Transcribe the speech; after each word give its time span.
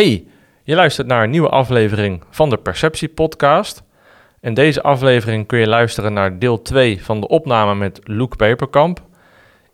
Hey, 0.00 0.26
je 0.62 0.74
luistert 0.74 1.06
naar 1.06 1.22
een 1.22 1.30
nieuwe 1.30 1.48
aflevering 1.48 2.22
van 2.30 2.50
de 2.50 2.56
Perceptie 2.56 3.08
Podcast. 3.08 3.82
In 4.40 4.54
deze 4.54 4.82
aflevering 4.82 5.46
kun 5.46 5.58
je 5.58 5.66
luisteren 5.66 6.12
naar 6.12 6.38
deel 6.38 6.62
2 6.62 7.04
van 7.04 7.20
de 7.20 7.28
opname 7.28 7.74
met 7.74 8.00
Luke 8.04 8.36
Peperkamp. 8.36 9.02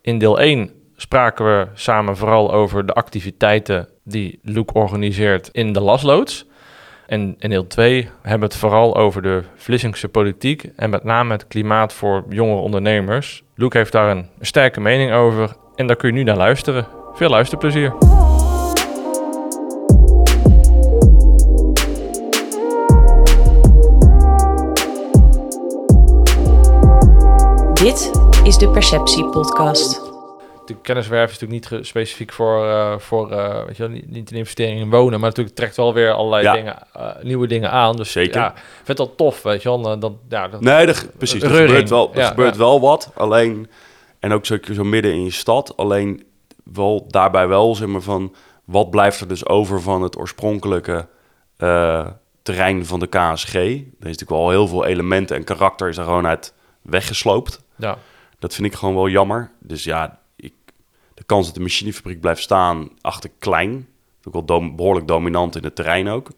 In 0.01 0.17
deel 0.17 0.39
1 0.39 0.71
spraken 0.95 1.45
we 1.45 1.67
samen 1.73 2.17
vooral 2.17 2.53
over 2.53 2.85
de 2.85 2.93
activiteiten 2.93 3.89
die 4.03 4.39
Luke 4.43 4.73
organiseert 4.73 5.49
in 5.51 5.73
de 5.73 5.81
Lasloods. 5.81 6.45
En 7.05 7.35
in 7.39 7.49
deel 7.49 7.67
2 7.67 8.09
hebben 8.21 8.39
we 8.47 8.53
het 8.53 8.55
vooral 8.63 8.97
over 8.97 9.21
de 9.21 9.43
Vlissingse 9.55 10.07
politiek 10.07 10.69
en 10.75 10.89
met 10.89 11.03
name 11.03 11.33
het 11.33 11.47
klimaat 11.47 11.93
voor 11.93 12.25
jonge 12.29 12.61
ondernemers. 12.61 13.43
Luke 13.55 13.77
heeft 13.77 13.91
daar 13.91 14.09
een 14.09 14.29
sterke 14.39 14.79
mening 14.79 15.11
over 15.11 15.55
en 15.75 15.87
daar 15.87 15.95
kun 15.95 16.09
je 16.09 16.15
nu 16.15 16.23
naar 16.23 16.37
luisteren. 16.37 16.87
Veel 17.13 17.29
luisterplezier. 17.29 18.26
Dit 27.87 28.11
is 28.43 28.57
de 28.57 28.69
Perceptie 28.69 29.25
Podcast. 29.25 30.01
De 30.65 30.75
kenniswerf 30.81 31.31
is 31.31 31.39
natuurlijk 31.39 31.71
niet 31.71 31.85
specifiek 31.85 32.33
voor, 32.33 32.65
eh, 32.65 32.97
voor 32.97 33.31
eh, 33.31 33.65
weet 33.65 33.77
je 33.77 33.83
wel, 33.83 33.91
niet, 33.91 34.09
niet 34.09 34.31
een 34.31 34.37
investering 34.37 34.79
in 34.79 34.89
wonen, 34.89 35.19
maar 35.19 35.29
natuurlijk 35.29 35.55
trekt 35.55 35.75
wel 35.75 35.93
weer 35.93 36.11
allerlei 36.11 36.43
Ja. 36.43 36.53
dingen, 36.53 36.77
eh, 36.93 37.23
nieuwe 37.23 37.47
dingen 37.47 37.71
aan. 37.71 37.95
Dus 37.95 38.11
Zeker. 38.11 38.41
ja, 38.41 38.51
ik 38.51 38.61
vind 38.83 38.87
het 38.87 38.97
wel 38.97 39.15
tof, 39.15 39.41
weet 39.41 39.61
je 39.61 39.69
wel. 39.69 39.99
Dat, 39.99 40.13
ja, 40.29 40.47
dat, 40.47 40.61
Nee, 40.61 40.87
er, 40.87 41.05
precies. 41.17 41.43
Er 41.43 41.49
gebeurt, 41.49 41.89
wel, 41.89 42.11
er 42.13 42.19
Ja, 42.19 42.27
gebeurt 42.27 42.53
ja. 42.53 42.59
wel 42.59 42.79
wat. 42.79 43.11
Alleen, 43.15 43.69
en 44.19 44.31
ook 44.31 44.45
zo, 44.45 44.57
zo 44.73 44.83
midden 44.83 45.13
in 45.13 45.23
je 45.23 45.31
stad. 45.31 45.77
Alleen 45.77 46.25
wel 46.73 47.05
daarbij 47.07 47.47
wel, 47.47 47.75
zeg 47.75 47.87
maar, 47.87 48.01
van... 48.01 48.35
Wat 48.65 48.89
blijft 48.89 49.19
er 49.19 49.27
dus 49.27 49.45
over 49.45 49.81
van 49.81 50.01
het 50.01 50.17
oorspronkelijke 50.17 51.07
eh, 51.57 52.07
terrein 52.41 52.85
van 52.85 52.99
de 52.99 53.07
KSG? 53.07 53.53
Er 53.55 53.61
is 53.71 53.83
natuurlijk 53.99 54.29
wel 54.29 54.49
heel 54.49 54.67
veel 54.67 54.85
elementen 54.85 55.35
en 55.35 55.43
karakter 55.43 55.89
is 55.89 55.97
er 55.97 56.03
gewoon 56.03 56.27
uit 56.27 56.53
weggesloopt. 56.81 57.65
Ja. 57.77 57.97
Dat 58.39 58.53
vind 58.53 58.67
ik 58.67 58.73
gewoon 58.73 58.95
wel 58.95 59.09
jammer. 59.09 59.51
Dus 59.59 59.83
ja, 59.83 60.19
ik, 60.35 60.53
de 61.13 61.23
kans 61.23 61.45
dat 61.45 61.55
de 61.55 61.61
machinefabriek 61.61 62.21
blijft 62.21 62.41
staan 62.41 62.89
achter 63.01 63.29
klein. 63.39 63.87
Ook 64.23 64.47
wel 64.47 64.75
behoorlijk 64.75 65.07
dominant 65.07 65.55
in 65.55 65.63
het 65.63 65.75
terrein 65.75 66.07
ook. 66.07 66.29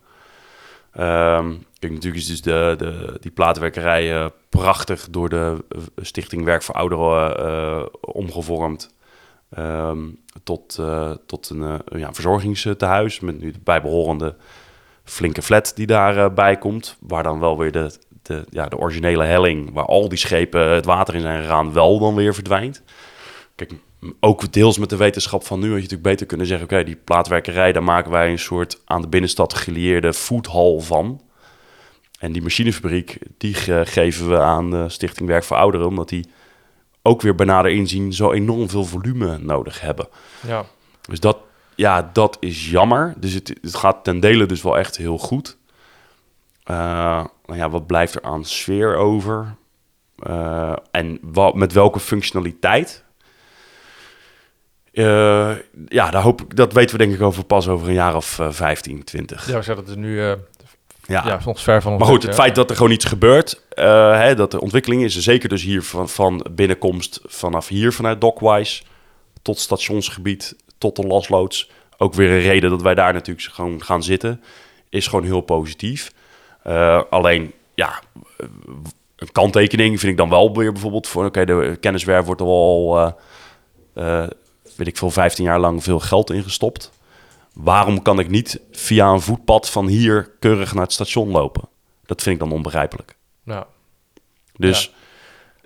Ehm, 0.92 1.54
kijk, 1.80 1.94
natuurlijk 1.94 2.22
is 2.22 2.28
dus 2.28 2.42
de, 2.42 3.18
die 3.20 3.32
plaatwerkerij 3.32 4.16
eh, 4.16 4.26
prachtig 4.50 5.10
door 5.10 5.30
de 5.30 5.66
eh, 5.70 5.80
Stichting 5.98 6.44
Werk 6.44 6.64
voor 6.64 6.76
Ouderen 6.76 7.38
eh, 7.38 7.86
omgevormd. 8.02 8.96
ehm, 9.50 10.08
tot, 10.44 10.80
tot 11.26 11.50
een 11.50 11.82
ja, 11.86 12.14
verzorgingstehuis 12.14 13.20
met 13.20 13.40
nu 13.40 13.52
de 13.52 13.60
bijbehorende 13.64 14.36
flinke 15.04 15.42
flat 15.42 15.72
die 15.76 15.88
daarbij 15.88 16.34
bij 16.34 16.58
komt. 16.58 16.98
Waar 17.00 17.24
dan 17.24 17.40
wel 17.40 17.58
weer 17.58 17.72
de, 17.72 17.92
de, 18.30 18.46
ja, 18.50 18.66
de 18.66 18.78
originele 18.78 19.24
helling, 19.24 19.74
waar 19.74 19.86
al 19.86 20.10
die 20.10 20.18
schepen 20.18 20.70
het 20.70 20.86
water 20.86 21.16
in 21.16 21.22
zijn 21.22 21.42
gegaan, 21.42 21.74
wel 21.74 22.00
dan 22.00 22.16
weer 22.16 22.34
verdwijnt. 22.34 22.84
Kijk, 23.56 23.72
ook 24.20 24.52
deels 24.54 24.78
met 24.78 24.90
de 24.90 24.96
wetenschap 24.98 25.46
van 25.46 25.60
nu 25.60 25.66
had 25.66 25.76
je 25.76 25.82
natuurlijk 25.82 26.10
beter 26.10 26.26
kunnen 26.26 26.48
zeggen... 26.48 26.66
oké, 26.66 26.84
die 26.84 26.96
plaatwerkerij, 26.96 27.72
daar 27.72 27.84
maken 27.84 28.12
wij 28.12 28.32
een 28.32 28.40
soort 28.40 28.82
aan 28.86 29.02
de 29.02 29.08
binnenstad 29.08 29.54
gelieerde 29.54 30.14
foodhall 30.14 30.80
van. 30.80 31.22
En 32.20 32.32
die 32.32 32.42
machinefabriek, 32.42 33.18
die 33.38 33.54
ge- 33.54 33.84
geven 33.86 34.30
we 34.30 34.40
aan 34.40 34.72
de 34.72 34.90
Stichting 34.90 35.28
Werk 35.30 35.44
voor 35.44 35.58
Ouderen... 35.58 35.88
omdat 35.88 36.10
die 36.10 36.30
ook 37.02 37.22
weer 37.22 37.36
bij 37.36 37.46
nader 37.46 37.72
inzien 37.72 38.14
zo 38.14 38.32
enorm 38.32 38.70
veel 38.70 38.86
volume 38.86 39.38
nodig 39.38 39.82
hebben. 39.82 40.08
ja. 40.48 40.66
Dus 41.10 41.20
dat, 41.20 41.38
ja, 41.76 42.10
dat 42.14 42.38
is 42.40 42.70
jammer. 42.70 43.14
Dus 43.18 43.34
het, 43.34 43.54
het 43.62 43.76
gaat 43.76 44.04
ten 44.04 44.20
dele 44.20 44.46
dus 44.46 44.62
wel 44.62 44.78
echt 44.78 44.98
heel 44.98 45.18
goed. 45.18 45.58
Nou 46.76 47.62
ja, 47.62 47.70
wat 47.70 47.88
blijft 47.88 48.16
er 48.16 48.22
aan 48.22 48.46
sfeer 48.46 48.96
over? 48.96 49.56
Eh, 50.20 50.74
en 50.92 51.20
wat, 51.22 51.56
met 51.56 51.74
welke 51.74 52.00
functionaliteit? 52.00 53.04
Eh, 54.92 55.52
ja, 55.88 56.10
daar 56.10 56.22
hoop 56.22 56.42
ik, 56.42 56.56
dat 56.56 56.74
weten 56.74 56.98
we 56.98 57.04
denk 57.04 57.16
ik 57.16 57.22
over 57.22 57.44
pas 57.44 57.68
over 57.68 57.88
een 57.88 57.94
jaar 57.94 58.16
of 58.16 58.40
eh 58.40 58.52
15, 58.52 59.04
20. 59.04 59.48
ja, 59.48 59.58
we 59.58 59.64
zeggen 59.64 59.86
dat 59.86 59.88
is 59.88 60.02
nu 60.02 60.22
Ja. 60.22 60.38
ja. 61.06 61.40
soms 61.40 61.64
ver 61.64 61.82
van 61.82 61.92
ons. 61.92 62.02
Maar 62.02 62.10
goed, 62.12 62.22
het 62.22 62.32
ja. 62.36 62.42
feit 62.42 62.56
dat 62.56 62.70
er 62.70 62.76
gewoon 62.76 62.92
iets 62.92 63.06
gebeurt, 63.06 63.64
hè, 63.70 64.36
dat 64.36 64.54
er 64.54 64.60
ontwikkeling 64.60 65.04
is, 65.04 65.16
en 65.16 65.22
zeker 65.22 65.50
dus 65.50 65.64
hier 65.64 65.84
van, 65.84 66.10
van 66.10 66.46
binnenkomst 66.52 67.20
vanaf 67.24 67.68
hier, 67.68 67.94
vanuit 67.94 68.22
Dockwise, 68.22 68.84
tot 69.42 69.60
stationsgebied, 69.60 70.56
tot 70.78 70.96
de 70.96 71.08
lasloods, 71.08 71.72
ook 71.98 72.14
weer 72.14 72.32
een 72.32 72.42
reden 72.42 72.70
dat 72.70 72.82
wij 72.82 72.96
daar 72.96 73.14
natuurlijk 73.14 73.48
gewoon 73.54 73.84
gaan 73.84 74.04
zitten, 74.04 74.42
is 74.90 75.08
gewoon 75.08 75.26
heel 75.26 75.42
positief. 75.42 76.12
Eh, 76.70 77.02
alleen, 77.10 77.54
ja, 77.74 78.02
een 79.16 79.32
kanttekening 79.32 80.00
vind 80.00 80.12
ik 80.12 80.18
dan 80.18 80.30
wel 80.30 80.56
weer 80.56 80.72
bijvoorbeeld 80.72 81.08
voor, 81.08 81.26
oké, 81.26 81.46
de 81.46 81.78
kenniswerf 81.80 82.26
wordt 82.26 82.42
er 82.42 82.48
al, 82.48 82.98
eh, 82.98 84.24
eh, 84.24 84.30
weet 84.76 84.88
ik 84.88 84.98
veel, 84.98 85.12
15 85.12 85.46
jaar 85.46 85.60
lang 85.60 85.84
veel 85.84 86.00
geld 86.00 86.32
ingestopt. 86.32 86.92
Waarom 87.54 88.02
kan 88.02 88.20
ik 88.20 88.30
niet 88.30 88.60
via 88.72 89.08
een 89.08 89.22
voetpad 89.22 89.70
van 89.70 89.88
hier 89.88 90.32
keurig 90.40 90.74
naar 90.74 90.84
het 90.84 90.94
station 90.94 91.30
lopen? 91.30 91.68
Dat 92.06 92.22
vind 92.22 92.36
ik 92.36 92.42
dan 92.42 92.52
onbegrijpelijk. 92.52 93.16
Ja. 93.44 93.68
Dus 94.56 94.92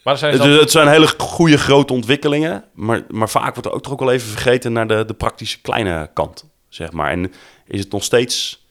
Maar 0.04 0.18
zijn 0.18 0.42
het, 0.42 0.72
zijn 0.72 0.88
hele 0.88 1.14
goede 1.18 1.58
grote 1.58 1.94
ontwikkelingen. 1.94 2.64
Maar, 2.74 3.04
maar 3.10 3.30
vaak 3.30 3.54
wordt 3.54 3.66
er 3.66 3.74
ook 3.74 3.84
toch 3.84 3.94
ook 3.94 4.00
wel 4.00 4.12
even 4.12 4.30
vergeten 4.30 4.74
naar 4.74 4.88
de, 4.88 5.06
de 5.06 5.14
praktische 5.14 5.62
kleine 5.62 6.10
kant. 6.14 6.50
Zeg 6.70 6.92
maar. 6.92 7.12
En 7.12 7.34
is 7.68 7.80
het 7.80 7.92
nog 7.92 8.04
steeds. 8.04 8.66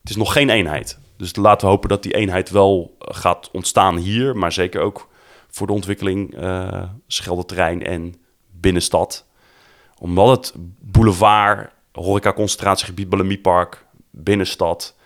Het 0.00 0.10
is 0.10 0.16
nog 0.16 0.32
geen 0.32 0.50
eenheid. 0.50 1.02
Dus 1.16 1.36
laten 1.36 1.66
we 1.66 1.72
hopen 1.72 1.88
dat 1.88 2.02
die 2.02 2.14
eenheid 2.14 2.50
wel 2.50 2.96
gaat 2.98 3.50
ontstaan 3.52 3.96
hier. 3.96 4.36
Maar 4.36 4.52
zeker 4.52 4.80
ook 4.80 5.08
voor 5.48 5.66
de 5.66 5.72
ontwikkeling 5.72 6.34
eh 6.36 6.82
Schelderterrein 7.06 7.82
en 7.82 8.14
binnenstad. 8.50 9.26
Omdat 9.98 10.28
het 10.36 10.54
boulevard, 10.80 11.70
horeca-concentratiegebied, 11.92 13.08
Balemiepark, 13.08 13.84
binnenstad. 14.10 14.96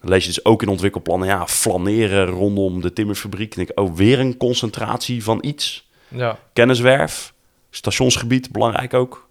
Dan 0.00 0.10
lees 0.10 0.24
je 0.24 0.32
dus 0.32 0.44
ook 0.44 0.62
in 0.62 0.68
ontwikkelplannen, 0.68 1.28
ja, 1.28 1.46
flaneren 1.46 2.26
rondom 2.26 2.80
de 2.80 2.92
timmerfabriek. 2.92 3.54
Dan 3.54 3.64
denk 3.64 3.78
ik, 3.78 3.84
oh, 3.84 3.94
weer 3.94 4.20
een 4.20 4.36
concentratie 4.36 5.24
van 5.24 5.38
iets. 5.40 5.90
ja. 6.08 6.38
Kenniswerf, 6.52 7.34
stationsgebied, 7.70 8.52
belangrijk 8.52 8.94
ook. 8.94 9.28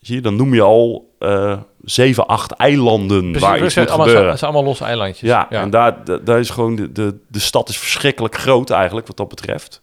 Zie 0.00 0.14
je, 0.14 0.20
dan 0.20 0.36
noem 0.36 0.54
je 0.54 0.62
al 0.62 1.14
eh 1.18 1.58
zeven, 1.84 2.26
acht 2.26 2.50
eilanden 2.52 3.20
Precies, 3.20 3.40
waar 3.40 3.56
het 3.56 3.64
iets 3.64 3.74
moet 3.76 3.86
allemaal, 3.88 4.06
gebeuren. 4.06 4.30
het 4.30 4.38
zijn 4.38 4.50
allemaal 4.50 4.68
losse 4.70 4.84
eilandjes. 4.84 5.28
Ja, 5.28 5.50
en 5.50 5.70
daar, 5.70 6.04
da- 6.04 6.18
daar 6.18 6.38
is 6.38 6.50
gewoon 6.50 6.76
de, 6.76 6.92
de, 6.92 7.18
de 7.28 7.38
stad 7.38 7.68
is 7.68 7.78
verschrikkelijk 7.78 8.36
groot 8.36 8.70
eigenlijk 8.70 9.06
wat 9.06 9.16
dat 9.16 9.28
betreft. 9.28 9.82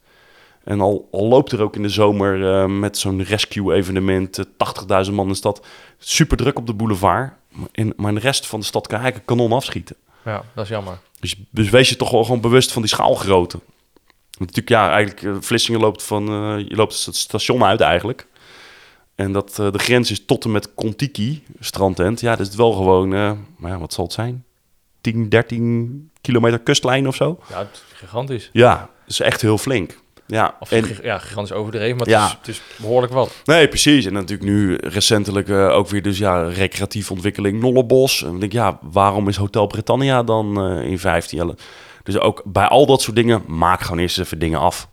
En 0.64 0.82
al, 0.82 1.08
al 1.12 1.28
loopt 1.28 1.52
er 1.52 1.62
ook 1.62 1.76
in 1.76 1.82
de 1.82 1.90
zomer 1.90 2.54
eh, 2.62 2.66
met 2.66 2.98
zo'n 2.98 3.24
rescue-evenement 3.24 4.38
eh, 4.38 5.06
80.000 5.08 5.12
man 5.14 5.26
in 5.26 5.32
de 5.32 5.38
stad. 5.38 5.66
Super 5.98 6.38
druk 6.38 6.58
op 6.58 6.68
de 6.68 6.74
boulevard. 6.74 7.34
Maar 7.50 7.68
in, 7.72 7.94
maar 7.96 8.14
de 8.14 8.20
rest 8.20 8.48
van 8.48 8.60
de 8.60 8.66
stad 8.66 8.88
kan 8.88 9.00
eigenlijk 9.00 9.30
een 9.30 9.38
kanon 9.38 9.52
afschieten. 9.58 9.96
ja, 10.26 10.44
dat 10.56 10.64
is 10.64 10.70
jammer. 10.70 10.98
Dus, 11.20 11.36
dus 11.50 11.70
wees 11.70 11.90
je 11.90 11.96
toch 11.96 12.12
wel 12.12 12.24
gewoon 12.24 12.42
bewust 12.42 12.72
van 12.72 12.82
die 12.82 12.92
schaalgrootte. 12.92 13.60
Want 14.38 14.56
natuurlijk, 14.56 14.70
ja, 14.70 14.90
eigenlijk, 14.92 15.24
eh, 15.24 15.42
Vlissingen 15.42 15.82
loopt 15.82 16.04
van, 16.04 16.28
eh, 16.28 16.66
je 16.68 16.76
loopt 16.76 17.06
het 17.06 17.16
station 17.16 17.64
uit 17.64 17.82
eigenlijk. 17.82 18.28
En 19.16 19.32
dat 19.32 19.60
eh, 19.60 19.72
de 19.72 19.80
grens 19.80 20.12
is 20.12 20.26
tot 20.26 20.44
en 20.46 20.52
met 20.52 20.74
Kontiki, 20.74 21.44
strandtent. 21.60 22.20
Ja, 22.22 22.30
dat 22.32 22.40
is 22.40 22.48
het 22.48 22.56
wel 22.56 22.72
gewoon, 22.72 23.14
eh, 23.14 23.32
maar 23.58 23.72
ja, 23.72 23.78
wat 23.80 23.94
zal 23.94 24.04
het 24.04 24.14
zijn? 24.14 24.44
10, 25.02 25.30
13 25.30 26.12
kilometer 26.22 26.60
kustlijn 26.60 27.08
of 27.08 27.16
zo? 27.16 27.40
Ja, 27.50 27.58
het 27.60 27.70
is 27.74 27.98
gigantisch. 27.98 28.50
Ja, 28.54 28.76
dat 28.78 28.90
is 29.08 29.20
echt 29.20 29.42
heel 29.42 29.58
flink. 29.58 30.02
Ja, 30.28 30.56
Of 30.60 30.72
en, 30.72 30.86
ja, 31.02 31.18
gigantisch 31.18 31.52
overdreven, 31.54 31.98
maar 31.98 32.10
Ja. 32.10 32.22
het, 32.24 32.48
is, 32.48 32.58
het 32.58 32.66
is 32.72 32.78
behoorlijk 32.82 33.14
wat. 33.14 33.42
nee, 33.46 33.68
precies. 33.68 34.06
En 34.06 34.14
natuurlijk 34.14 34.50
nu 34.50 34.76
recentelijk 34.76 35.50
eh, 35.50 35.70
ook 35.70 35.88
weer 35.90 36.02
dus 36.02 36.18
ja, 36.18 36.44
recreatieve 36.44 37.14
ontwikkeling 37.14 37.62
Nollebos. 37.62 38.22
En 38.22 38.28
dan 38.30 38.40
denk 38.40 38.52
ik, 38.52 38.58
ja, 38.58 38.80
waarom 38.82 39.28
is 39.28 39.36
Hotel 39.36 39.68
Britannia 39.68 40.24
dan 40.24 40.62
in 40.82 41.00
15 41.00 41.38
jaar? 41.38 41.56
Dus 42.04 42.18
ook 42.20 42.42
bij 42.46 42.68
al 42.68 42.86
dat 42.86 43.02
soort 43.02 43.16
dingen, 43.16 43.44
maak 43.48 43.82
gewoon 43.82 44.00
eerst 44.00 44.20
even 44.20 44.40
dingen 44.40 44.60
af. 44.60 44.90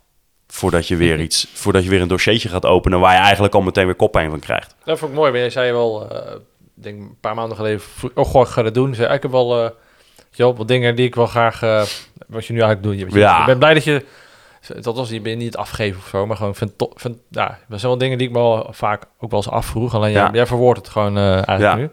Voordat 0.53 0.87
je 0.87 0.95
weer 0.95 1.19
iets, 1.19 1.47
voordat 1.53 1.83
je 1.83 1.89
weer 1.89 2.01
een 2.01 2.07
dossiertje 2.07 2.49
gaat 2.49 2.65
openen 2.65 2.99
waar 2.99 3.13
je 3.13 3.19
eigenlijk 3.21 3.55
al 3.55 3.61
meteen 3.61 3.85
weer 3.85 3.95
koppijn 3.95 4.29
van 4.29 4.39
krijgt. 4.39 4.75
Dat 4.83 4.99
vond 4.99 5.11
ik 5.11 5.17
mooi. 5.17 5.31
Maar 5.31 5.39
jij 5.39 5.49
zei 5.49 5.71
wel, 5.71 6.09
eh, 6.09 6.31
ik 6.75 6.83
denk 6.83 6.99
een 6.99 7.17
paar 7.21 7.35
maanden 7.35 7.57
geleden, 7.57 7.81
oh 8.15 8.25
goh, 8.25 8.41
ik 8.41 8.47
ga 8.47 8.61
dat 8.61 8.73
doen. 8.73 8.95
Zei, 8.95 9.13
ik 9.13 9.21
heb 9.21 9.31
wel, 9.31 9.55
eh, 9.57 9.69
weet 10.17 10.25
je 10.31 10.43
wel, 10.43 10.55
wat 10.55 10.67
dingen 10.67 10.95
die 10.95 11.05
ik 11.05 11.15
wel 11.15 11.25
graag, 11.27 11.61
eh, 11.63 11.83
wat 12.27 12.45
je 12.45 12.53
nu 12.53 12.59
eigenlijk 12.61 12.83
doet. 12.83 13.11
Je, 13.13 13.19
Ja. 13.19 13.39
Ik 13.39 13.45
ben 13.45 13.57
blij 13.57 13.73
dat 13.73 13.83
je, 13.83 14.05
dat 14.81 14.95
was, 14.95 15.09
je 15.09 15.21
bent 15.21 15.37
niet 15.37 15.55
afgeven 15.57 15.99
of 16.01 16.07
zo, 16.07 16.25
maar 16.25 16.37
gewoon 16.37 16.55
vind, 16.55 16.71
vind 16.95 17.17
ja, 17.29 17.47
dat 17.67 17.79
zijn 17.79 17.91
wel 17.91 17.99
dingen 18.01 18.17
die 18.17 18.27
ik 18.27 18.33
me 18.33 18.39
wel 18.39 18.67
vaak 18.71 19.03
ook 19.19 19.31
wel 19.31 19.39
eens 19.39 19.49
afvroeg. 19.49 19.95
Alleen 19.95 20.11
jij, 20.11 20.21
Ja. 20.21 20.29
jij 20.33 20.45
verwoordt 20.45 20.79
het 20.79 20.89
gewoon 20.89 21.17
eh, 21.17 21.33
eigenlijk 21.33 21.61
Ja. 21.61 21.75
nu. 21.75 21.89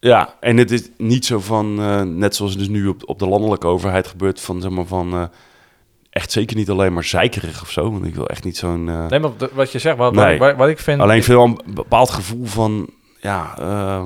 Ja, 0.00 0.34
en 0.40 0.56
het 0.56 0.70
is 0.70 0.88
niet 0.98 1.24
zo 1.26 1.40
van, 1.40 1.78
eh, 1.80 2.02
net 2.02 2.34
zoals 2.36 2.56
dus 2.56 2.68
nu 2.68 2.86
op, 2.86 3.02
op 3.08 3.18
de 3.18 3.28
landelijke 3.28 3.66
overheid 3.66 4.06
gebeurt, 4.06 4.40
van 4.40 4.60
zeg 4.60 4.70
maar 4.70 4.84
van, 4.84 5.12
eh, 5.12 5.24
echt 6.16 6.32
zeker 6.32 6.56
niet 6.56 6.70
alleen 6.70 6.92
maar 6.92 7.04
zeikerig 7.04 7.62
of 7.62 7.70
zo. 7.70 7.92
Want 7.92 8.04
ik 8.06 8.14
wil 8.14 8.26
echt 8.28 8.44
niet 8.44 8.56
zo'n... 8.56 8.88
eh, 8.88 9.06
Nee, 9.06 9.20
maar 9.20 9.30
wat 9.52 9.72
je 9.72 9.78
zegt, 9.78 9.96
wat, 9.96 10.14
Nee. 10.14 10.38
wat, 10.38 10.56
wat 10.56 10.68
ik 10.68 10.78
vind... 10.78 11.00
Alleen 11.00 11.22
veel 11.22 11.42
een 11.44 11.60
bepaald 11.74 12.10
gevoel 12.10 12.44
van, 12.44 12.90
ja, 13.20 13.54
eh, 13.58 14.04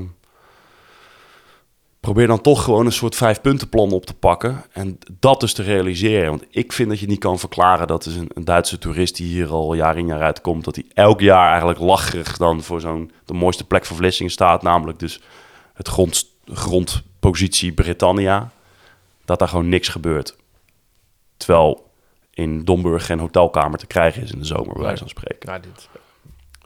probeer 2.00 2.26
dan 2.26 2.40
toch 2.40 2.64
gewoon 2.64 2.86
een 2.86 2.92
soort 2.92 3.14
vijfpuntenplan 3.16 3.92
op 3.92 4.06
te 4.06 4.14
pakken. 4.14 4.64
En 4.72 4.98
dat 5.20 5.40
dus 5.40 5.52
te 5.52 5.62
realiseren. 5.62 6.30
Want 6.30 6.44
ik 6.50 6.72
vind 6.72 6.88
dat 6.88 7.00
je 7.00 7.06
niet 7.06 7.18
kan 7.18 7.38
verklaren 7.38 7.86
dat 7.86 8.06
is 8.06 8.16
een, 8.16 8.30
een 8.34 8.44
Duitse 8.44 8.78
toerist 8.78 9.16
die 9.16 9.26
hier 9.26 9.48
al 9.48 9.74
jaar 9.74 9.98
in 9.98 10.06
jaar 10.06 10.22
uit 10.22 10.40
komt, 10.40 10.64
dat 10.64 10.74
hij 10.74 10.84
elk 10.94 11.20
jaar 11.20 11.48
eigenlijk 11.48 11.78
lacherig 11.78 12.36
dan 12.36 12.62
voor 12.62 12.80
zo'n 12.80 13.10
de 13.24 13.34
mooiste 13.34 13.66
plek 13.66 13.84
van 13.86 13.96
Vlissingen 13.96 14.32
staat. 14.32 14.62
Namelijk 14.62 14.98
dus 14.98 15.20
het 15.74 15.88
grond, 15.88 16.32
grondpositie 16.44 17.72
Britannia. 17.72 18.50
Dat 19.24 19.38
daar 19.38 19.48
gewoon 19.48 19.68
niks 19.68 19.88
gebeurt. 19.88 20.36
Terwijl 21.36 21.88
in 22.34 22.64
Domburg 22.64 23.06
geen 23.06 23.18
hotelkamer 23.18 23.78
te 23.78 23.86
krijgen 23.86 24.22
is 24.22 24.32
in 24.32 24.38
de 24.38 24.44
zomer, 24.44 24.72
bij 24.72 24.82
wijze 24.82 24.98
van 24.98 25.08
spreken. 25.08 25.48
Nou, 25.48 25.60
dit, 25.60 25.88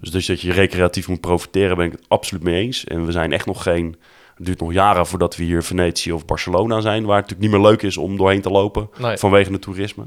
Dus, 0.01 0.11
dus 0.11 0.27
dat 0.27 0.41
je 0.41 0.53
recreatief 0.53 1.09
moet 1.09 1.21
profiteren, 1.21 1.77
ben 1.77 1.87
ik 1.87 1.93
het 1.93 2.05
absoluut 2.09 2.43
mee 2.43 2.63
eens. 2.63 2.85
En 2.85 3.07
we 3.07 3.13
zijn 3.13 3.33
echt 3.33 3.47
nog 3.47 3.63
geen... 3.63 3.97
Het 4.35 4.47
duurt 4.47 4.61
nog 4.61 4.73
jaren 4.73 5.07
voordat 5.07 5.37
we 5.37 5.45
hier 5.45 5.63
Venetië 5.63 6.13
of 6.13 6.25
Barcelona 6.25 6.81
zijn... 6.81 7.05
waar 7.05 7.17
het 7.17 7.29
natuurlijk 7.29 7.53
niet 7.53 7.63
meer 7.63 7.71
leuk 7.71 7.83
is 7.83 7.97
om 7.97 8.17
doorheen 8.17 8.41
te 8.41 8.51
lopen... 8.51 8.91
Nee. 8.99 9.17
vanwege 9.17 9.53
het 9.53 9.63
toerisme. 9.63 10.05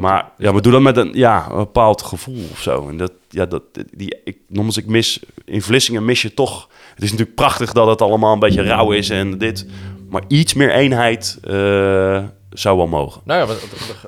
maar, 0.00 0.30
ja, 0.38 0.54
we 0.54 0.60
doen 0.60 0.72
dat 0.72 0.82
met 0.82 0.96
een, 0.96 1.10
ja, 1.12 1.46
een 1.50 1.56
bepaald 1.56 2.02
gevoel 2.02 2.48
of 2.50 2.60
zo. 2.60 2.88
En 2.88 2.96
dat, 2.96 3.12
ja, 3.28 3.46
dat, 3.46 3.62
die, 3.90 4.20
ik, 4.24 4.38
nogmaals, 4.48 4.76
ik 4.76 4.86
mis... 4.86 5.20
In 5.44 5.62
Vlissingen 5.62 6.04
mis 6.04 6.22
je 6.22 6.34
toch... 6.34 6.68
Het 6.94 7.04
is 7.04 7.10
natuurlijk 7.10 7.36
prachtig 7.36 7.72
dat 7.72 7.86
het 7.86 8.02
allemaal 8.02 8.32
een 8.32 8.38
beetje 8.38 8.62
rauw 8.62 8.90
is 8.90 9.10
en 9.10 9.38
dit... 9.38 9.66
Maar 10.08 10.22
iets 10.28 10.54
meer 10.54 10.70
eenheid 10.70 11.38
eh, 11.42 12.24
zou 12.50 12.76
wel 12.76 12.86
mogen. 12.86 13.20
Nou 13.24 13.40
ja, 13.40 13.46
want, 13.46 13.60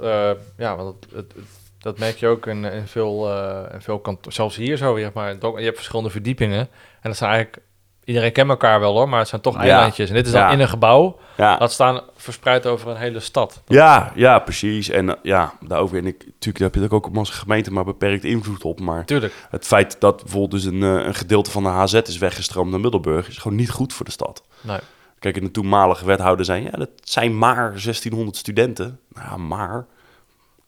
eh, 0.02 0.30
ja, 0.56 0.76
want 0.76 0.94
het, 1.04 1.12
het- 1.14 1.32
het- 1.36 1.44
dat 1.78 1.98
merk 1.98 2.16
je 2.16 2.26
ook 2.26 2.46
in, 2.46 2.64
in 2.64 2.86
veel, 2.86 3.28
in 3.72 3.80
veel 3.80 3.98
kantoren. 3.98 4.32
Zelfs 4.32 4.56
hier 4.56 4.76
zo 4.76 4.94
weer, 4.94 5.10
maar 5.14 5.28
je 5.40 5.64
hebt 5.64 5.76
verschillende 5.76 6.10
verdiepingen. 6.10 6.58
En 7.00 7.10
dat 7.10 7.16
zijn 7.16 7.30
eigenlijk... 7.30 7.62
Iedereen 8.04 8.32
kent 8.32 8.48
elkaar 8.50 8.80
wel 8.80 8.92
hoor, 8.92 9.08
maar 9.08 9.18
het 9.18 9.28
zijn 9.28 9.40
toch 9.40 9.54
Ja. 9.54 9.60
eilandjes. 9.60 10.08
En 10.08 10.14
dit 10.14 10.26
is 10.26 10.32
dan 10.32 10.40
Ja. 10.40 10.50
in 10.50 10.60
een 10.60 10.68
gebouw. 10.68 11.18
Ja, 11.36 11.56
Dat 11.56 11.72
staan 11.72 12.00
verspreid 12.16 12.66
over 12.66 12.90
een 12.90 12.96
hele 12.96 13.20
stad. 13.20 13.62
ja, 13.66 14.12
ja 14.14 14.38
precies. 14.38 14.88
En 14.88 15.08
eh, 15.08 15.16
ja, 15.22 15.52
daarover... 15.60 15.96
En 15.98 16.06
ik, 16.06 16.24
natuurlijk 16.26 16.58
heb 16.64 16.74
je 16.74 16.80
er 16.88 16.94
ook 16.94 17.06
op 17.06 17.16
onze 17.16 17.32
gemeente 17.32 17.72
maar 17.72 17.84
beperkt 17.84 18.24
invloed 18.24 18.64
op. 18.64 18.80
Maar 18.80 19.04
Tuurlijk. 19.04 19.34
het 19.50 19.66
feit 19.66 20.00
dat 20.00 20.16
bijvoorbeeld 20.22 20.50
dus 20.50 20.64
een, 20.64 20.82
een 20.82 21.14
gedeelte 21.14 21.50
van 21.50 21.62
de 21.62 21.68
HZ 21.68 21.92
is 21.94 22.18
weggestroomd 22.18 22.70
naar 22.70 22.80
Middelburg... 22.80 23.28
is 23.28 23.38
gewoon 23.38 23.56
niet 23.56 23.70
goed 23.70 23.92
voor 23.92 24.04
de 24.04 24.12
stad. 24.12 24.42
Nee. 24.60 24.78
Kijk, 25.18 25.36
en 25.36 25.42
de 25.44 25.50
toenmalige 25.50 26.04
wethouder 26.04 26.44
zei... 26.44 26.62
ja, 26.64 26.70
dat 26.70 26.90
zijn 27.02 27.38
maar 27.38 27.68
1600 27.70 28.36
studenten. 28.36 29.00
Nou 29.12 29.38
maar... 29.38 29.86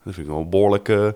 Dat 0.05 0.15
vind 0.15 0.27
ik 0.27 0.33
wel 0.33 0.49
behoorlijk... 0.49 0.89
eh, 0.89 1.09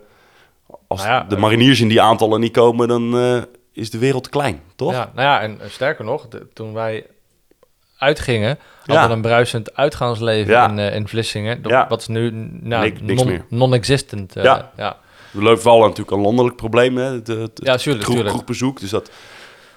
als 0.89 1.01
Nou 1.05 1.13
ja, 1.13 1.25
de 1.29 1.35
eh, 1.35 1.41
mariniers 1.41 1.81
in 1.81 1.89
die 1.89 2.01
aantallen 2.03 2.41
niet 2.41 2.53
komen... 2.53 2.89
dan 2.89 3.19
eh, 3.19 3.43
is 3.73 3.91
de 3.91 3.99
wereld 3.99 4.29
klein, 4.29 4.61
toch? 4.77 4.93
Ja, 4.93 5.11
nou 5.15 5.27
ja, 5.29 5.41
en 5.41 5.59
sterker 5.69 6.05
nog, 6.05 6.29
de- 6.29 6.49
toen 6.53 6.73
wij 6.73 7.07
uitgingen, 7.99 8.59
hadden 8.79 8.97
Ja. 8.97 9.09
we 9.09 9.15
een 9.15 9.23
bruisend 9.23 9.77
uitgaansleven 9.77 10.53
Ja. 10.53 10.69
in, 10.69 10.79
in 10.79 11.09
Vlissingen. 11.09 11.63
Dat-. 11.63 11.89
Wat 11.89 12.01
is 12.01 12.07
nu 12.07 12.31
nou, 12.61 12.85
Niks- 12.85 13.01
niks 13.01 13.23
non- 13.23 13.33
meer. 13.33 13.45
non-existent. 13.49 14.37
eh, 14.37 14.45
Ja. 14.45 14.71
ja. 14.77 14.97
We 15.31 15.43
Leuven 15.43 15.79
natuurlijk 15.79 16.11
een 16.11 16.21
landelijk 16.21 16.57
probleem, 16.57 16.97
hè? 16.97 17.05
Het, 17.13 17.27
het, 17.27 17.61
Ja, 17.63 17.77
tuurlijk, 17.77 18.05
tuurlijk. 18.05 18.29
kroegbezoek. 18.29 18.81
Dus 18.81 18.91
dat 18.91 19.11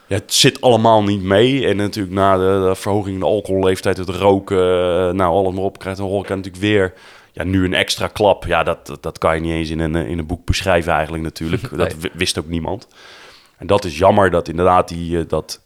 ja, 0.07 0.15
het 0.15 0.33
zit 0.33 0.61
allemaal 0.61 1.03
niet 1.03 1.21
mee. 1.21 1.67
En 1.67 1.77
natuurlijk 1.77 2.15
na 2.15 2.37
de, 2.37 2.67
de 2.67 2.75
verhoging 2.75 3.13
in 3.13 3.19
de 3.19 3.25
alcoholleeftijd, 3.25 3.97
het 3.97 4.09
roken, 4.09 4.57
eh, 4.57 5.13
nou 5.13 5.33
alles 5.33 5.53
maar 5.53 5.63
op, 5.63 5.79
krijgt 5.79 5.99
de 5.99 6.05
horeca 6.05 6.35
natuurlijk 6.35 6.63
weer 6.63 6.93
ja, 7.31 7.43
nu 7.43 7.65
een 7.65 7.73
extra 7.73 8.07
klap. 8.07 8.45
Ja, 8.45 8.63
dat, 8.63 8.97
dat, 9.01 9.17
kan 9.17 9.35
je 9.35 9.41
niet 9.41 9.51
eens 9.51 9.69
in 9.69 9.79
een, 9.79 9.95
eh, 9.95 10.09
in 10.09 10.17
een 10.17 10.25
boek 10.25 10.45
beschrijven 10.45 10.93
eigenlijk 10.93 11.23
natuurlijk. 11.23 11.71
Nee. 11.71 11.87
Dat 11.87 11.95
wist 12.13 12.39
ook 12.39 12.47
niemand. 12.47 12.87
En 13.57 13.67
dat 13.67 13.85
is 13.85 13.97
jammer 13.97 14.29
dat 14.29 14.47
inderdaad 14.47 14.87
die, 14.87 15.19
eh, 15.19 15.27
dat, 15.27 15.61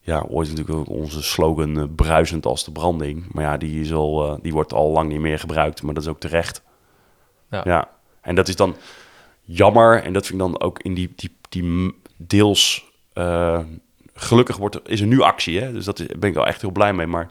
ja, 0.00 0.24
ooit 0.28 0.48
natuurlijk 0.48 0.78
ook 0.78 0.88
onze 0.88 1.22
slogan 1.22 1.94
bruisend 1.94 2.46
als 2.46 2.64
de 2.64 2.72
branding. 2.72 3.26
Maar 3.32 3.44
ja, 3.44 3.56
die, 3.56 3.80
is 3.80 3.92
al, 3.92 4.38
die 4.42 4.52
wordt 4.52 4.72
al 4.72 4.90
lang 4.90 5.08
niet 5.08 5.20
meer 5.20 5.38
gebruikt, 5.38 5.82
maar 5.82 5.94
dat 5.94 6.02
is 6.02 6.08
ook 6.08 6.20
terecht. 6.20 6.62
Ja. 7.50 7.60
ja. 7.64 7.88
En 8.20 8.34
dat 8.34 8.48
is 8.48 8.56
dan 8.56 8.76
jammer. 9.40 10.02
En 10.02 10.12
dat 10.12 10.26
vind 10.26 10.42
ik 10.42 10.46
dan 10.46 10.60
ook 10.60 10.82
in 10.82 10.94
die, 10.94 11.12
die, 11.16 11.36
die 11.48 11.94
deels... 12.16 12.84
gelukkig 14.16 14.56
wordt 14.56 14.74
er, 14.74 14.80
is 14.84 15.00
er 15.00 15.06
nu 15.06 15.20
actie, 15.20 15.60
hè? 15.60 15.72
dus 15.72 15.84
dat 15.84 15.98
is, 15.98 16.06
ben 16.06 16.28
ik 16.28 16.34
wel 16.34 16.46
echt 16.46 16.60
heel 16.60 16.70
blij 16.70 16.92
mee. 16.92 17.06
Maar 17.06 17.30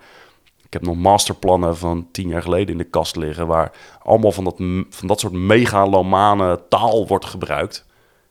ik 0.65 0.73
heb 0.73 0.81
nog 0.81 0.95
masterplannen 0.95 1.77
van 1.77 2.07
tien 2.11 2.27
jaar 2.27 2.41
geleden 2.41 2.71
in 2.71 2.77
de 2.77 2.83
kast 2.83 3.15
liggen... 3.15 3.47
waar 3.47 3.71
allemaal 4.03 4.31
van 4.31 4.43
dat, 4.43 4.55
van 4.89 5.07
dat 5.07 5.19
soort 5.19 5.33
megalomane 5.33 6.61
taal 6.69 7.07
wordt 7.07 7.25
gebruikt. 7.25 7.85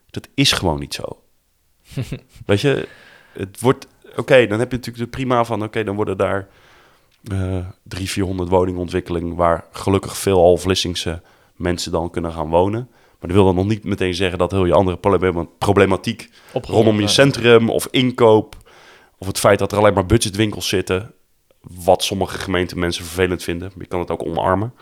Dat 0.09 0.27
is 0.33 0.51
gewoon 0.51 0.79
niet 0.79 0.93
zo. 0.93 1.21
Weet 2.45 2.61
je, 2.61 2.87
het 3.33 3.59
wordt... 3.59 3.87
Oké, 4.15 4.47
dan 4.47 4.59
heb 4.59 4.71
je 4.71 4.77
natuurlijk 4.77 5.05
de 5.05 5.17
prima 5.17 5.43
van... 5.43 5.63
Oké, 5.63 5.83
dan 5.83 5.95
worden 5.95 6.17
daar 6.17 6.47
eh 7.23 7.65
300, 7.83 8.09
400 8.09 8.49
woningontwikkeling... 8.49 9.35
waar 9.35 9.65
gelukkig 9.71 10.17
veel 10.17 10.37
al 10.37 10.57
Vlissingse 10.57 11.21
mensen 11.55 11.91
dan 11.91 12.09
kunnen 12.09 12.31
gaan 12.31 12.49
wonen. 12.49 12.89
Maar 13.19 13.29
dat 13.29 13.31
wil 13.31 13.45
dan 13.45 13.55
nog 13.55 13.65
niet 13.67 13.83
meteen 13.83 14.13
zeggen 14.15 14.37
dat 14.37 14.51
heel 14.51 14.65
je 14.65 14.73
andere 14.73 14.97
problema- 14.97 15.45
problematiek 15.57 16.29
rondom 16.53 16.99
je 17.01 17.07
centrum 17.07 17.69
of 17.69 17.87
inkoop... 17.91 18.55
of 19.17 19.27
het 19.27 19.39
feit 19.39 19.59
dat 19.59 19.71
er 19.71 19.77
alleen 19.77 19.93
maar 19.93 20.05
budgetwinkels 20.05 20.67
zitten... 20.67 21.13
wat 21.61 22.03
sommige 22.03 22.37
gemeenten 22.37 22.79
mensen 22.79 23.05
vervelend 23.05 23.43
vinden. 23.43 23.71
Je 23.77 23.85
kan 23.85 23.99
het 23.99 24.11
ook 24.11 24.25
omarmen. 24.25 24.73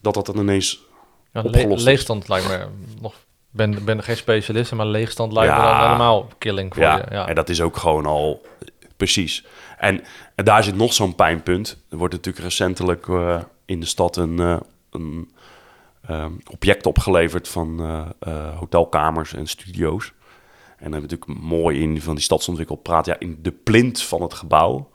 Dat 0.00 0.14
dat 0.14 0.26
dan 0.26 0.38
ineens... 0.38 0.80
Ja, 1.32 1.40
le- 1.42 1.48
opgelost 1.48 1.78
is. 1.78 1.84
leegstand 1.84 2.28
lijkt 2.28 2.48
me 2.48 2.66
nog... 3.00 3.14
ben, 3.50 3.84
ben 3.84 3.96
er 3.96 4.02
geen 4.02 4.16
specialist, 4.16 4.72
maar 4.72 4.86
leegstand 4.86 5.32
lijkt 5.32 5.52
me 5.52 5.58
Ja. 5.58 5.78
dan 5.78 5.86
helemaal 5.86 6.28
killing 6.38 6.74
voor 6.74 6.82
Ja, 6.82 6.96
je. 6.96 7.04
Ja. 7.10 7.28
en 7.28 7.34
dat 7.34 7.48
is 7.48 7.60
ook 7.60 7.76
gewoon 7.76 8.06
al 8.06 8.46
precies. 8.96 9.44
En, 9.78 10.00
en 10.34 10.44
daar 10.44 10.64
zit 10.64 10.76
nog 10.76 10.92
zo'n 10.92 11.14
pijnpunt. 11.14 11.82
Er 11.90 11.96
wordt 11.96 12.14
natuurlijk 12.14 12.44
recentelijk 12.44 13.08
eh, 13.08 13.40
in 13.64 13.80
de 13.80 13.86
stad 13.86 14.16
een, 14.16 14.38
eh, 14.40 14.56
een 14.90 15.30
ehm, 16.08 16.32
object 16.50 16.86
opgeleverd 16.86 17.48
van 17.48 17.80
eh, 17.80 18.06
eh, 18.18 18.58
hotelkamers 18.58 19.34
en 19.34 19.46
studio's. 19.46 20.12
En 20.76 20.90
dan 20.90 21.00
we 21.00 21.06
natuurlijk 21.06 21.40
mooi 21.40 21.80
in 21.80 22.00
van 22.00 22.14
die 22.14 22.24
stadsontwikkel 22.24 22.76
praat. 22.76 23.06
Ja, 23.06 23.18
in 23.18 23.38
de 23.42 23.50
plint 23.52 24.02
van 24.02 24.22
het 24.22 24.34
gebouw 24.34 24.90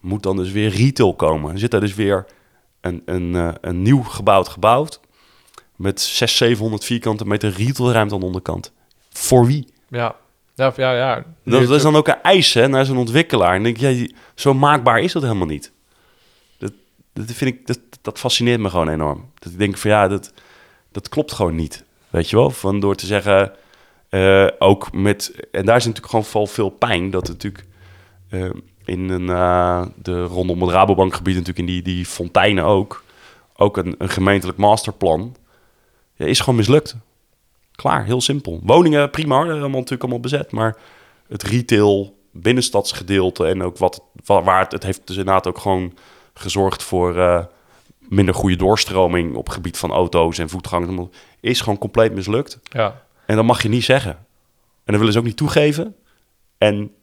moet 0.00 0.22
dan 0.22 0.36
dus 0.36 0.50
weer 0.50 0.70
retail 0.70 1.14
komen. 1.14 1.52
Er 1.52 1.58
zit 1.58 1.70
daar 1.70 1.80
dus 1.80 1.94
weer 1.94 2.26
een, 2.80 3.02
een, 3.04 3.34
eh, 3.34 3.52
een 3.60 3.82
nieuw 3.82 4.02
gebouwd 4.02 4.48
gebouwd 4.48 5.00
met 5.76 6.00
600, 6.00 6.38
700 6.38 6.84
vierkante 6.84 7.26
meter 7.26 7.50
retailruimte 7.50 8.14
aan 8.14 8.20
de 8.20 8.26
onderkant. 8.26 8.72
Voor 9.10 9.46
wie? 9.46 9.66
ja. 9.88 10.20
Ja, 10.54 10.72
ja, 10.76 10.92
ja. 10.92 11.24
Dat, 11.44 11.70
is 11.70 11.82
dan 11.82 11.96
ook 11.96 12.08
een 12.08 12.22
eis 12.22 12.54
hè, 12.54 12.68
naar 12.68 12.84
zo'n 12.84 12.96
ontwikkelaar. 12.96 13.54
En 13.54 13.62
denk 13.62 13.76
je, 13.76 13.98
ja, 13.98 14.06
zo 14.34 14.54
maakbaar 14.54 15.00
is 15.00 15.12
dat 15.12 15.22
helemaal 15.22 15.46
niet. 15.46 15.72
Dat, 16.58 16.72
dat, 17.12 17.24
vind 17.32 17.54
ik, 17.54 17.66
dat, 17.66 17.80
dat 18.02 18.18
fascineert 18.18 18.60
me 18.60 18.70
gewoon 18.70 18.88
enorm. 18.88 19.30
Dat 19.38 19.52
ik 19.52 19.58
denk 19.58 19.76
van 19.76 19.90
ja, 19.90 20.08
dat, 20.08 20.32
dat 20.92 21.08
klopt 21.08 21.32
gewoon 21.32 21.54
niet. 21.54 21.84
Weet 22.10 22.30
je 22.30 22.36
wel? 22.36 22.50
Van 22.50 22.80
door 22.80 22.94
te 22.94 23.06
zeggen, 23.06 23.52
eh, 24.08 24.46
ook 24.58 24.92
met... 24.92 25.34
En 25.50 25.64
daar 25.64 25.76
is 25.76 25.84
natuurlijk 25.84 26.10
gewoon 26.10 26.24
vooral 26.24 26.46
veel 26.46 26.70
pijn. 26.70 27.10
Dat 27.10 27.26
het 27.26 27.42
natuurlijk 27.42 27.66
eh, 28.28 28.50
in 28.84 29.08
een, 29.08 29.28
eh, 29.28 29.86
de, 29.96 30.22
rondom 30.22 30.62
het 30.62 30.70
Rabobankgebied 30.70 31.34
natuurlijk 31.34 31.68
in 31.68 31.74
die, 31.74 31.82
die 31.82 32.06
fonteinen 32.06 32.64
ook... 32.64 33.04
ook 33.56 33.76
een, 33.76 33.94
een 33.98 34.08
gemeentelijk 34.08 34.58
masterplan... 34.58 35.36
Is 36.16 36.40
gewoon 36.40 36.56
mislukt. 36.56 36.96
Klaar, 37.74 38.04
heel 38.04 38.20
simpel. 38.20 38.60
Woningen, 38.62 39.10
prima, 39.10 39.36
allemaal 39.36 39.68
natuurlijk 39.68 40.02
allemaal 40.02 40.20
bezet. 40.20 40.52
Maar 40.52 40.76
het 41.28 41.42
retail, 41.42 42.16
binnenstadsgedeelte 42.32 43.46
en 43.46 43.62
ook 43.62 43.78
wat, 43.78 44.02
wa- 44.24 44.42
waar 44.42 44.60
het, 44.60 44.72
het 44.72 44.82
heeft 44.82 45.06
dus 45.06 45.16
inderdaad 45.16 45.46
ook 45.46 45.58
gewoon 45.58 45.94
gezorgd 46.34 46.82
voor 46.82 47.48
minder 48.12 48.34
goede 48.34 48.56
doorstroming 48.56 49.34
op 49.34 49.44
het 49.44 49.54
gebied 49.54 49.78
van 49.78 49.90
auto's 49.90 50.38
en 50.38 50.48
voetgangers. 50.48 51.08
Is 51.40 51.60
gewoon 51.60 51.78
compleet 51.78 52.12
mislukt. 52.12 52.58
ja. 52.62 53.02
En 53.26 53.36
dat 53.36 53.44
mag 53.44 53.62
je 53.62 53.68
niet 53.68 53.84
zeggen. 53.84 54.10
En 54.84 54.92
dat 54.92 54.96
willen 54.96 55.12
ze 55.12 55.18
ook 55.18 55.24
niet 55.24 55.36
toegeven. 55.36 55.96
En 56.58 56.94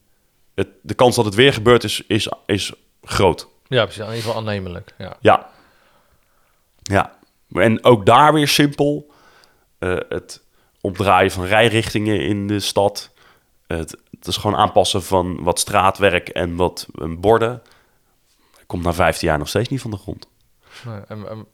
het, 0.56 0.68
de 0.82 0.94
kans 0.94 1.16
dat 1.16 1.26
het 1.26 1.36
weer 1.36 1.54
gebeurt 1.54 1.84
is, 1.84 2.04
is, 2.08 2.32
is 2.46 2.74
groot. 3.04 3.48
ja, 3.68 3.84
precies. 3.84 4.02
In 4.02 4.08
ieder 4.08 4.22
geval 4.22 4.38
aannemelijk. 4.38 4.94
Ja. 4.98 5.18
Ja. 5.20 5.50
Ja. 6.82 7.18
En 7.52 7.84
ook 7.84 8.06
daar 8.06 8.34
weer 8.34 8.48
simpel. 8.48 9.12
Eh, 9.78 9.98
het 10.10 10.42
opdraaien 10.82 11.32
van 11.32 11.46
rijrichtingen 11.46 12.22
in 12.22 12.48
de 12.48 12.60
stad. 12.60 13.12
Het, 13.68 13.98
het 14.18 14.28
is 14.28 14.38
gewoon 14.38 14.58
aanpassen 14.58 15.04
van 15.04 15.44
wat 15.44 15.60
straatwerk 15.60 16.30
en 16.30 16.56
wat 16.56 16.88
borden. 17.18 17.62
Komt 18.66 18.84
na 18.84 18.94
15 18.94 19.28
jaar 19.28 19.38
nog 19.38 19.48
steeds 19.48 19.70
niet 19.70 19.82
van 19.82 19.92
de 19.92 19.98
grond. 19.98 20.28
Nee, 20.86 21.00
en, 21.08 21.30
en, 21.30 21.46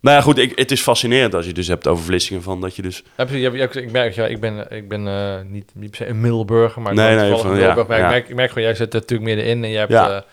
Nou 0.00 0.16
ja, 0.16 0.20
goed, 0.20 0.38
ik, 0.38 0.58
het 0.58 0.70
is 0.70 0.80
fascinerend 0.80 1.34
als 1.34 1.46
je 1.46 1.52
dus 1.52 1.66
hebt 1.66 1.86
over 1.86 2.04
Vlissingen. 2.04 2.42
Van 2.42 2.60
dat 2.60 2.76
je 2.76 2.82
dus... 2.82 3.02
Ik 3.16 3.92
merk, 3.92 4.14
ja, 4.14 4.26
ik 4.26 4.40
ben, 4.40 4.70
ik 4.70 4.88
ben 4.88 5.08
eh, 5.08 5.40
niet, 5.44 5.70
niet 5.74 5.90
per 5.90 5.98
se 5.98 6.06
een 6.06 6.20
Middelburger, 6.20 6.82
maar 6.82 6.94
Nee, 6.94 7.16
nee, 7.16 7.30
van- 7.30 7.40
in 7.40 7.46
ja, 7.46 7.52
Middelburg. 7.52 7.88
Maar 7.88 7.98
ja. 7.98 8.04
ik, 8.04 8.10
merk, 8.10 8.28
ik 8.28 8.34
merk 8.34 8.48
gewoon, 8.48 8.64
jij 8.64 8.74
zit 8.74 8.94
er 8.94 9.00
natuurlijk 9.00 9.28
middenin 9.28 9.64
en 9.64 9.70
je 9.70 9.76
hebt, 9.78 9.92
Ja. 9.92 10.24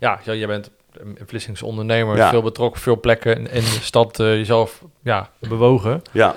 ja, 0.00 0.20
jij 0.24 0.46
bent 0.46 0.70
een 1.00 1.18
Vlissingse 1.26 1.64
ondernemer, 1.66 2.16
Ja. 2.16 2.30
veel 2.30 2.42
betrokken, 2.42 2.80
veel 2.80 3.00
plekken 3.00 3.36
in, 3.36 3.50
in 3.50 3.60
de 3.60 3.78
stad, 3.82 4.20
eh, 4.20 4.26
jezelf 4.26 4.82
ja, 5.02 5.30
bewogen. 5.38 6.02
Ja. 6.12 6.36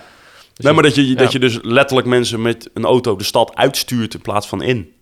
Dus 0.54 0.66
nee, 0.66 0.74
maar 0.74 0.84
dat 0.84 0.96
je, 0.96 1.08
ja. 1.08 1.16
dat 1.16 1.32
je 1.32 1.40
dus 1.40 1.60
letterlijk 1.62 2.08
mensen 2.08 2.42
met 2.42 2.70
een 2.74 2.86
auto 2.86 3.16
de 3.16 3.24
stad 3.24 3.56
uitstuurt 3.56 4.14
in 4.14 4.22
plaats 4.22 4.48
van 4.48 4.62
in. 4.62 4.94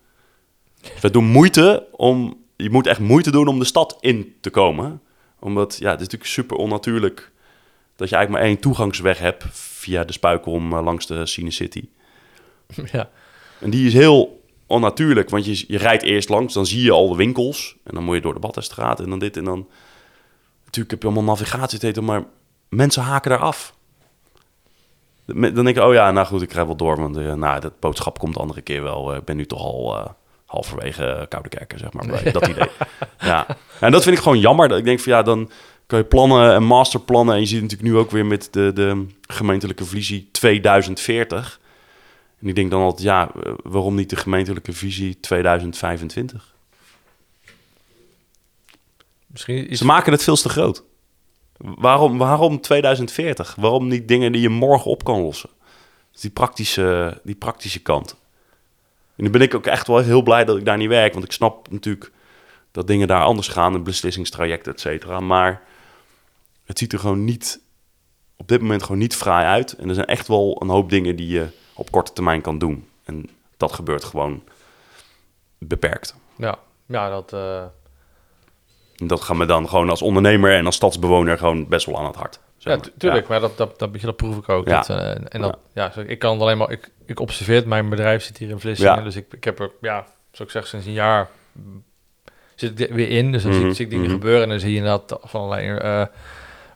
Dus 0.81 1.01
we 1.01 1.11
doen 1.11 1.25
moeite 1.25 1.85
om 1.91 2.37
je 2.55 2.69
moet 2.69 2.87
echt 2.87 2.99
moeite 2.99 3.31
doen 3.31 3.47
om 3.47 3.59
de 3.59 3.65
stad 3.65 3.97
in 3.99 4.35
te 4.41 4.49
komen. 4.49 5.01
Omdat, 5.43 5.77
ja, 5.79 5.89
het 5.89 5.99
is 5.99 6.05
natuurlijk 6.05 6.31
super 6.31 6.57
onnatuurlijk 6.57 7.31
dat 7.95 8.09
je 8.09 8.15
eigenlijk 8.15 8.29
maar 8.29 8.53
één 8.53 8.61
toegangsweg 8.61 9.19
hebt 9.19 9.45
via 9.51 10.03
de 10.03 10.13
Spuikom 10.13 10.73
eh, 10.73 10.83
langs 10.83 11.07
de 11.07 11.25
Cine 11.25 11.51
City. 11.51 11.89
ja. 12.91 13.09
En 13.59 13.69
die 13.69 13.87
is 13.87 13.93
heel 13.93 14.43
onnatuurlijk, 14.67 15.29
want 15.29 15.45
je, 15.45 15.65
je 15.67 15.77
rijdt 15.77 16.03
eerst 16.03 16.29
langs, 16.29 16.53
dan 16.53 16.65
zie 16.65 16.83
je 16.83 16.91
al 16.91 17.09
de 17.09 17.15
winkels. 17.15 17.75
En 17.83 17.93
dan 17.93 18.03
moet 18.03 18.15
je 18.15 18.21
door 18.21 18.33
de 18.33 18.39
Baddenstraat 18.39 18.99
en 18.99 19.09
dan 19.09 19.19
dit 19.19 19.37
en 19.37 19.43
dan... 19.43 19.67
Natuurlijk 20.63 20.91
heb 20.91 21.01
je 21.01 21.07
allemaal 21.07 21.35
navigatieteten, 21.35 22.03
maar 22.03 22.23
mensen 22.69 23.03
haken 23.03 23.29
daar 23.29 23.39
af. 23.39 23.75
Dan 25.25 25.53
denk 25.53 25.67
ik, 25.67 25.77
oh 25.77 25.93
ja, 25.93 26.11
nou 26.11 26.27
goed, 26.27 26.41
ik 26.41 26.49
krijg 26.49 26.65
wel 26.65 26.75
door, 26.75 26.97
want 26.97 27.17
uh, 27.17 27.33
nou, 27.33 27.59
dat 27.59 27.79
boodschap 27.79 28.19
komt 28.19 28.33
de 28.33 28.39
andere 28.39 28.61
keer 28.61 28.83
wel. 28.83 29.11
Uh, 29.11 29.17
ik 29.17 29.25
ben 29.25 29.35
nu 29.35 29.45
toch 29.45 29.59
al 29.59 29.97
uh, 29.97 30.05
halverwege 30.53 31.25
Koude 31.29 31.49
Kerken, 31.49 31.79
zeg 31.79 31.93
maar, 31.93 32.07
bij 32.23 32.31
dat 32.31 32.47
idee. 32.47 32.69
Ja. 33.19 33.47
En 33.79 33.91
dat 33.91 34.03
vind 34.03 34.17
ik 34.17 34.23
gewoon 34.23 34.39
jammer. 34.39 34.67
Dat 34.67 34.77
ik 34.77 34.83
denk 34.83 34.99
van 34.99 35.11
ja, 35.11 35.21
dan 35.21 35.49
kan 35.85 35.99
je 35.99 36.05
plannen 36.05 36.53
en 36.53 36.63
masterplannen. 36.63 37.35
En 37.35 37.41
je 37.41 37.47
ziet 37.47 37.61
natuurlijk 37.61 37.89
nu 37.89 37.97
ook 37.97 38.11
weer 38.11 38.25
met 38.25 38.47
de, 38.51 38.71
de 38.73 39.05
gemeentelijke 39.27 39.85
visie 39.85 40.29
2040. 40.31 41.59
En 42.41 42.47
ik 42.47 42.55
denk 42.55 42.71
dan 42.71 42.81
altijd, 42.81 43.03
ja, 43.03 43.31
waarom 43.63 43.95
niet 43.95 44.09
de 44.09 44.15
gemeentelijke 44.15 44.73
visie 44.73 45.19
2025? 45.19 46.53
Misschien 49.27 49.69
is... 49.69 49.77
Ze 49.77 49.85
maken 49.85 50.11
het 50.11 50.23
veel 50.23 50.35
te 50.35 50.49
groot. 50.49 50.83
Waarom, 51.57 52.17
waarom 52.17 52.61
2040? 52.61 53.55
Waarom 53.55 53.87
niet 53.87 54.07
dingen 54.07 54.31
die 54.31 54.41
je 54.41 54.49
morgen 54.49 54.91
op 54.91 55.03
kan 55.03 55.21
lossen? 55.21 55.49
Dus 56.11 56.21
die 56.21 56.31
praktische, 56.31 57.19
die 57.23 57.35
praktische 57.35 57.79
kant. 57.79 58.15
En 59.15 59.23
dan 59.23 59.31
ben 59.31 59.41
ik 59.41 59.55
ook 59.55 59.65
echt 59.65 59.87
wel 59.87 59.97
heel 59.97 60.21
blij 60.21 60.45
dat 60.45 60.57
ik 60.57 60.65
daar 60.65 60.77
niet 60.77 60.89
werk. 60.89 61.13
Want 61.13 61.25
ik 61.25 61.31
snap 61.31 61.71
natuurlijk 61.71 62.11
dat 62.71 62.87
dingen 62.87 63.07
daar 63.07 63.23
anders 63.23 63.47
gaan. 63.47 63.73
Een 63.73 63.83
beslissingstraject, 63.83 64.67
et 64.67 64.79
cetera. 64.79 65.19
Maar 65.19 65.61
het 66.63 66.77
ziet 66.77 66.93
er 66.93 66.99
gewoon 66.99 67.23
niet... 67.23 67.61
Op 68.37 68.47
dit 68.47 68.61
moment 68.61 68.83
gewoon 68.83 68.97
niet 68.97 69.15
fraai 69.15 69.45
uit. 69.45 69.73
En 69.73 69.89
er 69.89 69.95
zijn 69.95 70.07
echt 70.07 70.27
wel 70.27 70.61
een 70.61 70.69
hoop 70.69 70.89
dingen 70.89 71.15
die 71.15 71.27
je 71.27 71.47
op 71.73 71.91
korte 71.91 72.13
termijn 72.13 72.41
kan 72.41 72.57
doen. 72.57 72.87
En 73.03 73.29
dat 73.57 73.71
gebeurt 73.71 74.03
gewoon 74.03 74.43
beperkt. 75.57 76.15
Ja, 76.37 76.59
ja 76.85 77.09
dat... 77.09 77.33
Uh... 77.33 77.63
Dat 78.95 79.21
gaat 79.21 79.37
me 79.37 79.45
dan 79.45 79.69
gewoon 79.69 79.89
als 79.89 80.01
ondernemer 80.01 80.55
en 80.55 80.65
als 80.65 80.75
stadsbewoner 80.75 81.37
gewoon 81.37 81.67
best 81.67 81.85
wel 81.85 81.97
aan 81.97 82.05
het 82.05 82.15
hart. 82.15 82.39
Ja, 82.63 82.77
tuurlijk, 82.97 83.27
ja. 83.27 83.29
maar 83.29 83.39
dat, 83.39 83.57
dat, 83.57 83.79
dat, 83.79 84.01
dat 84.01 84.15
proef 84.15 84.37
ik 84.37 84.49
ook. 84.49 84.67
Ja. 84.67 84.81
Dat, 84.81 84.89
uh, 84.89 85.09
en 85.09 85.41
dat, 85.41 85.57
ja. 85.73 85.91
ja. 85.95 86.01
ik 86.01 86.19
kan 86.19 86.31
het 86.31 86.41
alleen 86.41 86.57
maar... 86.57 86.71
Ik, 86.71 86.91
ik 87.05 87.19
observeer 87.19 87.67
mijn 87.67 87.89
bedrijf 87.89 88.23
zit 88.23 88.37
hier 88.37 88.49
in 88.49 88.59
Vlissingen, 88.59 89.03
dus 89.03 89.15
ik, 89.15 89.25
ik 89.31 89.43
heb 89.43 89.59
er, 89.59 89.71
ja, 89.81 90.05
zoals 90.31 90.53
ik 90.53 90.59
zeg, 90.59 90.67
sinds 90.67 90.85
een 90.85 90.93
jaar 90.93 91.29
zit 92.55 92.79
ik 92.79 92.93
weer 92.93 93.09
in. 93.09 93.31
Dus 93.31 93.43
dan 93.43 93.51
mm 93.51 93.61
-hmm. 93.61 93.73
zie, 93.73 93.85
ik 93.85 93.91
dingen 93.91 94.05
mm 94.05 94.11
-hmm. 94.11 94.19
gebeuren 94.19 94.43
en 94.43 94.49
dan 94.49 94.59
zie 94.59 94.71
je 94.71 94.77
inderdaad 94.77 95.19
van 95.21 95.41
allerlei 95.41 95.71
uh, 95.71 96.05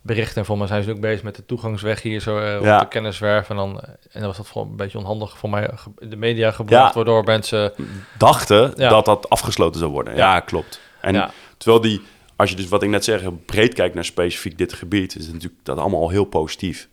berichten. 0.01 0.38
En 0.38 0.46
voor 0.46 0.58
mij 0.58 0.67
zijn 0.67 0.84
ze 0.84 0.91
ook 0.91 1.00
bezig 1.00 1.24
met 1.24 1.36
de 1.36 1.46
toegangsweg 1.46 2.01
hier 2.01 2.20
zo 2.20 2.39
uh, 2.39 2.62
ja. 2.62 2.75
op 2.75 2.82
de 2.82 2.88
kenniswerf. 2.88 3.50
En 3.50 3.56
dan, 3.56 3.79
en 3.82 4.20
dan 4.20 4.25
was 4.25 4.38
dat 4.38 4.48
gewoon 4.48 4.70
een 4.70 4.75
beetje 4.75 4.98
onhandig 4.98 5.38
voor 5.38 5.50
mij 5.50 5.70
de 6.00 6.15
media 6.15 6.51
gebracht, 6.51 6.96
waardoor 6.96 7.24
mensen... 7.24 7.74
Dachten 8.17 8.75
dat 8.75 9.06
dat 9.06 9.29
afgesloten 9.29 9.79
zou 9.79 9.91
worden. 9.91 10.15
Ja, 10.15 10.39
klopt. 10.39 10.79
En 11.01 11.32
terwijl 11.58 11.82
die 11.82 12.01
als 12.38 12.50
je 12.50 12.56
dus 12.56 12.67
wat 12.67 12.84
ik 12.84 12.89
net 12.89 13.03
zeg, 13.03 13.46
breed 13.46 13.74
kijkt 13.74 13.96
naar 13.96 14.06
specifiek 14.06 14.58
dit 14.58 14.74
gebied, 14.74 15.15
is 15.15 15.24
het 15.25 15.34
natuurlijk 15.34 15.65
dat 15.65 15.77
allemaal 15.77 16.01
al 16.01 16.10
heel 16.10 16.25
positief. 16.25 16.89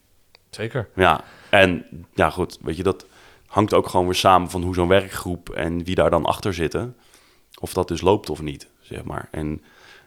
Zeker. 0.50 0.88
Ja, 0.94 1.24
en 1.50 1.86
ja 2.14 2.30
goed, 2.30 2.58
weet 2.60 2.76
je, 2.76 2.82
dat 2.82 3.06
hangt 3.46 3.74
ook 3.74 3.88
gewoon 3.88 4.06
weer 4.06 4.14
samen 4.14 4.50
van 4.50 4.62
hoe 4.62 4.74
zo'n 4.74 4.88
werkgroep 4.88 5.50
en 5.50 5.84
wie 5.84 5.94
daar 5.94 6.10
dan 6.10 6.24
achter 6.24 6.54
zitten, 6.54 6.96
of 7.60 7.72
dat 7.72 7.88
dus 7.88 8.00
loopt 8.00 8.30
of 8.30 8.42
niet, 8.42 8.68
zeg 8.80 9.04
maar. 9.04 9.28
En 9.30 9.62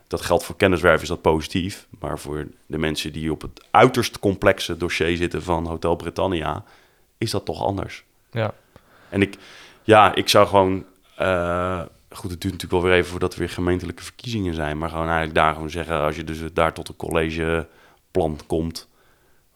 dat 0.07 0.21
geldt 0.21 0.43
voor 0.43 0.55
kenniswerven 0.55 1.01
is 1.01 1.07
dat 1.07 1.21
positief, 1.21 1.87
maar 1.99 2.19
voor 2.19 2.47
de 2.65 2.77
mensen 2.77 3.13
die 3.13 3.31
op 3.31 3.41
het 3.41 3.65
uiterst 3.71 4.19
complexe 4.19 4.77
dossier 4.77 5.17
zitten 5.17 5.43
van 5.43 5.65
Hotel 5.67 5.95
Britannia, 5.95 6.63
is 7.17 7.31
dat 7.31 7.45
toch 7.45 7.63
anders. 7.63 8.03
Ja. 8.31 8.53
En 9.09 9.21
ik, 9.21 9.37
ja, 9.83 10.15
ik 10.15 10.29
zou 10.29 10.47
gewoon... 10.47 10.85
Uh, 11.19 11.81
goed, 12.09 12.31
het 12.31 12.41
duurt 12.41 12.53
natuurlijk 12.53 12.81
wel 12.81 12.91
weer 12.91 12.99
even 12.99 13.11
voordat 13.11 13.33
er 13.33 13.39
weer 13.39 13.49
gemeentelijke 13.49 14.03
verkiezingen 14.03 14.53
zijn. 14.53 14.77
Maar 14.77 14.89
gewoon 14.89 15.05
eigenlijk 15.05 15.35
daar 15.35 15.53
gewoon 15.53 15.69
zeggen, 15.69 15.99
als 15.99 16.15
je 16.15 16.23
dus 16.23 16.39
daar 16.53 16.73
tot 16.73 16.87
een 16.87 16.95
collegeplan 16.95 18.39
komt, 18.47 18.87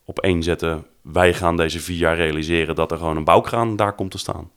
op 0.05 0.20
één 0.20 0.43
zetten. 0.43 0.86
Wij 1.01 1.34
gaan 1.34 1.58
deze 1.58 1.79
vier 1.79 1.98
jaar 1.98 2.15
realiseren 2.15 2.75
dat 2.75 2.91
er 2.91 2.98
gewoon 2.98 3.17
een 3.17 3.24
bouwkraan 3.24 3.75
daar 3.75 3.93
komt 3.93 4.12
te 4.12 4.17
staan. 4.17 4.51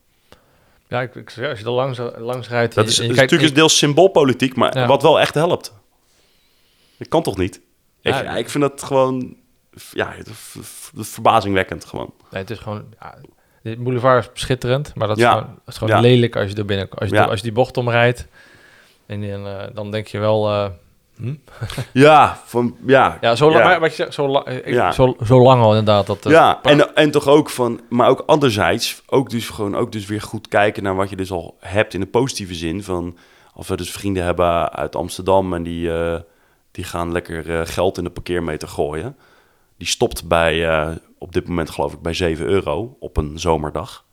Ja, 0.89 1.01
ik, 1.01 1.15
ik, 1.15 1.27
als 1.27 1.59
je 1.59 1.65
er 1.65 1.71
langs, 1.71 1.99
langs 2.17 2.49
rijdt... 2.49 2.75
Dat 2.75 2.87
is, 2.87 2.99
is 2.99 3.17
natuurlijk 3.17 3.51
ik, 3.51 3.55
deels 3.55 3.79
symboolpolitiek, 3.79 4.57
maar 4.57 4.79
ja. 4.79 4.87
wat 4.87 5.03
wel 5.03 5.21
echt 5.21 5.35
helpt. 5.35 5.75
Dat 6.97 7.09
kan 7.09 7.23
toch 7.23 7.37
niet? 7.37 7.61
Ja, 8.01 8.37
ik, 8.37 8.51
vind 8.51 8.65
dat 8.65 8.83
gewoon... 8.83 9.37
Ja, 9.93 10.15
verbazingwekkend 10.95 11.85
gewoon. 11.85 12.15
Nee, 12.31 12.41
het 12.41 12.51
is 12.51 12.59
gewoon... 12.59 12.85
Ja, 13.01 13.19
de 13.65 13.77
boulevard 13.77 14.31
is 14.35 14.41
schitterend, 14.41 14.95
maar 14.95 15.09
dat 15.09 15.17
is 15.17 15.23
ja. 15.23 15.31
gewoon, 15.31 15.59
is 15.67 15.77
gewoon 15.77 15.95
ja. 15.95 16.01
lelijk 16.01 16.37
als 16.37 16.51
je 16.51 16.57
er 16.57 16.65
binnen 16.65 16.89
als 16.91 17.09
je, 17.09 17.15
ja. 17.15 17.25
als 17.25 17.37
je 17.37 17.43
die 17.43 17.53
bocht 17.53 17.77
omrijdt. 17.77 18.27
En, 19.07 19.23
uh, 19.23 19.63
dan 19.75 19.91
denk 19.91 20.07
je 20.07 20.19
wel. 20.19 20.51
Uh, 20.51 20.67
hm? 21.17 21.35
ja, 21.93 22.41
van 22.45 22.77
ja. 22.87 23.19
Ja, 23.21 23.35
zo 23.35 23.51
lang, 23.51 23.79
wat 23.79 23.91
je 23.91 23.97
zegt, 23.97 24.15
zo, 24.15 24.29
lang, 24.29 24.47
ik, 24.47 24.93
zo, 24.93 25.17
zo 25.25 25.43
lang 25.43 25.63
al 25.63 25.71
inderdaad. 25.71 26.07
Dat, 26.07 26.27
uh, 26.27 26.33
ja, 26.33 26.63
en, 26.63 26.95
en 26.95 27.11
toch 27.11 27.29
ook 27.29 27.51
van, 27.51 27.81
maar 27.89 28.09
ook 28.09 28.23
anderzijds, 28.27 29.03
ook 29.07 29.31
dus 29.31 29.49
gewoon 29.49 29.77
ook 29.77 29.93
dus 29.93 30.07
weer 30.07 30.23
goed 30.23 30.49
kijken 30.49 30.83
naar 30.83 30.97
wat 30.97 31.11
je 31.11 31.17
dus 31.17 31.31
al 31.31 31.57
hebt 31.61 31.95
in 31.95 32.01
de 32.01 32.07
positieve 32.07 32.55
zin 32.55 32.83
van, 32.83 33.17
als 33.55 33.69
we 33.69 33.77
dus 33.77 33.91
vrienden 33.91 34.25
hebben 34.25 34.73
uit 34.73 34.97
Amsterdam 34.97 35.55
en 35.55 35.63
die, 35.63 35.91
die 36.71 36.85
gaan 36.85 37.13
lekker 37.13 37.67
geld 37.67 37.99
in 37.99 38.05
de 38.05 38.11
parkeermeter 38.11 38.69
gooien. 38.69 39.17
Die 39.77 39.89
stopt 39.89 40.29
bij 40.29 40.67
op 41.25 41.33
dit 41.33 41.49
moment 41.49 41.71
geloof 41.71 41.93
ik 41.93 42.01
bij 42.01 42.15
7 42.15 42.47
euro 42.47 42.97
op 43.01 43.17
een 43.17 43.39
zomerdag. 43.39 44.05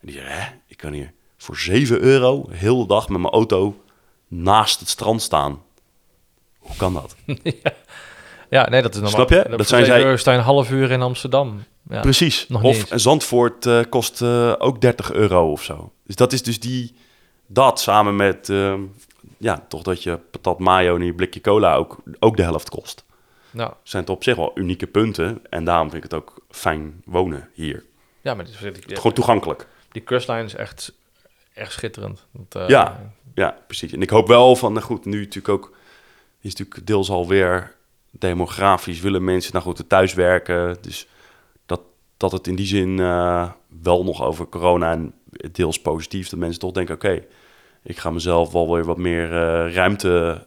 En 0.00 0.06
die 0.06 0.16
zei, 0.16 0.28
hè, 0.28 0.48
ik 0.66 0.76
kan 0.76 0.92
hier 0.92 1.12
voor 1.36 1.56
7 1.56 2.00
euro 2.00 2.46
heel 2.50 2.78
de 2.78 2.86
dag 2.86 3.08
met 3.08 3.20
mijn 3.20 3.32
auto 3.32 3.80
naast 4.28 4.80
het 4.80 4.88
strand 4.88 5.22
staan. 5.22 5.62
Hoe 6.58 6.76
kan 6.76 6.94
dat? 6.94 7.16
ja. 7.42 7.72
ja, 8.50 8.68
nee, 8.68 8.82
dat 8.82 8.94
is 8.94 9.00
normaal. 9.00 9.26
Snap 9.26 9.28
je? 9.28 9.56
Dat 9.56 9.68
zijn 9.68 9.84
zij... 9.84 10.16
sta 10.16 10.34
een 10.34 10.40
half 10.40 10.70
uur 10.70 10.90
in 10.90 11.02
Amsterdam. 11.02 11.62
Ja, 11.90 12.00
Precies. 12.00 12.46
Of 12.62 12.84
Zandvoort 12.94 13.66
uh, 13.66 13.80
kost 13.88 14.22
uh, 14.22 14.52
ook 14.58 14.80
30 14.80 15.12
euro 15.12 15.50
of 15.50 15.62
zo. 15.62 15.92
Dus 16.06 16.16
dat 16.16 16.32
is 16.32 16.42
dus 16.42 16.60
die, 16.60 16.94
dat 17.46 17.80
samen 17.80 18.16
met, 18.16 18.48
uh, 18.48 18.74
ja, 19.36 19.64
toch 19.68 19.82
dat 19.82 20.02
je 20.02 20.18
patat 20.30 20.58
mayo 20.58 20.96
en 20.96 21.04
je 21.04 21.14
blikje 21.14 21.40
cola 21.40 21.74
ook, 21.74 22.02
ook 22.18 22.36
de 22.36 22.42
helft 22.42 22.68
kost. 22.68 23.04
Nou. 23.50 23.72
Zijn 23.82 24.02
het 24.02 24.12
op 24.12 24.22
zich 24.22 24.36
wel 24.36 24.50
unieke 24.54 24.86
punten. 24.86 25.42
En 25.50 25.64
daarom 25.64 25.90
vind 25.90 26.04
ik 26.04 26.10
het 26.10 26.20
ook 26.20 26.44
fijn 26.50 27.02
wonen 27.04 27.48
hier. 27.54 27.84
Ja, 28.20 28.34
maar 28.34 28.44
dit, 28.44 28.76
ik, 28.76 28.96
Gewoon 28.96 29.12
toegankelijk. 29.12 29.66
Die 29.92 30.02
kustlijn 30.02 30.44
is 30.44 30.54
echt, 30.54 30.92
echt 31.52 31.72
schitterend. 31.72 32.26
Want, 32.30 32.56
uh, 32.56 32.68
ja, 32.68 33.12
ja, 33.34 33.58
precies. 33.66 33.92
En 33.92 34.02
ik 34.02 34.10
hoop 34.10 34.26
wel 34.26 34.56
van, 34.56 34.72
nou 34.72 34.84
goed, 34.84 35.04
nu 35.04 35.18
natuurlijk 35.18 35.48
ook... 35.48 35.76
is 36.40 36.54
natuurlijk 36.54 36.86
deels 36.86 37.10
alweer 37.10 37.74
demografisch 38.10 39.00
willen 39.00 39.24
mensen 39.24 39.52
nou 39.52 39.64
goed 39.64 39.88
thuiswerken. 39.88 40.76
Dus 40.80 41.06
dat, 41.66 41.80
dat 42.16 42.32
het 42.32 42.46
in 42.46 42.56
die 42.56 42.66
zin 42.66 42.98
uh, 42.98 43.50
wel 43.82 44.04
nog 44.04 44.22
over 44.22 44.48
corona 44.48 44.92
en 44.92 45.14
deels 45.52 45.80
positief... 45.80 46.28
dat 46.28 46.38
mensen 46.38 46.60
toch 46.60 46.72
denken, 46.72 46.94
oké, 46.94 47.06
okay, 47.06 47.26
ik 47.82 47.98
ga 47.98 48.10
mezelf 48.10 48.52
wel 48.52 48.74
weer 48.74 48.84
wat 48.84 48.98
meer 48.98 49.24
uh, 49.32 49.74
ruimte 49.74 50.46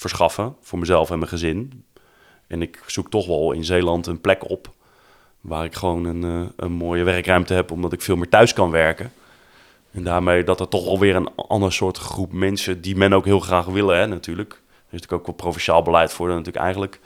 verschaffen 0.00 0.56
voor 0.60 0.78
mezelf 0.78 1.10
en 1.10 1.18
mijn 1.18 1.30
gezin. 1.30 1.84
En 2.46 2.62
ik 2.62 2.82
zoek 2.86 3.10
toch 3.10 3.26
wel 3.26 3.52
in 3.52 3.64
Zeeland 3.64 4.06
een 4.06 4.20
plek 4.20 4.50
op 4.50 4.72
waar 5.40 5.64
ik 5.64 5.74
gewoon 5.74 6.04
een, 6.04 6.22
uh, 6.22 6.48
een 6.56 6.72
mooie 6.72 7.04
werkruimte 7.04 7.54
heb, 7.54 7.70
omdat 7.70 7.92
ik 7.92 8.02
veel 8.02 8.16
meer 8.16 8.28
thuis 8.28 8.52
kan 8.52 8.70
werken. 8.70 9.12
En 9.92 10.02
daarmee 10.02 10.44
dat 10.44 10.60
er 10.60 10.68
toch 10.68 10.86
alweer 10.86 11.16
een 11.16 11.34
ander 11.34 11.72
soort 11.72 11.98
groep 11.98 12.32
mensen 12.32 12.80
die 12.80 12.96
men 12.96 13.12
ook 13.12 13.24
heel 13.24 13.40
graag 13.40 13.64
willen, 13.64 13.96
hè, 13.96 14.06
natuurlijk. 14.06 14.52
Er 14.52 14.58
is 14.96 15.00
natuurlijk 15.00 15.12
ook 15.12 15.26
wel 15.26 15.34
provinciaal 15.34 15.82
beleid 15.82 16.12
voor, 16.12 16.26
dat 16.26 16.36
natuurlijk 16.36 16.64
eigenlijk 16.64 17.00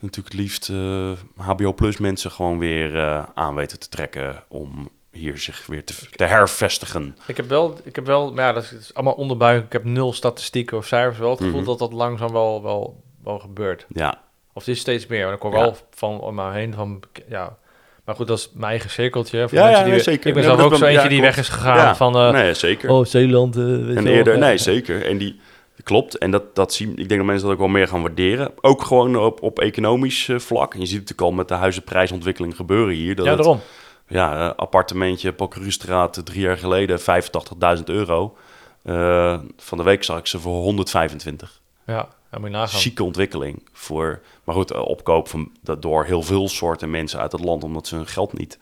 natuurlijk 0.00 0.34
het 0.34 0.42
liefst 0.42 0.68
uh, 0.68 1.12
HBO 1.36 1.72
plus 1.72 1.96
mensen 1.96 2.30
gewoon 2.30 2.58
weer 2.58 2.94
uh, 2.94 3.24
aan 3.34 3.54
weten 3.54 3.78
te 3.78 3.88
trekken 3.88 4.44
om 4.48 4.88
hier 5.16 5.38
zich 5.38 5.66
weer 5.66 5.84
te, 5.84 5.94
te, 6.10 6.24
hervestigen. 6.24 7.16
Ik 7.26 7.36
heb 7.36 7.48
wel, 7.48 7.78
ik 7.84 7.94
heb 7.94 8.06
wel, 8.06 8.32
maar 8.32 8.44
ja, 8.44 8.52
dat 8.52 8.74
is 8.78 8.94
allemaal 8.94 9.14
onderbuik. 9.14 9.64
Ik 9.64 9.72
heb 9.72 9.84
nul 9.84 10.12
statistieken 10.12 10.76
of 10.76 10.86
cijfers. 10.86 11.18
Wel 11.18 11.30
het 11.30 11.38
gevoel 11.38 11.52
mm 11.52 11.58
-hmm. 11.58 11.66
dat 11.66 11.78
dat 11.78 11.92
langzaam 11.92 12.32
wel, 12.32 12.62
wel, 12.62 13.02
wel 13.24 13.38
gebeurt. 13.38 13.86
Ja. 13.88 14.20
Of 14.52 14.64
het 14.64 14.74
is 14.74 14.80
steeds 14.80 15.06
meer. 15.06 15.32
ik 15.32 15.42
hoor 15.42 15.52
ja. 15.52 15.58
wel 15.58 15.76
van 15.90 16.20
om 16.20 16.34
me 16.34 16.52
heen 16.52 16.74
van, 16.74 17.02
ja. 17.28 17.56
Maar 18.04 18.14
goed, 18.14 18.26
dat 18.26 18.38
is 18.38 18.50
mijn 18.54 18.70
eigen 18.70 18.90
cirkeltje. 18.90 19.48
Voor 19.48 19.58
ja, 19.58 19.68
ja, 19.68 19.82
die 19.82 19.92
nee, 19.92 20.00
zeker. 20.00 20.26
Ik 20.26 20.34
ben 20.34 20.42
zelf 20.42 20.60
ook 20.60 20.74
zo 20.74 20.84
eentje 20.84 21.08
die 21.08 21.20
weg 21.20 21.36
is 21.38 21.48
gegaan 21.48 21.96
van... 21.96 22.16
Uh, 22.16 22.32
nee, 22.32 22.54
zeker. 22.54 22.90
Oh, 22.90 23.04
Zeeland. 23.04 23.56
Uh, 23.56 23.96
en 23.96 24.06
eerder, 24.06 24.38
nee, 24.38 24.58
zeker. 24.58 25.06
En 25.06 25.18
die... 25.18 25.40
Klopt, 25.82 26.18
en 26.18 26.30
dat, 26.30 26.54
dat 26.54 26.72
zien, 26.72 26.90
ik 26.90 27.08
denk 27.08 27.20
dat 27.20 27.24
mensen 27.24 27.44
dat 27.44 27.52
ook 27.52 27.58
wel 27.58 27.68
meer 27.68 27.88
gaan 27.88 28.02
waarderen. 28.02 28.50
Ook 28.60 28.82
gewoon 28.82 29.16
op, 29.16 29.42
op 29.42 29.58
economisch 29.58 30.28
uh, 30.28 30.38
vlak. 30.38 30.74
En 30.74 30.80
je 30.80 30.86
ziet 30.86 30.98
het 30.98 31.08
natuurlijk 31.08 31.30
al 31.30 31.36
met 31.36 31.48
de 31.48 31.54
huizenprijsontwikkeling 31.54 32.56
gebeuren 32.56 32.94
hier. 32.94 33.14
Dat 33.14 33.26
ja, 33.26 33.34
daarom. 33.34 33.56
Het, 33.56 33.64
ja, 34.06 34.48
appartementje, 34.48 35.32
Pokkerustraat, 35.32 36.20
drie 36.24 36.40
jaar 36.40 36.58
geleden 36.58 37.00
85.000 37.78 37.84
euro. 37.84 38.36
Eh, 38.82 39.38
van 39.56 39.78
de 39.78 39.84
week 39.84 40.04
zag 40.04 40.18
ik 40.18 40.26
ze 40.26 40.40
voor 40.40 40.62
125. 40.62 41.60
Ja, 41.86 42.08
en 42.30 42.40
moet 42.40 42.50
je 42.50 42.56
nagaan. 42.56 42.80
Chique 42.80 43.04
ontwikkeling. 43.04 43.68
Voor, 43.72 44.20
maar 44.44 44.54
goed, 44.54 44.70
eh, 44.70 44.80
opkoop 44.80 45.28
van, 45.28 45.50
dat 45.60 45.82
door 45.82 46.04
heel 46.04 46.22
veel 46.22 46.48
soorten 46.48 46.90
mensen 46.90 47.20
uit 47.20 47.32
het 47.32 47.44
land, 47.44 47.64
omdat 47.64 47.86
ze 47.86 47.94
hun 47.94 48.06
geld 48.06 48.38
niet 48.38 48.58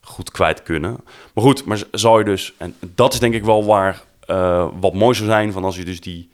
goed 0.00 0.30
kwijt 0.30 0.62
kunnen. 0.62 0.96
Maar 1.34 1.44
goed, 1.44 1.64
maar 1.64 1.82
zou 1.90 2.18
je 2.18 2.24
dus, 2.24 2.54
en 2.56 2.76
dat 2.80 3.12
is 3.12 3.18
denk 3.18 3.34
ik 3.34 3.44
wel 3.44 3.64
waar 3.64 4.02
eh, 4.20 4.68
wat 4.80 4.94
mooi 4.94 5.14
zou 5.14 5.28
zijn 5.28 5.52
van 5.52 5.64
als 5.64 5.76
je 5.76 5.84
dus 5.84 6.00
die, 6.00 6.30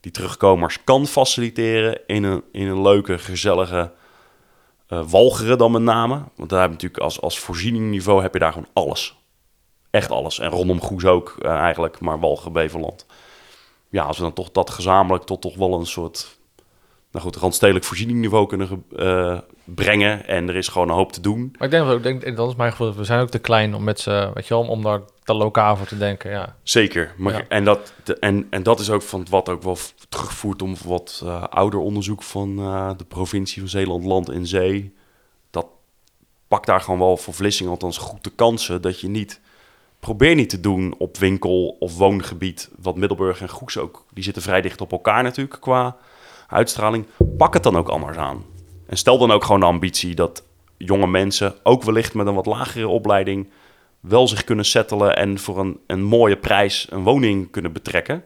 die 0.00 0.12
terugkomers 0.12 0.84
kan 0.84 1.06
faciliteren 1.06 2.00
in 2.06 2.24
een, 2.24 2.42
in 2.52 2.66
een 2.66 2.82
leuke, 2.82 3.18
gezellige 3.18 3.90
eh 4.88 5.02
walcheren 5.06 5.58
dan 5.58 5.72
met 5.72 5.82
name. 5.82 6.22
Want 6.36 6.50
daar 6.50 6.60
heb 6.60 6.68
je 6.68 6.74
natuurlijk 6.74 7.02
als, 7.02 7.20
als 7.20 7.38
voorzieningniveau 7.38 8.22
heb 8.22 8.32
je 8.32 8.38
daar 8.38 8.52
gewoon 8.52 8.68
alles. 8.72 9.16
Echt 9.90 10.10
alles. 10.10 10.38
En 10.38 10.50
rondom 10.50 10.80
Goes 10.80 11.04
ook 11.04 11.36
eh, 11.42 11.50
eigenlijk, 11.50 12.00
maar 12.00 12.20
Walcheren, 12.20 12.52
Beverland. 12.52 13.06
Ja, 13.88 14.02
als 14.04 14.16
we 14.16 14.22
dan 14.22 14.32
toch 14.32 14.50
dat 14.50 14.70
gezamenlijk 14.70 15.24
tot 15.24 15.40
toch 15.40 15.56
wel 15.56 15.74
een 15.78 15.86
soort... 15.86 16.38
Nou 17.12 17.24
goed, 17.24 17.36
randstedelijk 17.36 17.84
voorzieningniveau 17.84 18.46
kunnen 18.46 18.84
eh, 18.96 19.38
brengen. 19.64 20.26
En 20.26 20.48
er 20.48 20.56
is 20.56 20.68
gewoon 20.68 20.88
een 20.88 20.94
hoop 20.94 21.12
te 21.12 21.20
doen. 21.20 21.54
Maar 21.58 21.68
ik 21.68 21.70
denk, 21.70 21.86
ook- 21.90 22.02
denk, 22.02 22.36
dat 22.36 22.48
is 22.48 22.54
mijn 22.56 22.70
gevoel, 22.70 22.94
we 22.94 23.04
zijn 23.04 23.20
ook 23.20 23.28
te 23.28 23.38
klein 23.38 23.74
om 23.74 23.84
met 23.84 24.00
z'n, 24.00 24.30
weet 24.34 24.46
je 24.46 24.54
wel, 24.54 24.68
om 24.68 24.82
daar 24.82 25.00
te 25.28 25.34
lokaal 25.34 25.76
voor 25.76 25.86
te 25.86 25.98
denken, 25.98 26.30
ja. 26.30 26.56
Zeker. 26.62 27.14
Maar, 27.16 27.32
Ja. 27.32 27.44
en, 27.48 27.64
dat, 27.64 27.92
en, 28.20 28.46
en 28.50 28.62
dat 28.62 28.80
is 28.80 28.90
ook 28.90 29.02
van 29.02 29.26
wat 29.30 29.48
ook 29.48 29.62
wel 29.62 29.76
terugvoert 30.08 30.62
om 30.62 30.76
wat 30.84 31.22
eh, 31.24 31.42
ouder 31.42 31.80
onderzoek 31.80 32.22
van 32.22 32.58
eh, 32.58 32.90
de 32.96 33.04
provincie 33.04 33.60
van 33.60 33.70
Zeeland, 33.70 34.04
Land 34.04 34.28
en 34.28 34.46
Zee. 34.46 34.94
Dat 35.50 35.66
pakt 36.48 36.66
daar 36.66 36.80
gewoon 36.80 36.98
wel 36.98 37.16
voor 37.16 37.34
Vlissingen 37.34 37.72
althans 37.72 37.98
goed 37.98 38.24
de 38.24 38.30
kansen 38.30 38.82
dat 38.82 39.00
je 39.00 39.08
niet... 39.08 39.40
Probeer 40.00 40.34
niet 40.34 40.50
te 40.50 40.60
doen 40.60 40.94
op 40.98 41.16
winkel 41.16 41.76
of 41.78 41.96
woongebied, 41.96 42.70
wat 42.80 42.96
Middelburg 42.96 43.40
en 43.40 43.48
Goes 43.48 43.78
ook... 43.78 44.04
Die 44.12 44.24
zitten 44.24 44.42
vrij 44.42 44.60
dicht 44.60 44.80
op 44.80 44.92
elkaar 44.92 45.22
natuurlijk 45.22 45.60
qua 45.60 45.96
uitstraling. 46.46 47.06
Pak 47.36 47.54
het 47.54 47.62
dan 47.62 47.76
ook 47.76 47.88
anders 47.88 48.16
aan. 48.16 48.44
En 48.86 48.96
stel 48.96 49.18
dan 49.18 49.30
ook 49.30 49.44
gewoon 49.44 49.60
de 49.60 49.66
ambitie 49.66 50.14
dat 50.14 50.42
jonge 50.76 51.06
mensen, 51.06 51.54
ook 51.62 51.82
wellicht 51.82 52.14
met 52.14 52.26
een 52.26 52.34
wat 52.34 52.46
lagere 52.46 52.88
opleiding 52.88 53.48
wel 54.00 54.28
zich 54.28 54.44
kunnen 54.44 54.64
settelen 54.64 55.16
en 55.16 55.38
voor 55.38 55.58
een, 55.58 55.78
een 55.86 56.02
mooie 56.02 56.36
prijs 56.36 56.86
een 56.90 57.02
woning 57.02 57.50
kunnen 57.50 57.72
betrekken. 57.72 58.24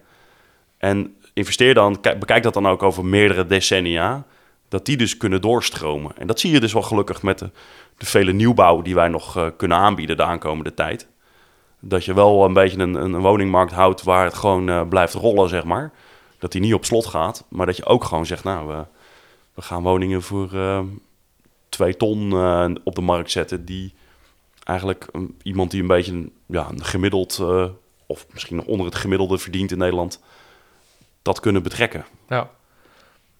En 0.78 1.16
investeer 1.32 1.74
dan, 1.74 2.00
kijk- 2.00 2.18
bekijk 2.18 2.42
dat 2.42 2.54
dan 2.54 2.68
ook 2.68 2.82
over 2.82 3.04
meerdere 3.04 3.46
decennia, 3.46 4.24
dat 4.68 4.86
die 4.86 4.96
dus 4.96 5.16
kunnen 5.16 5.40
doorstromen. 5.40 6.12
En 6.16 6.26
dat 6.26 6.40
zie 6.40 6.52
je 6.52 6.60
dus 6.60 6.72
wel 6.72 6.82
gelukkig 6.82 7.22
met 7.22 7.38
de, 7.38 7.50
de 7.98 8.06
vele 8.06 8.32
nieuwbouw 8.32 8.82
die 8.82 8.94
wij 8.94 9.08
nog 9.08 9.36
eh, 9.36 9.46
kunnen 9.56 9.76
aanbieden 9.78 10.16
de 10.16 10.24
aankomende 10.24 10.74
tijd. 10.74 11.08
Dat 11.80 12.04
je 12.04 12.14
wel 12.14 12.44
een 12.44 12.52
beetje 12.52 12.78
een, 12.78 12.94
een 12.94 13.20
woningmarkt 13.20 13.72
houdt 13.72 14.02
waar 14.02 14.24
het 14.24 14.34
gewoon 14.34 14.68
eh, 14.68 14.88
blijft 14.88 15.14
rollen, 15.14 15.48
zeg 15.48 15.64
maar. 15.64 15.92
Dat 16.38 16.52
die 16.52 16.60
niet 16.60 16.74
op 16.74 16.84
slot 16.84 17.06
gaat, 17.06 17.44
maar 17.48 17.66
dat 17.66 17.76
je 17.76 17.84
ook 17.84 18.04
gewoon 18.04 18.26
zegt, 18.26 18.44
nou, 18.44 18.84
we, 19.54 19.62
gaan 19.62 19.82
woningen 19.82 20.22
voor 20.22 20.54
eh, 20.54 20.80
twee 21.68 21.96
ton 21.96 22.32
op 22.84 22.94
de 22.94 23.00
markt 23.00 23.30
zetten 23.30 23.64
die 23.64 23.94
eigenlijk 24.62 25.06
een- 25.12 25.38
iemand 25.42 25.70
die 25.70 25.80
een 25.80 25.86
beetje 25.86 26.12
een, 26.12 26.32
ja, 26.46 26.68
een 26.70 26.84
gemiddeld, 26.84 27.38
eh, 27.40 27.64
of 28.06 28.26
misschien 28.32 28.56
nog 28.56 28.64
onder 28.66 28.86
het 28.86 28.94
gemiddelde 28.94 29.38
verdient 29.38 29.70
in 29.70 29.78
Nederland, 29.78 30.20
dat 31.22 31.40
kunnen 31.40 31.62
betrekken. 31.62 32.04
Ja. 32.28 32.50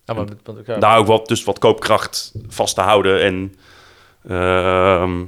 Ja, 0.05 0.15
maar, 0.15 0.27
ja, 0.67 0.79
Daar 0.79 0.99
ook 0.99 1.07
wat, 1.07 1.29
dus 1.29 1.45
wat 1.45 1.59
koopkracht 1.59 2.33
vast 2.49 2.75
te 2.75 2.81
houden. 2.81 3.23
En, 3.23 3.55
ehm, 4.29 5.25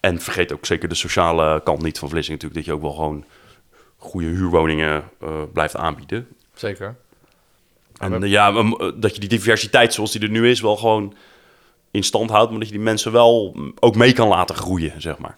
en 0.00 0.20
vergeet 0.20 0.52
ook 0.52 0.66
zeker 0.66 0.88
de 0.88 0.94
sociale 0.94 1.62
kant 1.62 1.82
niet 1.82 1.98
van 1.98 2.08
Vlissingen 2.08 2.40
natuurlijk, 2.42 2.66
dat 2.66 2.74
je 2.74 2.80
ook 2.80 2.94
wel 2.94 3.04
gewoon 3.04 3.24
goede 3.96 4.26
huurwoningen 4.26 5.04
eh, 5.20 5.42
blijft 5.52 5.76
aanbieden. 5.76 6.28
zeker. 6.54 6.96
En 7.98 8.28
ja, 8.28 8.52
eh, 8.54 8.70
dat 8.96 9.14
je 9.14 9.20
die 9.20 9.28
diversiteit 9.28 9.94
zoals 9.94 10.12
die 10.12 10.20
er 10.22 10.28
nu 10.28 10.48
is 10.50 10.60
wel 10.60 10.76
gewoon 10.76 11.14
in 11.94 12.02
stand 12.02 12.30
houdt, 12.30 12.50
maar 12.50 12.58
dat 12.58 12.68
je 12.68 12.74
die 12.74 12.84
mensen 12.84 13.12
wel 13.12 13.56
ook 13.80 13.96
mee 13.96 14.12
kan 14.12 14.28
laten 14.28 14.56
groeien, 14.56 14.92
zeg 15.00 15.18
maar. 15.18 15.36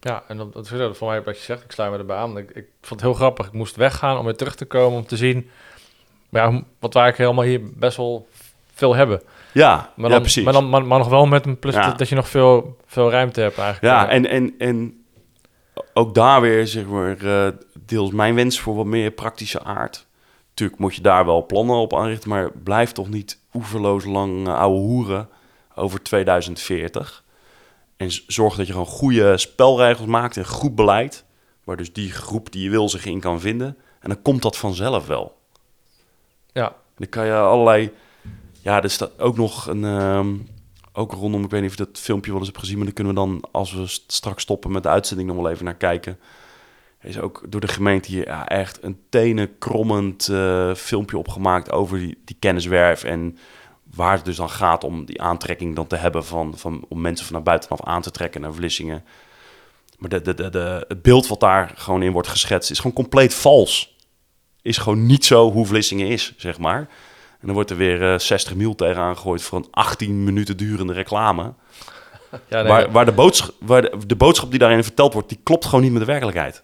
Ja, 0.00 0.22
en 0.28 0.36
dat, 0.36 0.52
dat 0.52 0.64
is 0.64 0.70
dat 0.70 0.96
voor 0.96 1.08
mij 1.08 1.22
wat 1.22 1.38
je 1.38 1.44
zegt. 1.44 1.64
Ik 1.64 1.72
sluit 1.72 1.92
me 1.92 1.98
erbij 1.98 2.16
aan. 2.16 2.38
Ik, 2.38 2.50
ik 2.50 2.66
vond 2.80 3.00
het 3.00 3.10
heel 3.10 3.18
grappig. 3.18 3.46
Ik 3.46 3.52
moest 3.52 3.76
weggaan 3.76 4.18
om 4.18 4.24
weer 4.24 4.36
terug 4.36 4.54
te 4.54 4.64
komen 4.64 4.98
om 4.98 5.06
te 5.06 5.16
zien... 5.16 5.50
Maar 6.28 6.42
ja, 6.42 6.62
wat 6.78 6.94
wij 6.94 7.02
eigenlijk 7.02 7.16
helemaal 7.16 7.44
hier 7.44 7.78
best 7.78 7.96
wel 7.96 8.28
veel 8.74 8.94
hebben. 8.94 9.22
Ja, 9.52 9.92
Maar, 9.96 10.06
ja 10.06 10.12
dan, 10.12 10.20
precies. 10.20 10.44
maar, 10.44 10.52
dan, 10.52 10.68
maar, 10.68 10.84
maar 10.84 10.98
nog 10.98 11.08
wel 11.08 11.26
met 11.26 11.46
een 11.46 11.58
plus 11.58 11.74
Ja. 11.74 11.86
dat, 11.86 11.98
dat 11.98 12.08
je 12.08 12.14
nog 12.14 12.28
veel, 12.28 12.76
veel 12.86 13.10
ruimte 13.10 13.40
hebt 13.40 13.58
eigenlijk. 13.58 13.94
Ja, 13.94 14.08
en, 14.08 14.28
en, 14.28 14.54
en 14.58 15.04
ook 15.94 16.14
daar 16.14 16.40
weer, 16.40 16.66
zeg 16.66 16.86
maar, 16.86 17.16
eh, 17.24 17.52
deels 17.86 18.10
mijn 18.10 18.34
wens 18.34 18.60
voor 18.60 18.74
wat 18.74 18.86
meer 18.86 19.10
praktische 19.10 19.64
aard. 19.64 20.06
Tuurlijk 20.54 20.80
moet 20.80 20.94
je 20.94 21.00
daar 21.00 21.24
wel 21.24 21.46
plannen 21.46 21.76
op 21.76 21.94
aanrichten, 21.94 22.28
maar 22.28 22.50
blijf 22.52 22.92
toch 22.92 23.08
niet 23.08 23.40
oeverloos 23.54 24.04
lang 24.04 24.46
eh, 24.48 24.58
ouwe 24.58 24.78
hoeren 24.78 25.28
over 25.76 26.02
2040. 26.02 27.24
En 27.96 28.10
zorg 28.26 28.56
dat 28.56 28.66
je 28.66 28.72
gewoon 28.72 28.88
goede 28.88 29.38
spelregels 29.38 30.06
maakt 30.06 30.36
en 30.36 30.46
goed 30.46 30.74
beleid, 30.74 31.24
waar 31.64 31.76
dus 31.76 31.92
die 31.92 32.10
groep 32.12 32.52
die 32.52 32.62
je 32.62 32.70
wil 32.70 32.88
zich 32.88 33.04
in 33.04 33.20
kan 33.20 33.40
vinden. 33.40 33.76
En 34.00 34.08
dan 34.08 34.22
komt 34.22 34.42
dat 34.42 34.56
vanzelf 34.56 35.06
wel. 35.06 35.38
ja, 36.52 36.76
Dan 36.96 37.08
kan 37.08 37.26
je 37.26 37.34
allerlei... 37.34 37.92
Ja, 38.62 38.82
er 38.82 38.90
staat 38.90 39.20
ook 39.20 39.36
nog 39.36 39.66
een... 39.66 39.84
ehm, 39.84 40.34
ook 40.92 41.12
rondom, 41.12 41.44
ik 41.44 41.50
weet 41.50 41.60
niet 41.60 41.70
of 41.70 41.76
je 41.78 41.84
dat 41.84 41.98
filmpje 41.98 42.30
wel 42.30 42.38
eens 42.38 42.48
hebt 42.48 42.60
gezien... 42.60 42.76
maar 42.76 42.84
dan 42.86 42.94
kunnen 42.94 43.14
we 43.14 43.20
dan, 43.20 43.48
als 43.52 43.72
we 43.72 43.86
st- 43.86 44.12
straks 44.12 44.42
stoppen 44.42 44.72
met 44.72 44.82
de 44.82 44.88
uitzending... 44.88 45.28
nog 45.28 45.36
wel 45.36 45.50
even 45.50 45.64
naar 45.64 45.74
kijken. 45.74 46.18
Er 46.98 47.08
is 47.08 47.18
ook 47.18 47.42
door 47.48 47.60
de 47.60 47.68
gemeente 47.68 48.10
hier 48.10 48.26
ja, 48.26 48.48
echt 48.48 48.82
een 48.82 48.98
tenenkrommend 49.08 50.28
eh 50.28 50.74
filmpje 50.74 51.18
opgemaakt... 51.18 51.70
over 51.72 51.98
die, 51.98 52.18
die 52.24 52.36
kenniswerf 52.38 53.04
en 53.04 53.38
waar 53.96 54.16
het 54.16 54.24
dus 54.24 54.36
dan 54.36 54.50
gaat 54.50 54.84
om 54.84 55.04
die 55.04 55.22
aantrekking 55.22 55.76
dan 55.76 55.86
te 55.86 55.96
hebben... 55.96 56.24
Van, 56.24 56.52
van, 56.56 56.84
om 56.88 57.00
mensen 57.00 57.26
vanuit 57.26 57.44
buitenaf 57.44 57.82
aan 57.82 58.02
te 58.02 58.10
trekken 58.10 58.40
naar 58.40 58.54
Vlissingen. 58.54 59.04
Maar 59.98 60.10
de, 60.10 60.22
de, 60.22 60.34
de, 60.34 60.50
de, 60.50 60.84
het 60.88 61.02
beeld 61.02 61.26
wat 61.26 61.40
daar 61.40 61.72
gewoon 61.76 62.02
in 62.02 62.12
wordt 62.12 62.28
geschetst... 62.28 62.70
is 62.70 62.78
gewoon 62.78 62.96
compleet 62.96 63.34
vals 63.34 63.96
is 64.66 64.78
gewoon 64.78 65.06
niet 65.06 65.24
zo 65.24 65.52
hoe 65.52 65.66
Vlissingen 65.66 66.08
is, 66.08 66.32
zeg 66.36 66.58
maar. 66.58 66.78
En 67.40 67.46
dan 67.46 67.52
wordt 67.54 67.70
er 67.70 67.76
weer 67.76 68.12
eh 68.12 68.18
60 68.18 68.54
mil 68.54 68.74
tegenaan 68.74 69.16
gegooid 69.16 69.42
voor 69.42 69.58
een 69.58 69.68
18 69.70 70.24
minuten 70.24 70.56
durende 70.56 70.92
reclame. 70.92 71.42
ja, 72.48 72.62
nee, 72.62 72.66
waar 72.66 72.90
waar, 72.90 73.04
de, 73.04 73.12
boodschap, 73.12 73.54
waar 73.60 73.82
de, 73.82 74.06
de 74.06 74.16
boodschap 74.16 74.50
die 74.50 74.58
daarin 74.58 74.84
verteld 74.84 75.12
wordt, 75.12 75.28
die 75.28 75.40
klopt 75.42 75.64
gewoon 75.64 75.80
niet 75.80 75.92
met 75.92 76.00
de 76.00 76.06
werkelijkheid. 76.06 76.62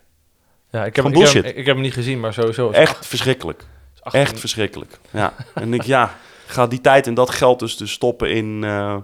ja, 0.71 0.85
ik, 0.85 0.97
heb, 0.97 1.05
ik, 1.05 1.13
heb, 1.13 1.21
bullshit. 1.21 1.45
ik 1.45 1.67
heb 1.67 1.75
hem 1.75 1.81
niet 1.81 1.93
gezien, 1.93 2.21
maar 2.21 2.33
sowieso. 2.33 2.71
Echt 2.71 3.07
verschrikkelijk. 3.07 3.65
is 3.95 4.03
18 4.03 4.21
Echt 4.21 4.41
verschrikkelijk. 4.41 4.99
Ja. 5.11 5.35
En 5.55 5.75
ik, 5.75 5.83
ja, 5.83 6.17
ga 6.47 6.67
die 6.67 6.81
tijd 6.81 7.07
en 7.07 7.15
dat 7.15 7.31
geld 7.31 7.59
dus, 7.59 7.77
dus 7.77 7.93
stoppen 7.93 8.31
in, 8.31 8.65
eh, 8.65 8.97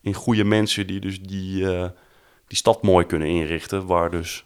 in 0.00 0.14
goede 0.14 0.44
mensen 0.44 0.86
die 0.86 1.00
dus 1.00 1.20
die, 1.20 1.74
eh, 1.74 1.88
die 2.46 2.56
stad 2.56 2.82
mooi 2.82 3.06
kunnen 3.06 3.28
inrichten. 3.28 3.86
Waar 3.86 4.10
dus, 4.10 4.44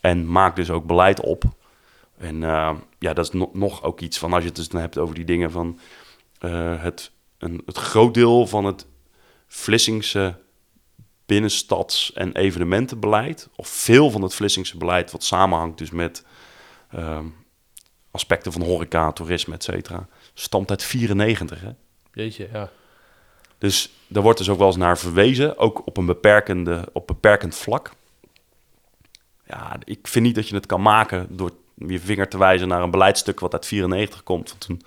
en 0.00 0.30
maak 0.30 0.56
dus 0.56 0.70
ook 0.70 0.86
beleid 0.86 1.20
op. 1.20 1.44
En 2.18 2.42
eh, 2.42 2.76
ja, 2.98 3.12
dat 3.12 3.24
is 3.24 3.32
no- 3.32 3.50
nog 3.52 3.82
ook 3.82 4.00
iets 4.00 4.18
van 4.18 4.32
als 4.32 4.42
je 4.42 4.48
het 4.48 4.56
dus 4.56 4.68
dan 4.68 4.80
hebt 4.80 4.98
over 4.98 5.14
die 5.14 5.24
dingen 5.24 5.50
van 5.50 5.78
het, 6.40 7.10
een, 7.38 7.62
het 7.66 7.76
groot 7.76 8.14
deel 8.14 8.46
van 8.46 8.64
het 8.64 8.86
Vlissingse 9.46 10.38
binnenstads- 11.26 12.12
en 12.12 12.32
evenementenbeleid, 12.36 13.48
of 13.56 13.68
veel 13.68 14.10
van 14.10 14.22
het 14.22 14.34
Vlissingse 14.34 14.76
beleid 14.76 15.10
wat 15.10 15.24
samenhangt 15.24 15.78
dus 15.78 15.90
met 15.90 16.24
aspecten 18.10 18.52
van 18.52 18.62
horeca, 18.62 19.12
toerisme, 19.12 19.54
et 19.54 19.64
cetera, 19.64 20.08
stamt 20.40 20.70
uit 20.70 20.84
94. 20.84 21.60
Hè? 21.60 21.68
Jeetje, 22.12 22.48
ja. 22.52 22.70
Dus 23.58 23.90
daar 24.06 24.22
wordt 24.22 24.38
dus 24.38 24.48
ook 24.48 24.58
wel 24.58 24.66
eens 24.66 24.76
naar 24.76 24.98
verwezen, 24.98 25.58
ook 25.58 25.86
op 25.86 25.96
een 25.96 26.06
beperkende, 26.06 26.88
op 26.92 27.06
beperkend 27.06 27.54
vlak. 27.54 27.90
Ja, 29.46 29.76
ik 29.84 29.98
vind 30.08 30.24
niet 30.24 30.34
dat 30.34 30.48
je 30.48 30.54
het 30.54 30.66
kan 30.66 30.82
maken 30.82 31.26
door 31.30 31.50
je 31.86 32.00
vinger 32.00 32.28
te 32.28 32.38
wijzen 32.38 32.68
naar 32.68 32.82
een 32.82 32.90
beleidstuk 32.90 33.40
wat 33.40 33.52
uit 33.52 33.66
94 33.66 34.22
komt. 34.22 34.48
Want 34.48 34.60
toen 34.60 34.82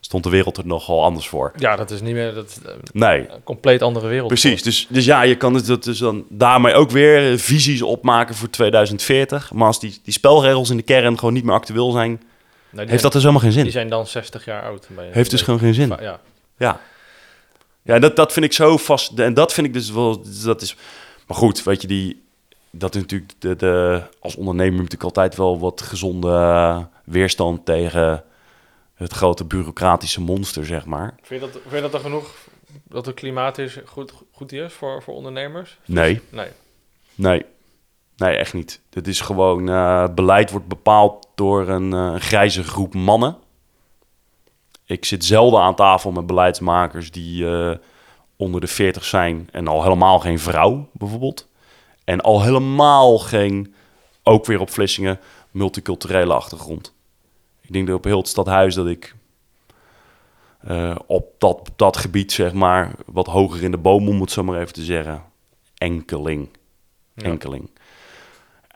stond 0.00 0.24
de 0.24 0.30
wereld 0.30 0.56
er 0.56 0.66
nogal 0.66 1.04
anders 1.04 1.28
voor. 1.28 1.52
Ja, 1.56 1.76
dat 1.76 1.90
is 1.90 2.00
niet 2.00 2.14
meer 2.14 2.34
dat, 2.34 2.60
eh, 2.66 2.72
Nee, 2.92 3.30
een 3.30 3.42
compleet 3.42 3.82
andere 3.82 4.06
wereld. 4.06 4.28
precies. 4.28 4.62
Dus, 4.62 4.86
dus 4.88 5.04
ja, 5.04 5.22
je 5.22 5.36
kan 5.36 5.54
het 5.54 5.84
dus 5.84 5.98
dan 5.98 6.24
daarmee 6.28 6.74
ook 6.74 6.90
weer 6.90 7.32
eh, 7.32 7.38
visies 7.38 7.82
opmaken 7.82 8.34
voor 8.34 8.50
2040. 8.50 9.52
Maar 9.52 9.66
als 9.66 9.80
die, 9.80 10.00
die 10.02 10.12
spelregels 10.12 10.70
in 10.70 10.76
de 10.76 10.82
kern 10.82 11.18
gewoon 11.18 11.34
niet 11.34 11.44
meer 11.44 11.54
actueel 11.54 11.90
zijn, 11.90 12.22
Nee, 12.70 12.86
die 12.86 12.88
heeft 12.88 12.88
zijn- 12.88 13.02
dat 13.02 13.12
dus 13.12 13.22
helemaal 13.22 13.40
geen 13.42 13.50
Die 13.50 13.62
zin. 13.62 13.70
zijn 13.72 13.88
dan 13.88 14.06
60 14.06 14.44
jaar 14.44 14.62
oud. 14.62 14.88
Heeft 14.96 15.30
dus 15.30 15.42
gewoon 15.42 15.60
geen 15.60 15.74
zin. 15.74 15.88
Ja, 16.00 16.20
Ja. 16.58 16.80
Ja, 17.82 17.98
dat, 17.98 18.16
dat 18.16 18.32
vind 18.32 18.44
ik 18.44 18.52
zo 18.52 18.76
vast. 18.76 19.18
En 19.18 19.34
dat 19.34 19.52
vind 19.52 19.66
ik 19.66 19.72
dus 19.72 19.90
wel. 19.90 20.22
Dat 20.44 20.62
is. 20.62 20.76
Maar 21.26 21.36
goed, 21.36 21.62
weet 21.62 21.82
je, 21.82 21.88
die. 21.88 22.22
Dat 22.70 22.94
is 22.94 23.00
natuurlijk 23.00 23.32
de, 23.38 23.56
de. 23.56 24.02
Als 24.20 24.36
ondernemer 24.36 24.72
je 24.74 24.76
natuurlijk 24.76 25.02
altijd 25.02 25.36
wel 25.36 25.58
wat 25.58 25.80
gezonde 25.80 26.28
eh, 26.30 26.78
weerstand 27.04 27.64
tegen 27.66 28.24
het 28.94 29.12
grote 29.12 29.44
bureaucratische 29.44 30.20
monster, 30.20 30.66
zeg 30.66 30.84
maar. 30.84 31.14
Vind 31.22 31.40
je 31.40 31.46
dat, 31.50 31.60
vind 31.62 31.74
je 31.74 31.80
dat 31.80 31.94
er 31.94 32.00
genoeg, 32.00 32.34
dat 32.82 33.06
het 33.06 33.14
klimaat 33.14 33.58
is, 33.58 33.76
goed, 33.84 34.12
goed 34.32 34.52
is 34.52 34.72
voor, 34.72 35.02
voor 35.02 35.14
ondernemers? 35.14 35.78
Nee, 35.84 36.20
Nee. 36.28 36.48
nee. 37.14 37.44
Nee, 38.18 38.36
echt 38.36 38.54
niet. 38.54 38.80
Dit 38.90 39.06
is 39.06 39.20
gewoon... 39.20 39.68
eh, 39.68 40.08
beleid 40.14 40.50
wordt 40.50 40.68
bepaald 40.68 41.28
door 41.34 41.68
een 41.68 41.92
eh, 41.92 42.14
grijze 42.14 42.62
groep 42.62 42.94
mannen. 42.94 43.36
Ik 44.84 45.04
zit 45.04 45.24
zelden 45.24 45.60
aan 45.60 45.74
tafel 45.74 46.12
met 46.12 46.26
beleidsmakers 46.26 47.10
die 47.10 47.50
eh, 47.50 47.76
onder 48.36 48.60
de 48.60 48.66
40 48.66 49.04
zijn... 49.04 49.48
en 49.52 49.68
al 49.68 49.82
helemaal 49.82 50.18
geen 50.18 50.38
vrouw, 50.38 50.88
bijvoorbeeld. 50.92 51.48
En 52.04 52.20
al 52.20 52.42
helemaal 52.42 53.18
geen, 53.18 53.74
ook 54.22 54.46
weer 54.46 54.60
op 54.60 54.70
Vlissingen, 54.70 55.20
multiculturele 55.50 56.34
achtergrond. 56.34 56.94
Ik 57.60 57.72
denk 57.72 57.86
dat 57.86 57.96
op 57.96 58.04
heel 58.04 58.18
het 58.18 58.28
stadhuis 58.28 58.74
dat 58.74 58.86
ik 58.86 59.14
op, 61.06 61.34
dat, 61.38 61.70
dat 61.76 61.96
gebied, 61.96 62.32
zeg 62.32 62.52
maar, 62.52 62.94
wat 63.06 63.26
hoger 63.26 63.62
in 63.62 63.70
de 63.70 63.78
boom, 63.78 64.08
om 64.08 64.20
het 64.20 64.30
zo 64.30 64.42
maar 64.42 64.60
even 64.60 64.72
te 64.72 64.84
zeggen, 64.84 65.22
enkeling. 65.74 66.48
Ja. 67.14 67.24
Enkeling. 67.24 67.70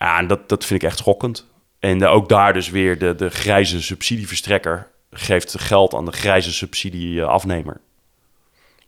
Ja, 0.02 0.18
en 0.18 0.26
dat, 0.26 0.48
dat 0.48 0.64
vind 0.64 0.82
ik 0.82 0.88
echt 0.88 0.98
schokkend. 0.98 1.46
En 1.78 2.02
eh, 2.02 2.12
ook 2.12 2.28
daar 2.28 2.52
dus 2.52 2.70
weer 2.70 2.98
de, 2.98 3.14
de 3.14 3.30
grijze 3.30 3.82
subsidieverstrekker 3.82 4.90
geeft 5.10 5.60
geld 5.60 5.94
aan 5.94 6.04
de 6.04 6.12
grijze 6.12 6.52
subsidieafnemer. 6.52 7.80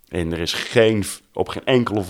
En 0.09 0.33
er 0.33 0.38
is 0.38 0.53
geen, 0.53 1.05
op 1.33 1.48
geen 1.48 1.64
enkele... 1.64 2.03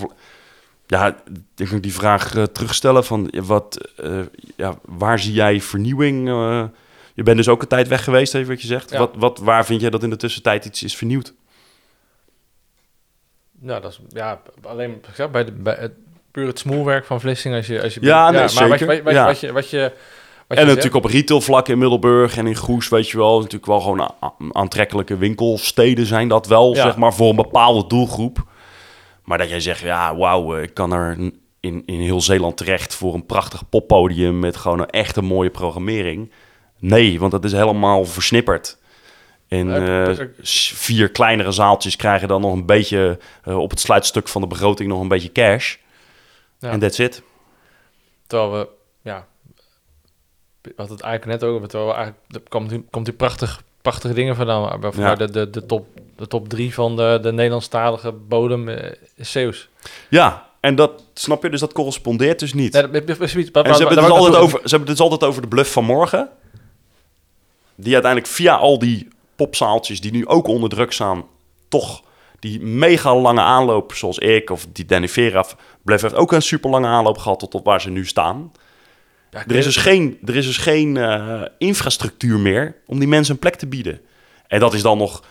Ja, 0.87 1.17
ik 1.55 1.71
moet 1.71 1.83
die 1.83 1.93
vraag 1.93 2.35
eh, 2.35 2.43
terugstellen 2.43 3.05
van 3.05 3.33
wat, 3.45 3.91
eh, 3.97 4.19
ja, 4.55 4.79
waar 4.85 5.19
zie 5.19 5.33
jij 5.33 5.61
vernieuwing? 5.61 6.27
je 7.13 7.23
bent 7.23 7.37
dus 7.37 7.47
ook 7.47 7.61
een 7.61 7.67
tijd 7.67 7.87
weg 7.87 8.03
geweest, 8.03 8.35
even 8.35 8.49
wat 8.49 8.61
je 8.61 8.67
zegt. 8.67 8.91
Ja. 8.91 8.97
Wat, 8.97 9.11
wat, 9.15 9.39
waar 9.39 9.65
vind 9.65 9.81
jij 9.81 9.89
dat 9.89 10.03
in 10.03 10.09
de 10.09 10.15
tussentijd 10.15 10.65
iets 10.65 10.83
is 10.83 10.95
vernieuwd? 10.95 11.33
Nou, 13.59 13.81
dat 13.81 13.91
is 13.91 13.99
ja, 14.09 14.41
alleen 14.61 15.01
bij, 15.31 15.45
de, 15.45 15.51
bij 15.51 15.75
het, 15.79 15.93
puur 16.35 16.47
het 16.47 16.59
smoelwerk 16.59 17.05
van 17.05 17.19
Vlissingen. 17.19 17.57
Als 17.57 17.67
je, 17.67 17.81
als 17.81 17.93
je, 17.93 17.99
Ja, 18.01 18.23
nee, 18.31 18.33
maar 18.33 18.41
wat 18.41 18.51
je, 18.51 18.57
zeker. 18.57 19.03
wat, 19.03 19.13
je- 19.13 19.19
Ja. 19.19 19.25
wat 19.25 19.39
je, 19.39 19.51
wat 19.51 19.69
je, 19.69 19.91
en 20.47 20.65
natuurlijk 20.67 20.95
op 20.95 21.05
retailvlak 21.05 21.67
in 21.67 21.77
Middelburg 21.77 22.37
en 22.37 22.47
in 22.47 22.55
Goes, 22.55 22.89
weet 22.89 23.09
je 23.09 23.17
wel, 23.17 23.35
natuurlijk 23.37 23.65
wel 23.65 23.79
gewoon 23.81 24.13
aantrekkelijke 24.51 25.17
winkelsteden 25.17 26.05
zijn 26.05 26.27
dat 26.27 26.47
wel, 26.47 26.75
Ja. 26.75 26.81
zeg 26.81 26.95
maar, 26.97 27.13
voor 27.13 27.29
een 27.29 27.35
bepaalde 27.35 27.87
doelgroep. 27.87 28.43
Maar 29.23 29.37
dat 29.37 29.49
jij 29.49 29.59
zegt, 29.59 29.79
ja, 29.79 30.15
wauw, 30.15 30.55
eh, 30.55 30.63
ik 30.63 30.73
kan 30.73 30.93
er 30.93 31.17
in, 31.59 31.83
in 31.85 31.99
heel 31.99 32.21
Zeeland 32.21 32.57
terecht 32.57 32.95
voor 32.95 33.13
een 33.13 33.25
prachtig 33.25 33.69
poppodium 33.69 34.39
met 34.39 34.57
gewoon 34.57 34.79
een 34.79 34.89
echte 34.89 35.21
mooie 35.21 35.49
programmering. 35.49 36.31
Nee, 36.79 37.19
want 37.19 37.31
dat 37.31 37.43
is 37.45 37.51
helemaal 37.51 38.05
versnipperd. 38.05 38.77
En 39.47 39.87
Eh, 39.87 40.25
vier 40.41 41.09
kleinere 41.09 41.51
zaaltjes 41.51 41.95
krijgen 41.95 42.27
dan 42.27 42.41
nog 42.41 42.53
een 42.53 42.65
beetje 42.65 43.19
eh, 43.43 43.57
op 43.57 43.69
het 43.69 43.79
sluitstuk 43.79 44.27
van 44.27 44.41
de 44.41 44.47
begroting 44.47 44.89
nog 44.89 45.01
een 45.01 45.07
beetje 45.07 45.31
cash. 45.31 45.75
Ja. 46.59 46.69
En 46.69 46.79
that's 46.79 46.99
it. 46.99 47.21
Terwijl 48.27 48.51
we, 48.51 48.67
ja, 49.01 49.27
hadden 50.75 50.95
het 50.95 51.05
eigenlijk 51.05 51.41
net 51.41 51.49
over, 51.49 51.67
terwijl 51.67 51.89
we 51.91 51.95
eigenlijk, 51.97 52.25
er 52.35 52.41
komt, 52.49 52.69
die- 52.69 52.85
komt 52.89 53.17
prachtig, 53.17 53.63
prachtige 53.81 54.13
dingen 54.13 54.35
vandaan. 54.35 54.79
Maar 54.79 54.99
Ja. 54.99 55.15
de, 55.15 55.31
de, 55.31 55.49
de, 55.49 55.65
top, 55.65 55.87
de 56.15 56.27
top 56.27 56.49
drie 56.49 56.73
van 56.73 56.95
de, 56.95 57.19
de 57.21 57.31
Nederlandstalige 57.31 58.11
bodem 58.11 58.69
eh, 58.69 58.91
is 59.15 59.31
Zeeuws. 59.31 59.69
Ja, 60.09 60.49
en 60.59 60.75
dat 60.75 61.03
snap 61.13 61.43
je, 61.43 61.49
dus 61.49 61.59
dat 61.59 61.73
correspondeert 61.73 62.39
dus 62.39 62.53
niet. 62.53 62.73
Nee, 62.73 62.89
dat- 62.89 63.07
dat- 63.07 63.17
precies, 63.17 63.51
En 63.51 63.51
ze 63.51 63.69
hebben, 63.83 63.87
het 63.87 63.95
dus 64.07 64.09
altijd 64.17 64.35
over, 64.35 64.59
ze 64.63 64.69
hebben 64.69 64.79
het 64.79 64.97
dus 64.97 64.99
altijd 64.99 65.23
over 65.23 65.41
de 65.41 65.47
bluff 65.47 65.71
van 65.71 65.83
morgen. 65.85 66.29
Die 67.75 67.93
uiteindelijk 67.93 68.31
via 68.31 68.55
al 68.55 68.79
die 68.79 69.07
popzaaltjes 69.35 70.01
die 70.01 70.11
nu 70.11 70.27
ook 70.27 70.47
onder 70.47 70.69
druk 70.69 70.91
staan, 70.91 71.25
toch 71.67 72.03
die 72.49 72.61
mega 72.61 73.15
lange 73.15 73.41
aanloop, 73.41 73.93
zoals 73.93 74.17
ik 74.17 74.49
of 74.49 74.67
die 74.73 74.85
Danny 74.85 75.07
Vera, 75.07 75.45
Bluff 75.81 76.01
heeft 76.01 76.15
ook 76.15 76.31
een 76.31 76.41
super 76.41 76.69
lange 76.69 76.87
aanloop 76.87 77.17
gehad 77.17 77.39
tot, 77.39 77.51
tot 77.51 77.63
waar 77.63 77.81
ze 77.81 77.89
nu 77.89 78.05
staan. 78.05 78.51
Er 79.29 79.55
is 79.55 79.65
dus 79.65 79.77
geen, 79.77 80.17
er 80.25 80.35
is 80.35 80.45
dus 80.45 80.57
geen 80.57 80.97
eh, 80.97 81.41
infrastructuur 81.57 82.39
meer 82.39 82.75
om 82.85 82.99
die 82.99 83.07
mensen 83.07 83.33
een 83.33 83.39
plek 83.39 83.55
te 83.55 83.67
bieden. 83.67 84.01
En 84.47 84.59
dat 84.59 84.73
is 84.73 84.81
dan 84.81 84.97
nog 84.97 85.23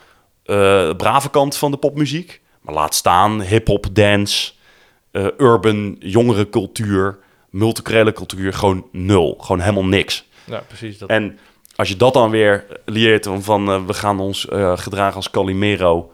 eh, 0.45 0.57
de 0.89 0.95
brave 0.97 1.31
kant 1.31 1.57
van 1.57 1.71
de 1.71 1.77
popmuziek. 1.77 2.41
Maar 2.61 2.75
laat 2.75 2.95
staan 2.95 3.43
hip-hop, 3.43 3.87
dance, 3.93 4.53
eh, 5.11 5.27
urban, 5.39 5.97
jongere 5.99 6.49
cultuur, 6.49 7.19
multiculturele 7.51 8.13
cultuur, 8.13 8.53
gewoon 8.53 8.87
nul. 8.93 9.37
Gewoon 9.41 9.61
helemaal 9.61 9.85
niks. 9.85 10.25
Ja, 10.45 10.63
precies. 10.67 10.99
Dat, 10.99 11.09
En 11.09 11.39
als 11.77 11.89
je 11.89 11.97
dat 11.97 12.13
dan 12.15 12.31
weer 12.31 12.67
leert 12.85 13.27
om 13.27 13.43
van 13.43 13.71
eh, 13.71 13.85
we 13.85 13.95
gaan 13.95 14.21
ons 14.21 14.47
gedragen 14.75 15.17
als 15.17 15.31
Calimero, 15.31 16.13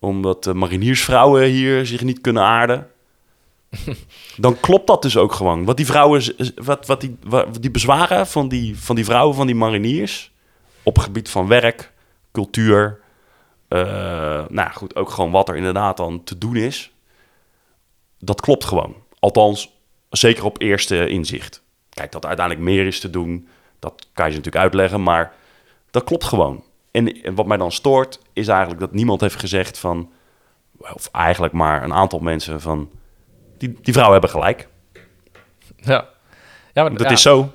omdat 0.00 0.44
de 0.44 0.54
mariniersvrouwen 0.54 1.44
hier 1.44 1.86
zich 1.86 2.02
niet 2.02 2.20
kunnen 2.20 2.42
aarden. 2.42 2.90
dan 4.36 4.60
klopt 4.60 4.86
dat 4.86 5.02
dus 5.02 5.16
ook 5.16 5.32
gewoon. 5.32 5.64
Wat 5.64 5.76
die 5.76 5.86
vrouwen, 5.86 6.34
wat, 6.54 6.86
wat 6.86 7.00
die, 7.00 7.16
wat 7.22 7.62
die 7.62 7.70
bezwaren 7.70 8.26
van 8.26 8.48
die, 8.48 8.78
van 8.78 8.96
die 8.96 9.04
vrouwen, 9.04 9.36
van 9.36 9.46
die 9.46 9.56
mariniers, 9.56 10.32
op 10.82 10.94
het 10.94 11.04
gebied 11.04 11.30
van 11.30 11.46
werk, 11.46 11.92
cultuur, 12.32 13.00
eh, 13.68 14.44
nou 14.48 14.70
goed, 14.72 14.96
ook 14.96 15.10
gewoon 15.10 15.30
wat 15.30 15.48
er 15.48 15.56
inderdaad 15.56 15.96
dan 15.96 16.24
te 16.24 16.38
doen 16.38 16.56
is, 16.56 16.92
dat 18.18 18.40
klopt 18.40 18.64
gewoon. 18.64 18.94
Althans, 19.18 19.70
zeker 20.10 20.44
op 20.44 20.60
eerste 20.60 21.08
inzicht. 21.08 21.62
Kijk, 21.88 22.12
dat 22.12 22.22
er 22.22 22.28
uiteindelijk 22.28 22.66
meer 22.66 22.86
is 22.86 23.00
te 23.00 23.10
doen, 23.10 23.48
dat 23.78 24.08
kan 24.12 24.24
je 24.26 24.30
ze 24.30 24.36
natuurlijk 24.36 24.64
uitleggen, 24.64 25.02
maar 25.02 25.34
dat 25.90 26.04
klopt 26.04 26.24
gewoon. 26.24 26.64
En, 26.90 27.22
en 27.22 27.34
wat 27.34 27.46
mij 27.46 27.56
dan 27.56 27.72
stoort, 27.72 28.20
is 28.32 28.48
eigenlijk 28.48 28.80
dat 28.80 28.92
niemand 28.92 29.20
heeft 29.20 29.36
gezegd 29.38 29.78
van, 29.78 30.10
of 30.78 31.08
eigenlijk 31.12 31.52
maar 31.52 31.82
een 31.82 31.94
aantal 31.94 32.18
mensen 32.18 32.60
van, 32.60 32.90
die, 33.58 33.78
die 33.82 33.92
vrouwen 33.92 34.20
hebben 34.20 34.40
gelijk. 34.40 34.68
ja. 35.76 36.08
Ja, 36.72 36.82
maar 36.82 36.92
Dat 36.92 37.06
ja, 37.06 37.10
is 37.12 37.22
zo. 37.22 37.52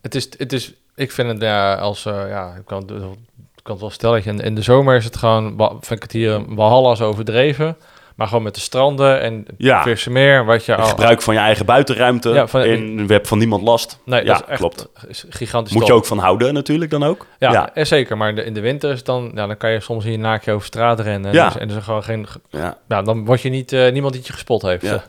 Het 0.00 0.14
is, 0.14 0.28
het 0.36 0.52
is, 0.52 0.74
ik 0.94 1.12
vind 1.12 1.28
het 1.28 1.40
ja, 1.40 1.74
als, 1.74 2.06
eh, 2.06 2.28
ja, 2.28 2.54
ik 2.54 2.64
kan, 2.64 2.82
ik 2.82 3.62
kan 3.62 3.72
het 3.72 3.80
wel 3.80 3.90
stellen. 3.90 4.24
In, 4.24 4.40
in 4.40 4.54
de 4.54 4.62
zomer 4.62 4.96
is 4.96 5.04
het 5.04 5.16
gewoon, 5.16 5.56
vind 5.70 5.90
ik 5.90 6.02
het 6.02 6.12
hier 6.12 6.32
een 6.32 6.54
Walhalla 6.54 7.04
overdreven. 7.04 7.76
Maar 8.16 8.26
gewoon 8.28 8.42
met 8.42 8.54
de 8.54 8.60
stranden 8.60 9.20
en 9.20 9.44
Ja. 9.58 9.84
het 9.88 10.06
meer, 10.08 10.44
wat 10.44 10.64
je 10.64 10.72
Het 10.72 10.80
al... 10.80 10.86
gebruik 10.86 11.22
van 11.22 11.34
je 11.34 11.40
eigen 11.40 11.66
buitenruimte 11.66 12.28
Ja, 12.28 12.46
van- 12.46 12.60
en 12.60 12.98
je 12.98 13.12
hebt 13.12 13.28
van 13.28 13.38
niemand 13.38 13.62
last. 13.62 13.98
Nee, 14.04 14.20
ja, 14.24 14.32
dat 14.32 14.42
is 14.42 14.48
echt 14.48 14.58
klopt. 14.58 14.88
is 15.08 15.24
gigantisch 15.28 15.72
Moet 15.74 15.86
je 15.86 15.92
ook 15.92 16.06
van 16.06 16.18
houden 16.18 16.54
natuurlijk 16.54 16.90
dan 16.90 17.02
ook. 17.02 17.26
Ja, 17.38 17.52
ja. 17.52 17.74
eh, 17.74 17.84
zeker. 17.84 18.16
Maar 18.16 18.28
in 18.28 18.34
de, 18.34 18.44
in 18.44 18.54
de 18.54 18.60
winter 18.60 18.90
is 18.90 18.96
het 18.96 19.06
dan, 19.06 19.30
ja, 19.34 19.46
dan 19.46 19.56
kan 19.56 19.70
je 19.72 19.80
soms 19.80 20.04
je 20.04 20.16
naakje 20.18 20.52
over 20.52 20.66
straat 20.66 21.00
rennen. 21.00 21.32
Ja. 21.32 21.44
En, 21.46 21.52
dus, 21.52 21.60
en 21.62 21.70
er 21.70 21.76
is 21.76 21.84
gewoon 21.84 22.02
geen, 22.02 22.26
ja. 22.50 22.78
nou, 22.88 23.04
dan 23.04 23.24
word 23.24 23.40
je 23.40 23.48
niet, 23.48 23.72
eh, 23.72 23.92
niemand 23.92 24.14
die 24.14 24.22
je 24.26 24.32
gespot 24.32 24.62
heeft. 24.62 24.82
Ja. 24.84 25.04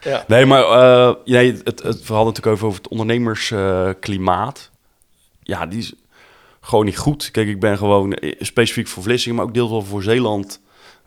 Ja. 0.00 0.24
Nee, 0.26 0.46
maar 0.46 0.62
eh, 0.62 1.14
nee, 1.24 1.52
het, 1.52 1.60
het, 1.64 1.82
het 1.82 2.00
verhaal 2.02 2.24
natuurlijk 2.24 2.54
over, 2.54 2.66
over 2.66 2.78
het 2.82 2.88
ondernemersklimaat. 2.90 4.70
ja, 5.42 5.66
die 5.66 5.78
is 5.78 5.92
gewoon 6.60 6.84
niet 6.84 6.98
goed. 6.98 7.30
Kijk, 7.30 7.48
ik 7.48 7.60
ben 7.60 7.76
gewoon 7.78 8.12
eh, 8.14 8.32
specifiek 8.40 8.88
voor 8.88 9.02
Vlissingen, 9.02 9.36
maar 9.36 9.46
ook 9.46 9.54
deels 9.54 9.70
wel 9.70 9.82
voor 9.82 10.02
Zeeland... 10.02 10.60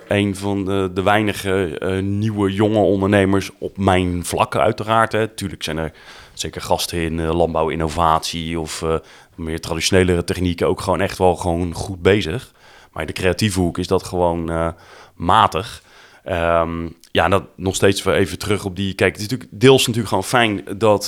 een 0.10 0.36
van 0.36 0.66
de, 0.66 0.92
de 0.94 1.04
weinige 1.04 1.78
eh, 1.80 2.00
nieuwe 2.00 2.54
jonge 2.54 2.80
ondernemers 2.80 3.50
op 3.58 3.78
mijn 3.78 4.26
vlak 4.26 4.56
uiteraard. 4.56 5.12
Hè. 5.12 5.28
Tuurlijk 5.28 5.64
zijn 5.64 5.78
er 5.78 5.92
zeker 6.34 6.62
gasten 6.62 6.98
in 6.98 7.20
eh, 7.20 7.36
landbouw, 7.36 7.70
innovatie... 7.70 8.60
of 8.60 8.82
eh, 8.82 8.96
meer 9.36 9.60
traditionelere 9.60 10.24
technieken 10.24 10.68
ook 10.68 10.82
gewoon 10.82 11.02
echt 11.02 11.18
wel 11.18 11.36
gewoon 11.36 11.74
goed 11.74 12.02
bezig. 12.02 12.52
Maar 12.92 13.02
in 13.02 13.08
de 13.08 13.22
creatieve 13.22 13.60
hoek 13.60 13.78
is 13.78 13.88
dat 13.88 14.04
gewoon 14.04 14.74
matig... 15.16 15.84
Ehm, 16.24 16.90
ja, 17.12 17.30
dat 17.30 17.44
nog 17.56 17.76
steeds 17.76 18.04
weer 18.04 18.16
even 18.16 18.38
terug 18.38 18.66
op 18.66 18.76
die. 18.76 18.94
Kijk, 18.94 19.12
het 19.12 19.22
is 19.22 19.28
natuurlijk 19.28 19.62
deels 19.62 19.80
natuurlijk 19.80 20.08
gewoon 20.08 20.24
fijn 20.24 20.64
dat 20.78 21.06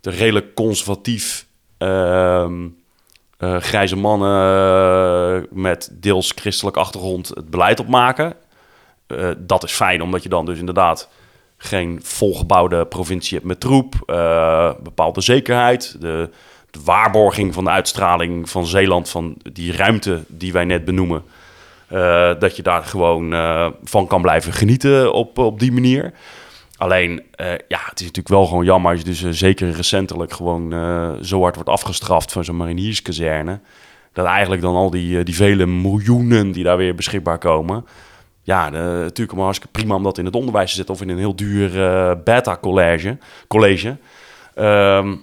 de 0.00 0.10
redelijk 0.10 0.54
conservatief 0.54 1.46
ehm, 1.78 2.68
eh, 3.44 3.60
grijze 3.60 3.96
mannen 3.96 4.56
eh, 5.36 5.42
met 5.50 5.90
deels 5.92 6.32
christelijk 6.34 6.76
achtergrond 6.76 7.28
het 7.28 7.50
beleid 7.50 7.80
opmaken. 7.80 8.34
Eh, 9.06 9.30
dat 9.38 9.62
is 9.62 9.72
fijn, 9.72 10.02
omdat 10.02 10.22
je 10.22 10.28
dan 10.28 10.46
dus 10.46 10.58
inderdaad 10.58 11.08
geen 11.56 12.00
volgebouwde 12.02 12.86
provincie 12.86 13.36
hebt 13.36 13.48
met 13.48 13.60
troep, 13.60 13.94
bepaalde 14.82 15.20
zekerheid, 15.20 15.96
de, 16.00 16.30
de 16.70 16.80
waarborging 16.84 17.54
van 17.54 17.64
de 17.64 17.70
uitstraling 17.70 18.50
van 18.50 18.66
Zeeland, 18.66 19.08
van 19.08 19.36
die 19.52 19.76
ruimte 19.76 20.22
die 20.26 20.52
wij 20.52 20.64
net 20.64 20.84
benoemen. 20.84 21.22
Dat 22.38 22.56
je 22.56 22.62
daar 22.62 22.84
gewoon 22.84 23.34
van 23.84 24.06
kan 24.06 24.22
blijven 24.22 24.52
genieten 24.52 25.12
op, 25.12 25.38
op 25.38 25.58
die 25.58 25.72
manier. 25.72 26.12
Alleen, 26.76 27.22
eh, 27.30 27.46
ja, 27.68 27.78
het 27.84 28.00
is 28.00 28.06
natuurlijk 28.06 28.28
wel 28.28 28.46
gewoon 28.46 28.64
jammer 28.64 28.90
als 28.90 29.00
je 29.00 29.06
dus 29.06 29.22
eh, 29.22 29.30
zeker 29.30 29.70
recentelijk 29.70 30.32
gewoon 30.32 30.72
eh, 30.72 31.12
zo 31.20 31.40
hard 31.40 31.54
wordt 31.54 31.70
afgestraft 31.70 32.32
van 32.32 32.44
zo'n 32.44 32.56
marinierskazerne. 32.56 33.60
Dat 34.12 34.26
eigenlijk 34.26 34.62
dan 34.62 34.74
al 34.74 34.90
die, 34.90 35.24
die 35.24 35.34
vele 35.34 35.66
miljoenen 35.66 36.52
die 36.52 36.64
daar 36.64 36.76
weer 36.76 36.94
beschikbaar 36.94 37.38
komen. 37.38 37.86
Ja, 38.42 38.70
de, 38.70 38.78
natuurlijk 38.78 39.28
allemaal 39.28 39.44
hartstikke 39.44 39.78
prima 39.78 39.94
om 39.94 40.02
dat 40.02 40.18
in 40.18 40.24
het 40.24 40.34
onderwijs 40.34 40.70
te 40.70 40.76
zetten 40.76 40.94
of 40.94 41.00
in 41.00 41.08
een 41.08 41.18
heel 41.18 41.36
duur 41.36 41.70
beta-college. 42.24 43.18
College. 43.48 43.96
Ehm, 44.54 45.14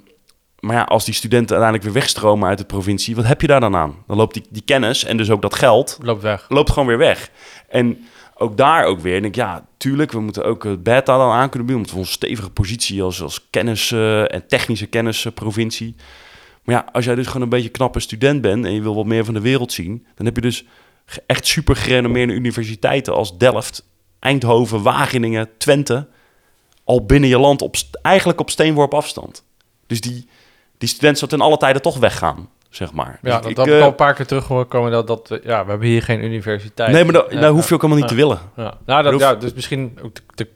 maar 0.60 0.76
ja, 0.76 0.84
als 0.84 1.06
die 1.06 1.14
studenten 1.14 1.56
uiteindelijk 1.56 1.84
weer 1.84 2.02
wegstromen 2.02 2.50
uit 2.50 2.58
de 2.58 2.66
provincie, 2.66 3.16
wat 3.16 3.26
heb 3.26 3.42
je 3.42 3.48
daar 3.48 3.60
dan 3.60 3.76
aan? 3.76 3.96
Dan 4.08 4.18
loopt 4.18 4.34
die, 4.34 4.44
die 4.50 4.64
kennis 4.66 5.04
en 5.04 5.18
dus 5.18 5.30
ook 5.30 5.42
dat 5.42 5.56
geld 5.56 5.98
Loopt 6.02 6.22
weg. 6.22 6.46
loopt 6.50 6.70
gewoon 6.70 6.88
weer 6.88 6.98
weg. 6.98 7.30
En 7.70 8.08
ook 8.42 8.58
daar 8.58 8.86
ook 8.86 9.00
weer. 9.00 9.16
En 9.16 9.26
ik, 9.26 9.36
ja, 9.36 9.68
tuurlijk, 9.78 10.12
we 10.12 10.20
moeten 10.20 10.46
ook 10.46 10.64
het 10.64 10.84
beta 10.84 11.18
dan 11.18 11.32
aan 11.32 11.50
kunnen 11.50 11.68
bieden. 11.68 11.76
Omdat 11.76 11.92
we 11.92 11.98
onze 11.98 12.12
stevige 12.12 12.50
positie 12.50 13.04
als, 13.04 13.22
als 13.22 13.48
kennis 13.50 13.92
eh, 13.92 14.34
en 14.34 14.48
technische 14.48 14.88
kennisprovincie. 14.88 15.96
Maar 16.64 16.76
ja, 16.76 16.86
als 16.92 17.06
jij 17.06 17.16
dus 17.16 17.28
gewoon 17.28 17.42
een 17.42 17.50
beetje 17.50 17.70
knappe 17.70 18.00
student 18.00 18.42
bent 18.42 18.66
en 18.66 18.74
je 18.74 18.82
wil 18.82 18.96
wat 18.96 19.06
meer 19.06 19.26
van 19.26 19.34
de 19.34 19.42
wereld 19.42 19.74
zien, 19.74 20.06
dan 20.16 20.26
heb 20.26 20.36
je 20.36 20.42
dus 20.42 20.66
echt 21.26 21.48
super 21.48 21.76
gerenommeerde 21.76 22.34
universiteiten 22.34 23.14
als 23.14 23.38
Delft, 23.38 23.90
Eindhoven, 24.20 24.82
Wageningen, 24.82 25.50
Twente, 25.58 26.08
al 26.84 27.06
binnen 27.06 27.30
je 27.30 27.40
land 27.40 27.62
op, 27.62 27.76
eigenlijk 28.02 28.40
op 28.40 28.50
steenworp 28.50 28.94
afstand. 28.94 29.44
Dus 29.88 30.02
die, 30.02 30.28
die 30.78 30.90
studenten 30.90 31.18
zouden 31.18 31.40
ten 31.40 31.48
alle 31.48 31.58
tijden 31.58 31.82
toch 31.82 31.98
weggaan, 31.98 32.50
zeg 32.72 32.92
maar. 32.94 33.20
Ja, 33.22 33.32
Dus 33.36 33.42
dat, 33.42 33.50
ik, 33.50 33.56
dat 33.56 33.68
eh, 33.68 33.76
ik 33.76 33.82
al 33.82 33.88
een 33.88 33.96
paar 33.96 34.14
keer 34.14 34.26
terug 34.26 34.48
horen 34.48 34.68
komen. 34.68 34.92
Dat, 34.92 35.08
dat, 35.08 35.32
eh, 35.32 35.38
ja, 35.44 35.64
we 35.64 35.70
hebben 35.70 35.88
hier 35.88 36.04
geen 36.04 36.24
universiteit. 36.24 36.92
nee, 36.92 37.04
maar 37.04 37.14
dat, 37.14 37.32
dat 37.32 37.52
hoef 37.52 37.68
je 37.70 37.74
ook 37.74 37.82
helemaal 37.82 38.02
niet 38.02 38.12
te 38.12 38.16
willen. 38.16 38.40
Ja, 38.56 38.74
nou, 38.86 39.04
dat, 39.04 39.12
Hoef- 39.12 39.22
ja 39.22 39.36
dus 39.36 39.54
misschien 39.54 39.98
ook 40.04 40.14
te, 40.14 40.22
te- 40.36 40.48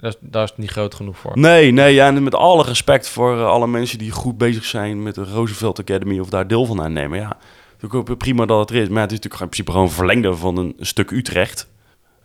daar, 0.00 0.10
is, 0.10 0.16
daar 0.20 0.42
is 0.42 0.48
het 0.50 0.58
niet 0.58 0.70
groot 0.70 0.94
genoeg 0.94 1.16
voor. 1.18 1.32
Nee, 1.38 1.70
nee, 1.70 1.94
ja, 1.94 2.06
en 2.06 2.22
met 2.22 2.34
alle 2.34 2.64
respect 2.64 3.08
voor 3.08 3.38
eh, 3.38 3.46
alle 3.46 3.66
mensen 3.66 3.98
die 3.98 4.10
goed 4.10 4.38
bezig 4.38 4.64
zijn 4.64 5.02
met 5.02 5.14
de 5.14 5.24
Roosevelt 5.24 5.78
Academy 5.80 6.18
of 6.18 6.28
daar 6.28 6.46
deel 6.46 6.64
van 6.66 6.82
aannemen. 6.82 7.18
Ja, 7.18 7.36
natuurlijk 7.80 8.18
prima 8.18 8.46
dat 8.46 8.58
het 8.58 8.70
er 8.70 8.76
is. 8.82 8.88
Maar 8.88 9.02
het 9.02 9.10
is 9.12 9.16
natuurlijk 9.18 9.42
in 9.42 9.48
principe 9.48 9.70
gewoon 9.70 9.86
een 9.86 9.92
verlengde 9.94 10.34
van 10.36 10.56
een 10.56 10.74
stuk 10.78 11.10
Utrecht, 11.10 11.68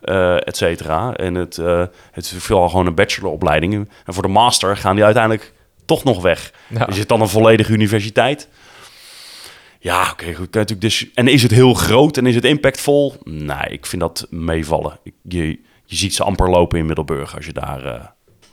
eh 0.00 0.34
et 0.46 0.56
cetera. 0.56 1.14
En 1.14 1.34
het, 1.34 1.58
eh, 1.58 1.78
het 2.12 2.24
is 2.24 2.34
veelal 2.38 2.68
gewoon 2.68 2.86
een 2.86 2.94
bacheloropleiding. 2.94 3.74
En 4.04 4.14
voor 4.14 4.22
de 4.22 4.28
master 4.28 4.76
gaan 4.76 4.94
die 4.94 5.04
uiteindelijk 5.04 5.52
toch 5.84 6.04
nog 6.04 6.22
weg. 6.22 6.52
Ja. 6.68 6.86
Is 6.86 6.98
het 6.98 7.08
dan 7.08 7.20
een 7.20 7.28
volledige 7.28 7.72
universiteit? 7.72 8.48
Ja, 9.78 10.10
oké, 10.12 10.24
goed. 10.24 10.34
kan 10.34 10.62
je 10.62 10.74
natuurlijk 10.74 10.80
Dus, 10.80 11.06
en 11.14 11.28
is 11.28 11.42
het 11.42 11.50
heel 11.50 11.74
groot 11.74 12.16
en 12.16 12.26
is 12.26 12.34
het 12.34 12.44
impactvol? 12.44 13.14
Nee, 13.24 13.66
ik 13.68 13.86
vind 13.86 14.02
dat 14.02 14.26
meevallen. 14.30 14.98
Je, 15.22 15.46
je 15.84 15.96
ziet 15.96 16.14
ze 16.14 16.24
amper 16.24 16.50
lopen 16.50 16.78
in 16.78 16.86
Middelburg 16.86 17.36
als 17.36 17.46
je 17.46 17.52
daar 17.52 17.84
eh, 17.84 18.04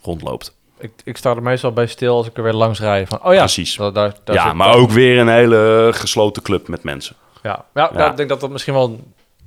rondloopt. 0.02 0.56
Ik, 0.78 0.90
ik 1.04 1.16
sta 1.16 1.30
er 1.34 1.42
meestal 1.42 1.72
bij 1.72 1.86
stil 1.86 2.16
als 2.16 2.26
ik 2.26 2.36
er 2.36 2.42
weer 2.42 2.52
langs 2.52 2.80
rij. 2.80 3.06
Van, 3.06 3.24
oh 3.24 3.32
ja, 3.32 3.38
Precies. 3.38 3.76
dat- 3.76 3.94
daar, 3.94 4.14
daar 4.24 4.36
ja, 4.36 4.52
maar 4.52 4.72
dan- 4.72 4.80
ook 4.80 4.90
weer 4.90 5.18
een 5.18 5.28
hele 5.28 5.90
gesloten 5.94 6.42
club 6.42 6.68
met 6.68 6.82
mensen. 6.82 7.16
Ja, 7.42 7.64
ja, 7.74 8.10
ik 8.10 8.16
denk 8.16 8.28
dat 8.28 8.40
dat 8.40 8.50
misschien 8.50 8.74
wel... 8.74 9.00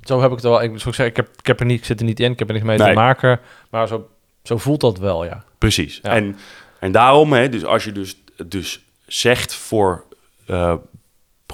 Zo 0.04 0.20
heb 0.22 0.30
ik 0.30 0.36
het 0.36 0.44
wel... 0.46 0.62
Ik, 0.64 0.70
zoals 0.70 0.86
ik, 0.86 0.94
zeg, 0.94 1.06
ik, 1.08 1.16
heb, 1.16 1.30
ik, 1.40 1.46
heb 1.48 1.60
er 1.60 1.66
niet, 1.66 1.80
ik 1.80 1.86
zit 1.86 2.00
er 2.00 2.06
niet 2.06 2.20
in, 2.20 2.32
ik 2.32 2.40
heb 2.40 2.48
er 2.48 2.54
niks 2.54 2.66
mee 2.66 2.78
Nee. 2.78 2.88
te 2.88 2.94
maken. 2.94 3.40
Maar 3.70 3.88
zo, 3.88 4.10
zo 4.44 4.58
voelt 4.58 4.82
dat 4.82 4.98
wel, 4.98 5.26
ja. 5.26 5.44
Precies. 5.58 6.00
Ja. 6.04 6.10
En, 6.16 6.38
en 6.80 6.92
daarom, 6.92 7.34
hè, 7.34 7.50
dus 7.50 7.66
als 7.66 7.84
je 7.84 7.92
dus, 7.92 8.18
dus 8.46 8.84
zegt 9.08 9.54
voor 9.54 10.04
eh, 10.46 10.74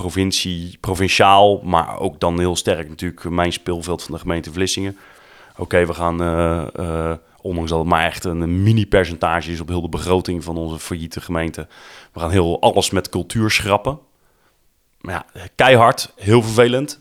provincie, 0.02 0.78
provinciaal, 0.80 1.62
maar 1.64 2.00
ook 2.00 2.20
dan 2.20 2.40
heel 2.40 2.56
sterk 2.56 2.90
natuurlijk 2.90 3.24
mijn 3.24 3.54
speelveld 3.54 4.04
van 4.04 4.14
de 4.14 4.20
gemeente 4.20 4.52
Vlissingen. 4.52 4.98
Oké, 5.58 5.86
we 5.86 5.94
gaan, 5.94 6.22
eh, 6.22 7.14
ondanks 7.42 7.70
dat 7.70 7.80
het 7.80 7.88
maar 7.88 8.06
echt 8.06 8.24
een 8.24 8.64
mini-percentage 8.64 9.52
is 9.52 9.60
op 9.60 9.68
heel 9.68 9.82
de 9.82 9.90
begroting 9.90 10.44
van 10.44 10.58
onze 10.58 10.80
failliete 10.80 11.22
gemeente, 11.22 11.68
we 12.14 12.20
gaan 12.20 12.32
heel 12.32 12.62
alles 12.62 12.90
met 12.90 13.10
cultuur 13.10 13.52
schrappen. 13.52 14.00
Maar 15.02 15.26
ja, 15.34 15.48
keihard, 15.56 16.14
heel 16.16 16.42
vervelend. 16.42 17.00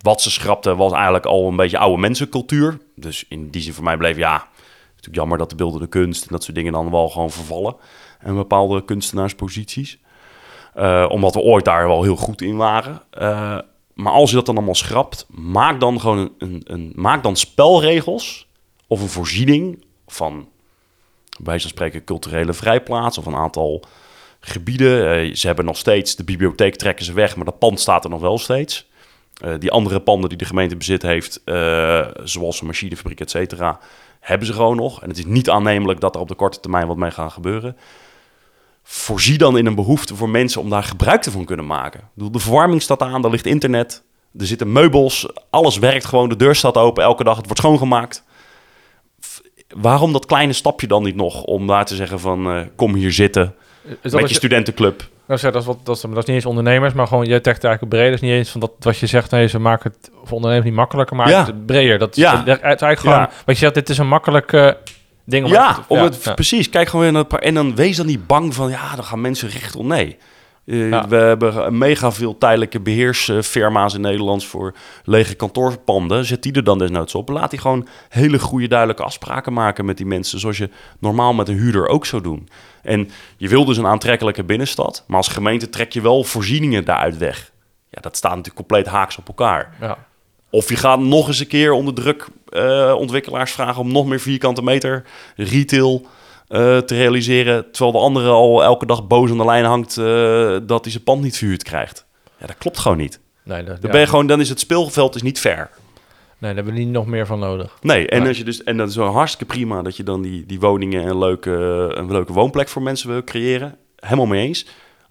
Wat 0.00 0.22
ze 0.22 0.30
schrapten 0.30 0.76
was 0.76 0.92
eigenlijk 0.92 1.26
al 1.26 1.48
een 1.48 1.56
beetje 1.56 1.78
oude 1.78 2.00
mensencultuur. 2.00 2.78
Dus 2.94 3.24
in 3.28 3.50
die 3.50 3.62
zin 3.62 3.72
voor 3.72 3.84
mij 3.84 3.96
bleef, 3.96 4.16
ja, 4.16 4.48
natuurlijk 4.88 5.16
jammer 5.16 5.38
dat 5.38 5.50
de 5.50 5.56
beeldende 5.56 5.86
kunst 5.86 6.22
en 6.22 6.28
dat 6.30 6.44
soort 6.44 6.56
dingen 6.56 6.72
dan 6.72 6.90
wel 6.90 7.08
gewoon 7.08 7.30
vervallen. 7.30 7.76
En 8.18 8.34
bepaalde 8.34 8.84
kunstenaarsposities. 8.84 9.98
Eh, 10.76 11.06
omdat 11.08 11.34
we 11.34 11.40
ooit 11.40 11.64
daar 11.64 11.86
wel 11.86 12.02
heel 12.02 12.16
goed 12.16 12.42
in 12.42 12.56
waren. 12.56 13.02
Eh, 13.10 13.58
maar 13.94 14.12
als 14.12 14.30
je 14.30 14.36
dat 14.36 14.46
dan 14.46 14.56
allemaal 14.56 14.74
schrapt, 14.74 15.26
maak 15.30 15.80
dan 15.80 16.00
gewoon 16.00 16.18
een, 16.18 16.32
een, 16.38 16.62
een- 16.64 16.92
maak 16.94 17.22
dan 17.22 17.36
spelregels 17.36 18.46
of 18.86 19.00
een 19.00 19.08
voorziening 19.08 19.84
van, 20.06 20.34
bij 21.36 21.44
wijze 21.44 21.60
van 21.60 21.70
spreken, 21.70 22.04
culturele 22.04 22.52
vrijplaats 22.52 23.18
of 23.18 23.26
een 23.26 23.36
aantal 23.36 23.82
gebieden. 24.40 25.10
Eh, 25.14 25.34
ze 25.34 25.46
hebben 25.46 25.64
nog 25.64 25.76
steeds, 25.76 26.16
de 26.16 26.24
bibliotheek 26.24 26.76
trekken 26.76 27.04
ze 27.04 27.12
weg, 27.12 27.36
maar 27.36 27.44
dat 27.44 27.58
pand 27.58 27.80
staat 27.80 28.04
er 28.04 28.10
nog 28.10 28.20
wel 28.20 28.38
steeds. 28.38 28.86
Die 29.58 29.70
andere 29.70 30.00
panden 30.00 30.28
die 30.28 30.38
de 30.38 30.44
gemeente 30.44 30.76
bezit 30.76 31.02
heeft, 31.02 31.40
zoals 32.24 32.60
een 32.60 32.66
machinefabriek, 32.66 33.20
et 33.20 33.30
cetera, 33.30 33.78
hebben 34.20 34.46
ze 34.46 34.52
gewoon 34.52 34.76
nog. 34.76 35.02
En 35.02 35.08
het 35.08 35.18
is 35.18 35.24
niet 35.24 35.50
aannemelijk 35.50 36.00
dat 36.00 36.14
er 36.14 36.20
op 36.20 36.28
de 36.28 36.34
korte 36.34 36.60
termijn 36.60 36.86
wat 36.86 36.96
mee 36.96 37.10
gaat 37.10 37.32
gebeuren. 37.32 37.76
Voorzie 38.88 39.38
dan 39.38 39.58
in 39.58 39.66
een 39.66 39.74
behoefte 39.74 40.16
voor 40.16 40.28
mensen 40.28 40.60
om 40.60 40.70
daar 40.70 40.82
gebruik 40.82 41.24
van 41.24 41.44
kunnen 41.44 41.66
maken. 41.66 42.00
De 42.14 42.38
verwarming 42.38 42.82
staat 42.82 43.02
aan, 43.02 43.24
er 43.24 43.30
ligt 43.30 43.46
internet, 43.46 44.02
er 44.38 44.46
zitten 44.46 44.72
meubels, 44.72 45.28
alles 45.50 45.78
werkt 45.78 46.04
gewoon, 46.04 46.28
de 46.28 46.36
deur 46.36 46.54
staat 46.54 46.76
open 46.76 47.02
elke 47.02 47.24
dag, 47.24 47.36
het 47.36 47.44
wordt 47.44 47.60
schoongemaakt. 47.60 48.24
Waarom 49.76 50.12
dat 50.12 50.26
kleine 50.26 50.52
stapje 50.52 50.86
dan 50.86 51.02
niet 51.02 51.16
nog 51.16 51.42
om 51.42 51.66
daar 51.66 51.84
te 51.84 51.94
zeggen 51.94 52.20
van 52.20 52.50
eh, 52.50 52.60
kom 52.76 52.94
hier 52.94 53.12
zitten 53.12 53.54
met 54.02 54.12
je 54.12 54.18
je, 54.28 54.34
studentenclub? 54.34 55.08
nou, 55.26 55.40
zeg, 55.40 55.52
dat, 55.52 55.60
is 55.60 55.66
wat, 55.66 55.78
dat, 55.82 55.96
is, 55.96 56.02
dat 56.02 56.10
is 56.10 56.24
niet 56.24 56.36
eens 56.36 56.46
ondernemers, 56.46 56.94
maar 56.94 57.06
gewoon, 57.06 57.26
jij 57.26 57.40
trekt 57.40 57.64
eigenlijk 57.64 57.94
breder. 57.94 58.12
Is 58.14 58.20
niet 58.20 58.30
eens 58.30 58.50
van 58.50 58.60
dat 58.60 58.72
wat 58.78 58.98
je 58.98 59.06
zegt, 59.06 59.30
nee, 59.30 59.46
ze 59.48 59.58
maken 59.58 59.90
het 59.90 60.10
voor 60.24 60.36
ondernemers 60.36 60.68
niet 60.68 60.78
makkelijker, 60.78 61.16
maar 61.16 61.28
Ja. 61.28 61.44
het 61.46 61.66
breder. 61.66 61.98
Dat 61.98 62.10
is, 62.10 62.22
Ja. 62.22 62.36
het 62.36 62.46
is 62.46 62.60
eigenlijk 62.60 62.98
gewoon, 62.98 63.16
Ja. 63.18 63.30
wat 63.44 63.54
je 63.54 63.60
zegt, 63.60 63.74
dit 63.74 63.88
is 63.88 63.98
een 63.98 64.08
makkelijke 64.08 64.78
ding 65.26 65.44
om 65.44 65.50
Ja, 65.52 65.84
om 65.88 65.98
het, 65.98 66.24
ja. 66.24 66.34
precies. 66.34 66.68
Kijk 66.70 66.86
gewoon 66.88 67.02
weer 67.02 67.12
naar 67.12 67.20
het 67.20 67.30
paar. 67.30 67.40
En 67.40 67.54
dan 67.54 67.74
wees 67.74 67.96
dan 67.96 68.06
niet 68.06 68.26
bang 68.26 68.54
van, 68.54 68.70
ja, 68.70 68.94
dan 68.94 69.04
gaan 69.04 69.20
mensen 69.20 69.48
recht 69.48 69.76
om. 69.76 69.86
Nee. 69.86 70.16
Eh, 70.66 70.88
Ja. 70.88 71.08
We 71.08 71.16
hebben 71.16 71.78
mega 71.78 72.12
veel 72.12 72.38
tijdelijke 72.38 72.80
beheersfirma's 72.80 73.94
in 73.94 74.00
Nederland 74.00 74.44
voor 74.44 74.74
lege 75.04 75.34
kantoorpanden. 75.34 76.24
Zet 76.24 76.42
die 76.42 76.52
er 76.52 76.64
dan 76.64 76.78
desnoods 76.78 77.14
op. 77.14 77.28
Laat 77.28 77.50
die 77.50 77.58
gewoon 77.58 77.88
hele 78.08 78.38
goede, 78.38 78.68
duidelijke 78.68 79.02
afspraken 79.02 79.52
maken 79.52 79.84
met 79.84 79.96
die 79.96 80.06
mensen. 80.06 80.38
Zoals 80.40 80.58
je 80.58 80.70
normaal 80.98 81.34
met 81.34 81.48
een 81.48 81.58
huurder 81.58 81.86
ook 81.88 82.06
zou 82.06 82.22
doen. 82.22 82.48
En 82.82 83.10
je 83.36 83.48
wil 83.48 83.64
dus 83.64 83.76
een 83.76 83.86
aantrekkelijke 83.86 84.44
binnenstad. 84.44 85.04
Maar 85.06 85.16
als 85.16 85.28
gemeente 85.28 85.68
trek 85.68 85.92
je 85.92 86.00
wel 86.00 86.24
voorzieningen 86.24 86.84
daaruit 86.84 87.18
weg. 87.18 87.52
Ja, 87.90 88.00
dat 88.00 88.16
staat 88.16 88.30
natuurlijk 88.36 88.56
compleet 88.66 88.86
haaks 88.86 89.16
op 89.18 89.28
elkaar. 89.28 89.74
Ja. 89.80 89.98
Of 90.56 90.68
je 90.68 90.76
gaat 90.76 91.00
nog 91.00 91.28
eens 91.28 91.40
een 91.40 91.46
keer 91.46 91.72
onder 91.72 91.94
druk 91.94 92.26
eh, 92.48 92.94
ontwikkelaars 92.98 93.52
vragen 93.52 93.82
om 93.82 93.92
nog 93.92 94.06
meer 94.06 94.20
vierkante 94.20 94.62
meter 94.62 95.04
retail 95.36 96.06
eh, 96.48 96.78
te 96.78 96.94
realiseren. 96.94 97.70
Terwijl 97.70 97.92
de 97.92 97.98
andere 97.98 98.28
al 98.28 98.62
elke 98.62 98.86
dag 98.86 99.06
boos 99.06 99.30
aan 99.30 99.38
de 99.38 99.44
lijn 99.44 99.64
hangt 99.64 99.96
eh, 99.96 100.04
dat 100.62 100.82
hij 100.82 100.92
zijn 100.92 101.04
pand 101.04 101.22
niet 101.22 101.36
verhuurd 101.36 101.62
krijgt. 101.62 102.06
Ja, 102.38 102.46
dat 102.46 102.58
klopt 102.58 102.78
gewoon 102.78 102.96
niet. 102.96 103.20
Nee, 103.42 103.64
dat, 103.64 103.82
Dan, 103.82 103.90
ben 103.90 104.00
je 104.00 104.06
gewoon, 104.06 104.26
dan 104.26 104.40
is 104.40 104.48
het 104.48 104.60
speelveld 104.60 105.14
is 105.14 105.22
niet 105.22 105.38
fair. 105.38 105.70
nee, 105.74 105.74
daar 106.38 106.54
hebben 106.54 106.72
we 106.72 106.78
niet 106.78 106.88
nog 106.88 107.06
meer 107.06 107.26
van 107.26 107.38
nodig. 107.38 107.78
Nee, 107.80 108.08
en. 108.08 108.26
Als 108.26 108.38
je 108.38 108.44
dus, 108.44 108.62
en 108.62 108.76
dat 108.76 108.88
is 108.88 108.96
wel 108.96 109.12
hartstikke 109.12 109.54
prima 109.54 109.82
dat 109.82 109.96
je 109.96 110.02
dan 110.02 110.22
die, 110.22 110.46
die 110.46 110.60
woningen 110.60 111.06
een 111.06 111.18
leuke, 111.18 111.52
een 111.94 112.12
leuke 112.12 112.32
woonplek 112.32 112.68
voor 112.68 112.82
mensen 112.82 113.08
wil 113.08 113.24
creëren. 113.24 113.76
Helemaal 113.96 114.26
mee 114.26 114.46
eens. 114.46 114.66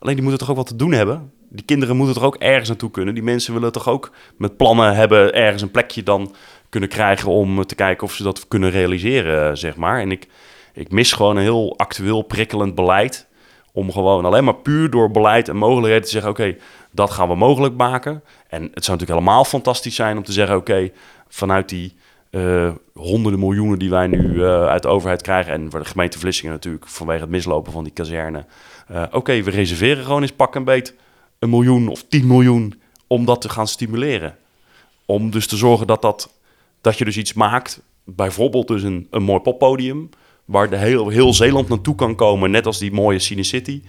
Alleen 0.06 0.18
die 0.18 0.26
moeten 0.30 0.46
toch 0.48 0.56
ook 0.56 0.64
wat 0.64 0.78
te 0.78 0.86
doen 0.86 0.92
hebben. 0.92 1.32
Die 1.50 1.66
kinderen 1.66 1.96
moeten 1.96 2.16
toch 2.16 2.24
ook 2.24 2.36
ergens 2.36 2.68
naartoe 2.68 2.92
kunnen. 2.92 3.14
Die 3.14 3.24
mensen 3.24 3.54
willen 3.54 3.72
toch 3.72 3.90
ook 3.90 4.12
met 4.38 4.58
plannen 4.58 4.96
hebben 4.96 5.34
ergens 5.34 5.62
een 5.62 5.72
plekje 5.72 6.04
dan 6.04 6.36
kunnen 6.70 6.90
krijgen 6.90 7.32
om 7.32 7.66
te 7.66 7.76
kijken 7.76 8.08
of 8.08 8.14
ze 8.14 8.24
dat 8.24 8.48
kunnen 8.48 8.70
realiseren, 8.70 9.58
zeg 9.58 9.76
maar. 9.76 10.00
En 10.00 10.12
ik, 10.12 10.28
ik 10.74 10.92
mis 10.92 11.14
gewoon 11.14 11.36
een 11.36 11.42
heel 11.42 11.78
actueel 11.78 12.22
prikkelend 12.22 12.76
beleid 12.76 13.28
om 13.72 13.92
gewoon 13.92 14.26
alleen 14.26 14.44
maar 14.44 14.56
puur 14.56 14.90
door 14.90 15.12
beleid 15.12 15.50
en 15.50 15.56
mogelijkheden 15.56 16.04
te 16.04 16.10
zeggen: 16.10 16.32
oké, 16.32 16.56
dat 16.92 17.12
gaan 17.12 17.28
we 17.28 17.36
mogelijk 17.36 17.76
maken. 17.76 18.24
En 18.48 18.62
het 18.62 18.86
zou 18.86 18.98
natuurlijk 18.98 19.20
helemaal 19.20 19.46
fantastisch 19.46 19.96
zijn 19.96 20.18
om 20.18 20.24
te 20.24 20.32
zeggen: 20.32 20.56
oké, 20.56 20.90
vanuit 21.28 21.70
die 21.70 21.96
eh, 22.30 22.72
honderden 22.94 23.40
miljoenen 23.40 23.80
die 23.80 23.90
wij 23.90 24.08
nu 24.08 24.44
eh, 24.44 24.66
uit 24.66 24.82
de 24.82 24.88
overheid 24.88 25.22
krijgen. 25.22 25.54
En 25.54 25.72
voor 25.72 25.80
de 25.80 25.86
gemeente 25.86 26.20
Vlissingen 26.20 26.54
natuurlijk 26.54 26.88
vanwege 26.88 27.22
het 27.22 27.30
mislopen 27.30 27.72
van 27.72 27.84
die 27.84 27.94
kazerne. 27.94 28.46
Eh, 28.88 29.04
Oké, 29.12 29.42
we 29.44 29.52
reserveren 29.52 30.04
gewoon 30.04 30.22
eens 30.22 30.32
pak 30.32 30.56
een 30.56 30.64
beet 30.64 30.96
een 31.40 31.50
miljoen 31.50 31.88
of 31.88 32.04
10 32.10 32.28
miljoen 32.28 32.82
om 33.08 33.26
dat 33.26 33.42
te 33.42 33.50
gaan 33.50 33.68
stimuleren. 33.68 34.36
Om 35.06 35.30
dus 35.32 35.48
te 35.48 35.58
zorgen 35.58 35.88
dat, 35.88 36.02
dat, 36.02 36.34
dat 36.82 36.98
je 36.98 37.06
dus 37.06 37.18
iets 37.18 37.34
maakt, 37.34 37.82
bijvoorbeeld 38.04 38.68
dus 38.68 38.84
een, 38.84 39.08
een 39.12 39.24
mooi 39.24 39.40
poppodium, 39.40 40.10
waar 40.46 40.70
de 40.70 40.78
heel, 40.78 41.10
heel 41.10 41.34
Zeeland 41.34 41.70
naartoe 41.70 41.96
kan 41.96 42.16
komen, 42.16 42.52
net 42.52 42.66
als 42.66 42.80
die 42.80 42.92
mooie 42.92 43.20
Cine 43.20 43.44
City, 43.44 43.82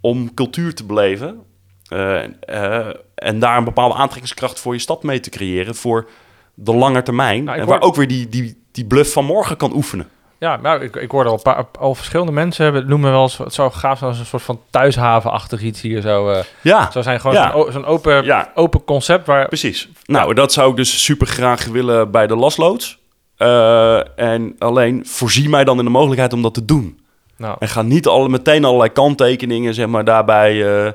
om 0.00 0.34
cultuur 0.34 0.74
te 0.74 0.84
beleven. 0.84 1.40
eh, 1.88 2.24
eh, 2.40 2.94
en 3.14 3.38
daar 3.38 3.56
een 3.56 3.64
bepaalde 3.64 3.94
aantrekkingskracht 3.94 4.60
voor 4.60 4.72
je 4.72 4.78
stad 4.80 5.02
mee 5.02 5.20
te 5.20 5.30
creëren 5.30 5.74
voor 5.74 6.08
de 6.54 6.74
lange 6.74 7.02
termijn. 7.02 7.44
Nou, 7.44 7.58
en 7.58 7.66
waar 7.66 7.78
hoor- 7.78 7.88
ook 7.88 7.94
weer 7.96 8.08
die, 8.08 8.28
die, 8.28 8.62
die 8.72 8.84
bluff 8.84 9.12
van 9.12 9.24
morgen 9.24 9.56
kan 9.56 9.74
oefenen. 9.74 10.08
Ja, 10.40 10.56
nou, 10.56 10.82
ik, 10.82 10.96
ik 10.96 11.10
hoorde 11.10 11.28
al, 11.30 11.34
een 11.36 11.42
paar, 11.42 11.66
al 11.78 11.94
verschillende 11.94 12.32
mensen 12.32 12.64
hebben, 12.64 12.86
noemen 12.88 13.10
wel 13.10 13.22
eens, 13.22 13.38
het 13.38 13.54
zou 13.54 13.72
gaaf 13.72 13.98
zijn 13.98 14.10
als 14.10 14.18
een 14.18 14.26
soort 14.26 14.42
van 14.42 14.60
thuishavenachtig 14.70 15.62
iets 15.62 15.80
hier 15.80 16.00
zo, 16.00 16.30
eh 16.30 16.42
Ja, 16.62 16.90
zou 16.90 17.04
zijn. 17.04 17.20
Gewoon 17.20 17.36
Ja. 17.36 17.70
zo'n 17.70 17.84
open, 17.84 18.24
Ja. 18.24 18.50
open 18.54 18.84
concept 18.84 19.26
waar, 19.26 19.48
Precies. 19.48 19.88
Nou, 20.04 20.34
dat 20.34 20.52
zou 20.52 20.70
ik 20.70 20.76
dus 20.76 21.04
super 21.04 21.26
graag 21.26 21.64
willen 21.66 22.10
bij 22.10 22.26
de 22.26 22.36
lasloods. 22.36 22.98
Eh, 23.36 24.18
en 24.18 24.56
alleen 24.58 25.06
voorzie 25.06 25.48
mij 25.48 25.64
dan 25.64 25.78
in 25.78 25.84
de 25.84 25.90
mogelijkheid 25.90 26.32
om 26.32 26.42
dat 26.42 26.54
te 26.54 26.64
doen. 26.64 27.00
nou, 27.36 27.56
En 27.58 27.68
ga 27.68 27.82
niet 27.82 28.06
alle, 28.06 28.28
meteen 28.28 28.64
allerlei 28.64 28.90
kanttekeningen 28.92 29.74
zeg 29.74 29.86
maar, 29.86 30.04
daarbij, 30.04 30.84
eh, 30.86 30.92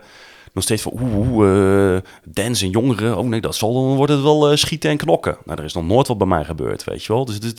nog 0.54 0.64
steeds 0.64 0.82
van 0.82 0.92
oeh, 1.02 1.96
eh, 1.96 2.02
dance 2.24 2.66
en 2.66 2.72
jongeren. 2.72 3.18
Oh 3.18 3.26
nee, 3.28 3.42
dat 3.42 3.56
zal 3.56 3.74
dan 3.74 3.96
wordt 3.96 4.12
het 4.12 4.22
wel 4.22 4.58
schieten 4.58 4.90
en 4.90 4.98
knokken. 4.98 5.38
Nou, 5.46 5.60
er 5.60 5.66
is 5.66 5.74
nog 5.74 5.86
nooit 5.86 6.08
wat 6.08 6.18
bij 6.18 6.28
mij 6.28 6.44
gebeurd, 6.44 6.84
weet 6.84 7.04
je 7.04 7.14
wel. 7.14 7.26
Dus 7.26 7.36
het 7.36 7.44
is 7.44 7.54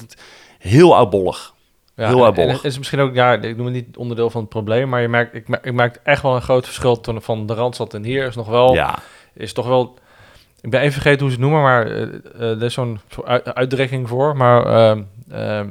heel 0.59 0.97
oudbollig. 0.97 1.55
Ja, 1.97 2.07
Heel 2.09 2.27
en 2.27 2.49
het 2.49 2.65
is 2.65 2.79
misschien 2.79 3.01
ook, 3.01 3.15
ja, 3.15 3.33
ik 3.33 3.57
noem 3.57 3.67
het 3.67 3.75
niet 3.75 3.97
onderdeel 3.97 4.31
van 4.31 4.41
het 4.41 4.51
probleem, 4.51 4.89
maar 4.89 5.01
je 5.01 5.09
merkt, 5.09 5.35
ik, 5.35 5.49
merk- 5.49 5.65
ik 5.65 5.73
merk 5.73 6.01
echt 6.03 6.23
wel 6.23 6.35
een 6.35 6.43
groot 6.43 6.65
verschil 6.65 7.01
toen 7.01 7.23
van 7.23 7.47
de 7.47 7.55
Randstad 7.55 7.95
en 7.95 8.05
hier 8.05 8.27
is 8.27 8.37
nog 8.37 8.49
wel, 8.49 8.75
Ja, 8.75 8.99
is 9.35 9.53
toch 9.53 9.67
wel, 9.67 9.99
ik 10.61 10.71
ben 10.71 10.81
even 10.81 10.93
vergeten 10.93 11.21
hoe 11.21 11.29
ze 11.31 11.35
het 11.35 11.45
noemen, 11.45 11.63
maar 11.63 11.87
eh, 11.87 12.03
eh, 12.03 12.41
er 12.41 12.63
is 12.63 12.75
zo'n 12.75 13.01
uitdrukking 13.45 14.09
voor, 14.09 14.37
maar, 14.37 14.67
ehm, 14.67 15.03
ehm, 15.31 15.69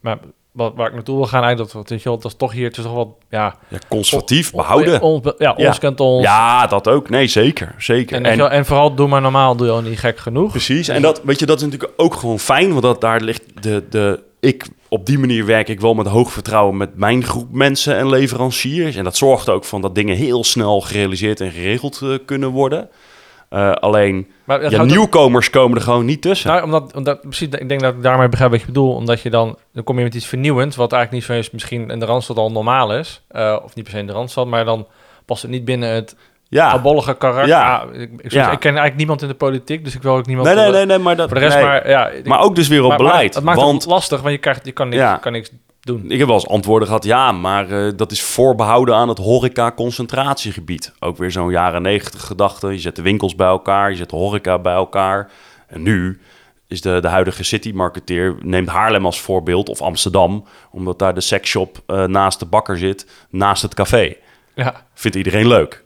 maar 0.00 0.18
wat, 0.54 0.72
waar 0.76 0.86
ik 0.88 0.94
naartoe 0.94 1.16
wil 1.16 1.26
gaan 1.26 1.42
eigenlijk, 1.42 1.72
dat, 1.72 1.88
weet 1.88 2.02
je 2.02 2.08
wel, 2.08 2.18
dat 2.18 2.30
is 2.30 2.36
toch 2.38 2.52
hier, 2.52 2.66
het 2.68 2.76
is 2.76 2.82
toch 2.84 2.92
wel, 2.94 3.18
ja, 3.30 3.56
ja 3.68 3.78
conservatief, 3.88 4.52
on- 4.52 4.60
behouden. 4.60 5.00
on- 5.02 5.22
ja, 5.38 5.54
Ja. 5.56 5.66
ons 5.68 5.78
kent 5.78 6.00
ons. 6.00 6.24
Ja, 6.24 6.66
dat 6.66 6.88
ook. 6.88 7.08
Nee, 7.10 7.26
zeker. 7.26 7.74
Zeker. 7.78 8.22
En, 8.22 8.36
wel, 8.38 8.50
en 8.50 8.66
vooral 8.66 8.94
doe 8.94 9.08
maar 9.08 9.20
normaal, 9.20 9.56
doe 9.56 9.66
je 9.66 9.72
al 9.72 9.80
niet 9.82 9.98
gek 9.98 10.18
genoeg. 10.18 10.50
Precies. 10.50 10.88
En 10.88 11.02
dat, 11.02 11.20
weet 11.24 11.38
je, 11.38 11.46
dat 11.46 11.56
is 11.56 11.62
natuurlijk 11.64 11.92
ook 11.96 12.14
gewoon 12.14 12.38
fijn, 12.38 12.68
want 12.70 12.82
dat, 12.82 13.00
daar 13.00 13.20
ligt 13.20 13.42
de, 13.62 13.84
de... 13.90 14.22
Ik, 14.40 14.66
op 14.88 15.06
die 15.06 15.18
manier 15.18 15.46
werk 15.46 15.68
ik 15.68 15.80
wel 15.80 15.94
met 15.94 16.06
hoog 16.06 16.32
vertrouwen 16.32 16.76
met 16.76 16.96
mijn 16.96 17.24
groep 17.24 17.52
mensen 17.52 17.96
en 17.96 18.08
leveranciers. 18.08 18.96
En 18.96 19.04
dat 19.04 19.16
zorgt 19.16 19.48
ook 19.48 19.64
van 19.64 19.80
dat 19.80 19.94
dingen 19.94 20.16
heel 20.16 20.44
snel 20.44 20.80
gerealiseerd 20.80 21.40
en 21.40 21.50
geregeld 21.50 22.00
eh, 22.02 22.08
kunnen 22.26 22.48
worden. 22.50 22.88
Eh, 23.54 23.72
alleen, 23.72 24.26
ja, 24.46 24.82
nieuwkomers 24.84 25.50
komen 25.50 25.76
er 25.76 25.82
gewoon 25.82 26.04
niet 26.04 26.22
tussen. 26.22 26.50
Nou, 26.50 26.62
omdat, 26.62 26.94
omdat 26.94 27.20
precies, 27.20 27.48
ik 27.48 27.68
denk 27.68 27.80
dat 27.80 27.94
ik 27.94 28.02
daarmee 28.02 28.28
begrijp 28.28 28.50
wat 28.50 28.60
je 28.60 28.66
bedoelt. 28.66 28.96
Omdat 28.96 29.20
je 29.20 29.30
dan, 29.30 29.56
dan 29.72 29.84
kom 29.84 29.98
je 29.98 30.04
met 30.04 30.14
iets 30.14 30.26
vernieuwends, 30.26 30.76
wat 30.76 30.92
eigenlijk 30.92 31.22
niet 31.28 31.32
zo 31.36 31.40
is, 31.42 31.50
misschien 31.50 31.90
in 31.90 31.98
de 31.98 32.04
Randstad 32.06 32.36
al 32.36 32.50
normaal 32.52 32.94
is. 32.96 33.22
Eh, 33.28 33.56
of 33.64 33.74
niet 33.74 33.84
per 33.84 33.92
se 33.92 33.98
in 33.98 34.06
de 34.06 34.12
Randstad, 34.12 34.46
maar 34.46 34.64
dan 34.64 34.86
past 35.24 35.42
het 35.42 35.50
niet 35.50 35.64
binnen 35.64 35.88
het 35.88 36.16
ja. 36.48 36.68
abollige 36.70 37.14
karakter. 37.14 37.46
Ja. 37.46 37.84
Ja. 37.92 37.98
ik, 38.00 38.10
ik, 38.16 38.32
Ja. 38.32 38.50
ik 38.50 38.58
ken 38.58 38.68
eigenlijk 38.70 38.96
niemand 38.96 39.22
in 39.22 39.28
de 39.28 39.34
politiek, 39.34 39.84
dus 39.84 39.94
ik 39.94 40.02
wil 40.02 40.14
ook 40.16 40.26
niemand... 40.26 40.46
Nee, 40.48 40.56
nee, 40.56 40.70
nee, 40.70 40.86
nee, 40.86 40.98
maar 40.98 41.16
dat... 41.16 41.28
Voor 41.28 41.38
de 41.38 41.44
rest, 41.44 41.56
nee. 41.56 41.64
maar 41.64 41.88
ja... 41.88 42.08
ik- 42.08 42.26
Maar 42.26 42.40
ook 42.40 42.54
dus 42.54 42.68
weer 42.68 42.82
op 42.82 42.88
maar- 42.88 42.98
maar 43.02 43.06
beleid. 43.12 43.34
het 43.34 43.44
maakt 43.44 43.60
want 43.60 43.82
het 43.82 43.90
lastig, 43.90 44.20
want 44.20 44.32
je, 44.32 44.38
krijgt, 44.40 44.64
je 44.66 44.72
kan, 44.72 44.88
niks, 44.88 45.00
Ja. 45.02 45.16
kan 45.16 45.32
niks 45.32 45.50
doen. 45.84 46.10
Ik 46.10 46.18
heb 46.18 46.26
wel 46.26 46.36
eens 46.36 46.48
antwoorden 46.48 46.88
gehad, 46.88 47.04
ja, 47.04 47.32
maar 47.32 47.70
eh, 47.70 47.92
dat 47.96 48.12
is 48.12 48.22
voorbehouden 48.22 48.94
aan 48.94 49.08
het 49.08 49.18
horeca-concentratiegebied. 49.18 50.92
Ook 50.98 51.16
weer 51.16 51.30
zo'n 51.30 51.50
jaren 51.50 51.82
negentig 51.82 52.24
gedachte. 52.24 52.68
Je 52.68 52.78
zet 52.78 52.96
de 52.96 53.02
winkels 53.02 53.34
bij 53.34 53.46
elkaar, 53.46 53.90
je 53.90 53.96
zet 53.96 54.10
de 54.10 54.16
horeca 54.16 54.58
bij 54.58 54.74
elkaar. 54.74 55.30
En 55.66 55.82
nu 55.82 56.20
is 56.66 56.80
de, 56.80 57.00
de 57.00 57.08
huidige 57.08 57.42
city-marketeer, 57.42 58.36
neemt 58.40 58.68
Haarlem 58.68 59.06
als 59.06 59.20
voorbeeld, 59.20 59.68
of 59.68 59.82
Amsterdam, 59.82 60.44
omdat 60.70 60.98
daar 60.98 61.14
de 61.14 61.20
seksshop 61.20 61.82
eh, 61.86 62.04
naast 62.04 62.38
de 62.38 62.46
bakker 62.46 62.78
zit, 62.78 63.06
naast 63.30 63.62
het 63.62 63.74
café. 63.74 64.16
Ja, 64.54 64.84
Vindt 64.94 65.16
iedereen 65.16 65.48
leuk. 65.48 65.84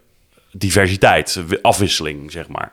Diversiteit, 0.52 1.42
afwisseling, 1.62 2.32
zeg 2.32 2.48
maar. 2.48 2.72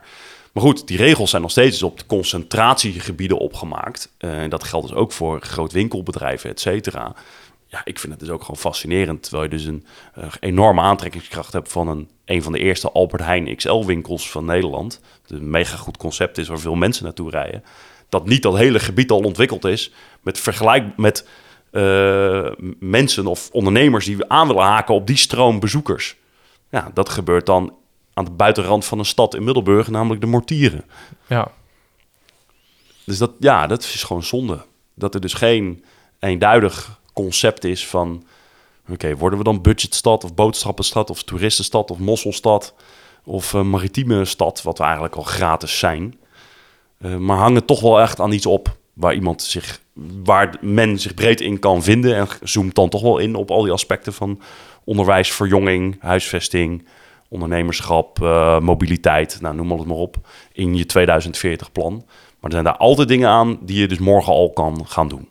Maar 0.56 0.64
goed, 0.64 0.86
die 0.86 0.96
regels 0.96 1.30
zijn 1.30 1.42
nog 1.42 1.50
steeds 1.50 1.82
op 1.82 1.98
de 1.98 2.06
concentratiegebieden 2.06 3.38
opgemaakt. 3.38 4.12
Eh, 4.18 4.42
En 4.42 4.50
dat 4.50 4.64
geldt 4.64 4.88
dus 4.88 4.96
ook 4.96 5.12
voor 5.12 5.40
groot 5.40 5.72
winkelbedrijven, 5.72 6.50
et 6.50 6.60
cetera. 6.60 7.14
Ja, 7.66 7.80
ik 7.84 7.98
vind 7.98 8.12
het 8.12 8.20
dus 8.20 8.30
ook 8.30 8.40
gewoon 8.40 8.56
fascinerend. 8.56 9.22
Terwijl 9.22 9.42
je 9.42 9.48
dus 9.48 9.64
een 9.64 9.86
eh, 10.14 10.24
enorme 10.40 10.80
aantrekkingskracht 10.80 11.52
hebt 11.52 11.72
van 11.72 11.88
een, 11.88 12.08
een 12.24 12.42
van 12.42 12.52
de 12.52 12.58
eerste 12.58 12.90
Albert 12.90 13.22
Heijn 13.22 13.56
XL-winkels 13.56 14.30
van 14.30 14.44
Nederland. 14.44 15.00
Dat 15.26 15.38
een 15.38 15.50
mega 15.50 15.76
goed 15.76 15.96
concept 15.96 16.38
is 16.38 16.48
waar 16.48 16.58
veel 16.58 16.74
mensen 16.74 17.04
naartoe 17.04 17.30
rijden. 17.30 17.64
Dat 18.08 18.26
niet 18.26 18.42
dat 18.42 18.56
hele 18.56 18.78
gebied 18.78 19.10
al 19.10 19.20
ontwikkeld 19.20 19.64
is 19.64 19.92
met 20.22 20.40
vergelijk 20.40 20.96
met 20.96 21.28
eh, 21.70 22.50
mensen 22.78 23.26
of 23.26 23.48
ondernemers 23.52 24.04
die 24.04 24.24
aan 24.28 24.46
willen 24.46 24.62
haken 24.62 24.94
op 24.94 25.06
die 25.06 25.16
stroom 25.16 25.60
bezoekers. 25.60 26.16
Ja, 26.70 26.90
dat 26.94 27.08
gebeurt 27.08 27.46
dan 27.46 27.72
aan 28.16 28.24
de 28.24 28.30
buitenrand 28.30 28.84
van 28.84 28.98
een 28.98 29.04
stad 29.04 29.34
in 29.34 29.44
Middelburg, 29.44 29.88
namelijk 29.88 30.20
de 30.20 30.26
Mortieren. 30.26 30.84
ja. 31.26 31.52
Dus 33.04 33.18
dat, 33.18 33.30
ja, 33.38 33.66
dat 33.66 33.82
is 33.82 34.02
gewoon 34.02 34.22
zonde. 34.22 34.64
Dat 34.94 35.14
er 35.14 35.20
dus 35.20 35.34
geen 35.34 35.84
eenduidig 36.18 37.00
concept 37.12 37.64
is 37.64 37.86
van... 37.86 38.24
Oké, 38.88 39.16
worden 39.16 39.38
we 39.38 39.44
dan 39.44 39.62
budgetstad 39.62 40.24
of 40.24 40.34
boodschappenstad 40.34 41.10
of 41.10 41.22
toeristenstad 41.22 41.90
of 41.90 41.98
mosselstad 41.98 42.74
of 43.24 43.54
eh, 43.54 43.62
maritieme 43.62 44.24
stad, 44.24 44.62
wat 44.62 44.78
we 44.78 44.84
eigenlijk 44.84 45.14
al 45.14 45.22
gratis 45.22 45.78
zijn. 45.78 46.18
Eh, 46.98 47.16
maar 47.16 47.36
hangen 47.36 47.64
toch 47.64 47.80
wel 47.80 48.00
echt 48.00 48.20
aan 48.20 48.32
iets 48.32 48.46
op 48.46 48.76
waar 48.92 49.14
iemand 49.14 49.42
zich, 49.42 49.80
waar 50.24 50.56
men 50.60 50.98
zich 50.98 51.14
breed 51.14 51.40
in 51.40 51.58
kan 51.58 51.82
vinden 51.82 52.16
en 52.16 52.28
zoomt 52.42 52.74
dan 52.74 52.88
toch 52.88 53.02
wel 53.02 53.18
in 53.18 53.34
op 53.34 53.50
al 53.50 53.62
die 53.62 53.72
aspecten 53.72 54.12
van 54.12 54.40
onderwijs, 54.84 55.32
verjonging, 55.32 55.96
huisvesting, 56.00 56.86
ondernemerschap, 57.28 58.22
eh, 58.22 58.60
mobiliteit, 58.60 59.38
nou 59.40 59.54
noem 59.54 59.70
het 59.70 59.86
maar 59.86 59.96
op, 59.96 60.16
in 60.52 60.76
je 60.76 60.86
2040 60.86 61.72
plan. 61.72 61.92
Maar 61.94 62.50
er 62.50 62.50
zijn 62.50 62.64
daar 62.64 62.76
altijd 62.76 63.08
dingen 63.08 63.28
aan 63.28 63.58
die 63.60 63.80
je 63.80 63.88
dus 63.88 63.98
morgen 63.98 64.32
al 64.32 64.52
kan 64.52 64.86
gaan 64.86 65.08
doen. 65.08 65.28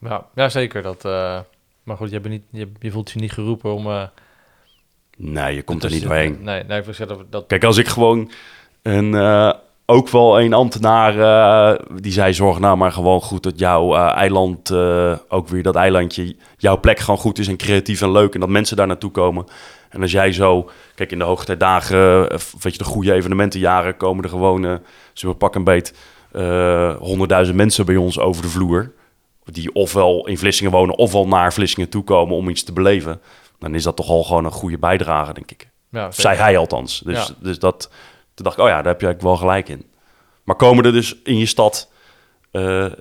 Ja, 0.00 0.26
ja 0.34 0.48
zeker. 0.48 0.82
Dat, 0.82 1.04
eh, 1.04 1.38
maar 1.82 1.96
goed, 1.96 2.10
je, 2.10 2.20
bent 2.20 2.34
niet, 2.34 2.44
je, 2.50 2.72
je 2.78 2.90
voelt 2.90 3.10
je 3.10 3.18
niet 3.18 3.32
geroepen 3.32 3.74
om... 3.74 3.86
eh, 3.86 4.02
Nee, 5.16 5.54
je 5.54 5.62
komt 5.62 5.84
er 5.84 5.90
niet 5.90 6.02
doorheen. 6.02 6.38
Nee, 6.42 6.64
nee, 6.64 6.82
dat... 7.06 7.24
dat 7.30 7.46
Kijk, 7.46 7.64
als 7.64 7.76
ik 7.76 7.88
gewoon 7.88 8.30
een, 8.82 9.14
ook 9.86 10.08
wel 10.08 10.40
een 10.40 10.52
ambtenaar 10.52 11.12
die 12.00 12.12
zei: 12.12 12.34
zorg 12.34 12.58
nou 12.58 12.76
maar 12.76 12.92
gewoon 12.92 13.20
goed 13.20 13.42
dat 13.42 13.58
jouw 13.58 13.94
eiland, 13.94 14.72
ook 15.28 15.48
weer 15.48 15.62
dat 15.62 15.74
eilandje, 15.74 16.36
jouw 16.56 16.80
plek 16.80 16.98
gewoon 16.98 17.20
goed 17.20 17.38
is 17.38 17.48
en 17.48 17.56
creatief 17.56 18.02
en 18.02 18.12
leuk 18.12 18.34
en 18.34 18.40
dat 18.40 18.48
mensen 18.48 18.76
daar 18.76 18.86
naartoe 18.86 19.10
komen. 19.10 19.46
En 19.88 20.02
als 20.02 20.10
jij 20.10 20.32
zo, 20.32 20.70
kijk, 20.94 21.12
in 21.12 21.18
de 21.18 21.24
hoogtijdagen, 21.24 22.30
eh, 22.30 22.38
weet 22.60 22.72
je, 22.72 22.78
de 22.78 22.84
goede 22.84 23.12
evenementenjaren 23.12 23.96
komen 23.96 24.24
er 24.24 24.30
gewoon, 24.30 24.64
eh 24.64 24.74
zullen 25.12 25.34
we 25.34 25.40
pak 25.40 25.54
een 25.54 25.64
beet, 25.64 25.94
eh, 26.32 26.96
honderdduizend 26.96 27.56
mensen 27.56 27.86
bij 27.86 27.96
ons 27.96 28.18
over 28.18 28.42
de 28.42 28.48
vloer. 28.48 28.92
Die 29.44 29.72
ofwel 29.74 30.26
in 30.26 30.38
Vlissingen 30.38 30.72
wonen 30.72 30.96
ofwel 30.96 31.28
naar 31.28 31.52
Vlissingen 31.52 31.88
toe 31.88 32.04
komen 32.04 32.36
om 32.36 32.48
iets 32.48 32.62
te 32.62 32.72
beleven. 32.72 33.20
Dan 33.58 33.74
is 33.74 33.82
dat 33.82 33.96
toch 33.96 34.08
al 34.08 34.22
gewoon 34.24 34.44
een 34.44 34.50
goede 34.50 34.78
bijdrage, 34.78 35.32
denk 35.32 35.50
ik. 35.50 35.68
ja, 35.90 36.06
Of 36.06 36.14
zei 36.14 36.36
hij 36.36 36.56
althans. 36.56 37.00
Dus, 37.04 37.26
Ja. 37.26 37.34
dus 37.40 37.58
dat, 37.58 37.90
toen 38.34 38.44
dacht 38.44 38.58
ik, 38.58 38.62
oh 38.62 38.68
ja, 38.68 38.76
daar 38.76 38.92
heb 38.92 39.00
je 39.00 39.06
eigenlijk 39.06 39.22
wel 39.22 39.36
gelijk 39.36 39.68
in. 39.68 39.86
Maar 40.44 40.56
komen 40.56 40.84
er 40.84 40.92
dus 40.92 41.16
in 41.24 41.38
je 41.38 41.46
stad 41.46 41.90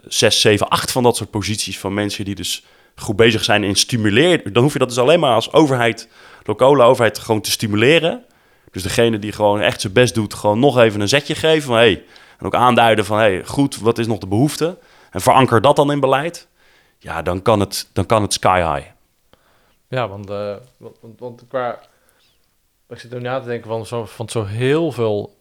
zes, 0.08 0.42
zeven, 0.42 0.68
acht 0.70 0.92
van 0.92 1.04
dat 1.04 1.16
soort 1.16 1.30
posities 1.30 1.80
van 1.80 1.94
mensen 1.94 2.26
die 2.26 2.36
dus 2.36 2.66
goed 2.96 3.16
bezig 3.16 3.44
zijn 3.44 3.64
in 3.64 3.76
stimuleren. 3.76 4.54
Dan 4.54 4.64
hoef 4.64 4.74
je 4.74 4.80
dat 4.80 4.90
dus 4.90 4.98
alleen 4.98 5.20
maar 5.20 5.34
als 5.34 5.54
overheid, 5.54 6.10
lokale 6.48 6.84
overheid, 6.84 7.20
gewoon 7.20 7.42
te 7.42 7.52
stimuleren. 7.52 8.26
Dus 8.72 8.84
degene 8.84 9.20
die 9.20 9.32
gewoon 9.32 9.62
echt 9.62 9.82
zijn 9.82 9.94
best 9.94 10.14
doet, 10.14 10.34
gewoon 10.34 10.60
nog 10.60 10.78
even 10.78 11.02
een 11.02 11.08
zetje 11.08 11.36
geven 11.36 11.68
van 11.68 11.76
hey, 11.76 12.04
en 12.38 12.46
ook 12.46 12.56
aanduiden 12.56 13.06
van 13.06 13.18
hey, 13.18 13.44
goed, 13.46 13.78
wat 13.78 13.98
is 13.98 14.08
nog 14.08 14.18
de 14.18 14.28
behoefte? 14.28 14.78
En 15.12 15.22
veranker 15.22 15.62
dat 15.62 15.76
dan 15.76 15.92
in 15.92 16.00
beleid. 16.00 16.48
Ja, 17.00 17.22
dan 17.22 17.42
kan 17.42 17.60
het, 17.60 17.90
dan 17.94 18.06
kan 18.06 18.22
het 18.22 18.34
sky 18.34 18.74
high. 18.74 18.88
Ja, 19.88 20.08
want, 20.08 20.30
eh, 20.30 20.56
want, 20.78 20.98
want, 21.02 21.20
want 21.20 21.44
qua... 21.48 21.80
Ik 22.90 23.00
zit 23.00 23.12
er 23.12 23.18
nu 23.18 23.24
na 23.24 23.40
te 23.40 23.48
denken 23.48 23.70
van 23.70 23.86
zo, 23.86 24.06
van 24.06 24.30
zo 24.30 24.46
heel 24.46 24.92
veel... 24.92 25.36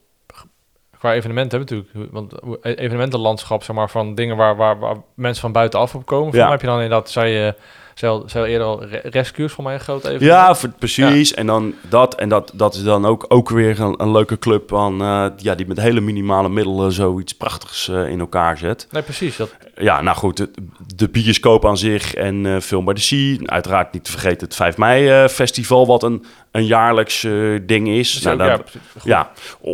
Qua 0.99 1.14
evenementen 1.14 1.59
hebben 1.59 1.77
natuurlijk... 1.77 2.12
Want 2.12 2.33
hoe- 2.42 2.59
e- 2.62 2.75
evenementenlandschap, 2.75 3.62
zeg 3.62 3.77
maar, 3.77 3.90
van 3.90 4.14
dingen 4.14 4.37
waar, 4.37 4.57
waar, 4.57 4.79
waar 4.79 4.97
mensen 5.14 5.40
van 5.42 5.53
buitenaf 5.53 5.95
op 5.95 6.07
komen. 6.07 6.35
Ja. 6.35 6.51
heb 6.51 6.61
je 6.61 6.66
dan 6.66 6.81
inderdaad, 6.81 7.11
zei 7.11 7.31
je... 7.33 7.55
Al 8.03 8.27
eerder 8.47 8.67
al, 8.67 8.85
re- 8.85 9.01
rescues 9.05 9.53
voor 9.53 9.65
mij 9.65 9.75
een 9.75 9.81
groot 9.81 10.05
evenement. 10.05 10.23
Ja, 10.31 10.55
voor- 10.55 10.69
precies. 10.79 11.35
En 11.35 11.47
dan 11.47 11.75
dat. 11.89 12.15
En 12.15 12.29
dat, 12.29 12.51
dat 12.55 12.75
is 12.75 12.83
dan 12.83 13.05
ook, 13.07 13.25
ook 13.29 13.49
weer 13.51 13.81
een, 13.81 13.95
een 14.03 14.13
leuke 14.13 14.39
club 14.39 14.75
aan, 14.77 15.01
eh, 15.01 15.27
ja, 15.37 15.55
die 15.55 15.67
met 15.67 15.81
hele 15.81 16.01
minimale 16.01 16.49
middelen 16.49 16.93
zoiets 16.93 17.33
prachtigs 17.35 17.89
eh, 17.89 18.09
in 18.09 18.21
elkaar 18.21 18.59
zet. 18.59 18.87
Nee, 18.91 19.03
precies. 19.03 19.37
Dat, 19.37 19.51
Ja, 19.79 20.01
nou 20.01 20.17
goed, 20.17 20.37
de, 20.37 20.51
de 20.97 21.09
bioscoop 21.09 21.67
aan 21.67 21.79
zich 21.79 22.15
en 22.15 22.47
eh, 22.47 22.61
Film 22.61 22.85
by 22.85 22.93
the 22.93 23.01
Sea. 23.01 23.37
Uiteraard 23.43 23.93
niet 23.93 24.05
te 24.05 24.11
vergeten 24.11 24.47
het 24.47 24.57
5 24.57 24.77
mei 24.77 25.09
eh, 25.09 25.29
festival, 25.29 25.87
wat 25.87 26.03
een, 26.03 26.25
een 26.51 26.67
jaarlijks 26.67 27.25
eh, 27.25 27.33
ding 27.62 27.89
is. 27.89 28.12
dus 28.12 28.23
Nou, 28.23 28.45
ja, 28.45 28.61
ja, 29.05 29.31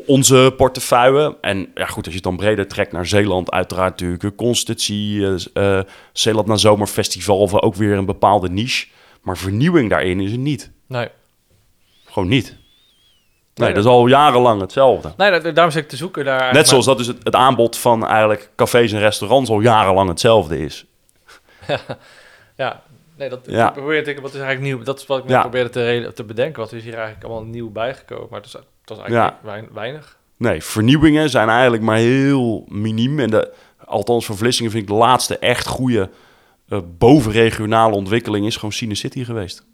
onze 0.07 0.55
portefeuille. 0.57 1.37
En 1.41 1.69
ja, 1.75 1.87
goed, 1.87 2.05
als 2.05 2.15
je 2.15 2.15
het 2.15 2.23
dan 2.23 2.37
breder 2.37 2.69
trekt 2.69 2.93
naar 2.93 3.07
Zeeland, 3.07 3.51
uiteraard 3.51 3.91
natuurlijk. 3.91 4.23
eh, 5.53 5.81
Zeeland 6.13 6.47
na 6.47 6.57
Zomerfestival, 6.57 7.63
ook 7.63 7.75
weer 7.75 7.97
een 7.97 8.07
bepaalde 8.07 8.49
niche. 8.51 8.87
Maar 9.23 9.39
vernieuwing 9.39 9.91
daarin 9.91 10.21
is 10.21 10.33
er 10.33 10.39
niet. 10.39 10.71
Nee. 10.87 11.09
Gewoon 12.05 12.29
niet. 12.29 12.57
Nee, 13.55 13.67
Nee, 13.67 13.77
dat 13.77 13.85
is 13.85 13.91
al 13.91 14.07
jarenlang 14.07 14.61
hetzelfde. 14.61 15.13
Nee, 15.17 15.31
dat- 15.41 15.55
daarom 15.55 15.73
zit 15.73 15.83
ik 15.83 15.89
te 15.89 15.97
zoeken 15.97 16.25
daar. 16.25 16.53
Net 16.53 16.69
zoals 16.69 16.85
dat 16.85 16.99
dus 16.99 17.07
het, 17.07 17.17
het 17.23 17.35
aanbod 17.35 17.79
van 17.79 18.07
eigenlijk 18.07 18.51
cafés 18.57 18.93
en 18.93 18.99
restaurants 18.99 19.51
al 19.51 19.61
jarenlang 19.61 20.09
hetzelfde 20.09 20.59
is. 20.65 20.85
Ja, 22.57 22.83
nee, 23.17 23.29
dat 23.29 23.41
Ja. 23.47 23.67
ik 23.69 23.73
probeer 23.73 23.99
te 23.99 24.05
denken, 24.05 24.23
wat 24.23 24.35
is 24.35 24.41
eigenlijk 24.41 24.75
nieuw? 24.75 24.85
Dat 24.85 24.99
is 24.99 25.07
wat 25.07 25.19
ik 25.23 25.29
Ja. 25.29 25.41
probeerde 25.41 25.71
te, 26.13 26.25
bedenken. 26.25 26.61
Wat 26.63 26.73
is 26.73 26.83
hier 26.83 26.95
eigenlijk 26.95 27.25
allemaal 27.25 27.45
nieuw 27.45 27.71
bijgekomen? 27.71 28.27
Maar 28.31 28.39
het 28.41 28.49
is, 28.49 28.53
het 28.85 28.91
eigenlijk 28.99 29.35
wein- 29.43 29.69
weinig. 29.73 30.17
Nee, 30.37 30.63
vernieuwingen 30.63 31.31
zijn 31.31 31.49
eigenlijk 31.49 31.83
maar 31.83 31.97
heel 31.97 32.65
miniem. 32.69 33.19
En 33.19 33.31
de, 33.31 33.53
althans 33.85 34.27
voor 34.27 34.37
Vlissingen 34.37 34.71
vind 34.71 34.83
ik 34.83 34.89
de 34.89 34.95
laatste 34.95 35.39
echt 35.39 35.67
goede 35.67 36.11
eh, 36.69 36.79
bovenregionale 36.99 37.95
ontwikkeling 37.95 38.47
is 38.47 38.55
gewoon 38.55 38.73
Cine 38.73 38.95
City 38.95 39.25
geweest. 39.25 39.67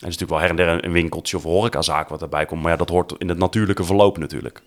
Er 0.00 0.06
is 0.08 0.18
natuurlijk 0.18 0.30
wel 0.30 0.40
her 0.40 0.50
en 0.50 0.56
der 0.56 0.84
een- 0.84 0.92
winkeltje 0.92 1.36
of 1.36 1.42
horecazaak 1.42 2.08
wat 2.08 2.22
erbij 2.22 2.44
komt. 2.46 2.62
Maar 2.62 2.70
ja, 2.70 2.76
dat 2.76 2.88
hoort 2.88 3.14
in 3.18 3.28
het 3.28 3.38
natuurlijke 3.38 3.84
verloop 3.84 4.18
natuurlijk. 4.18 4.62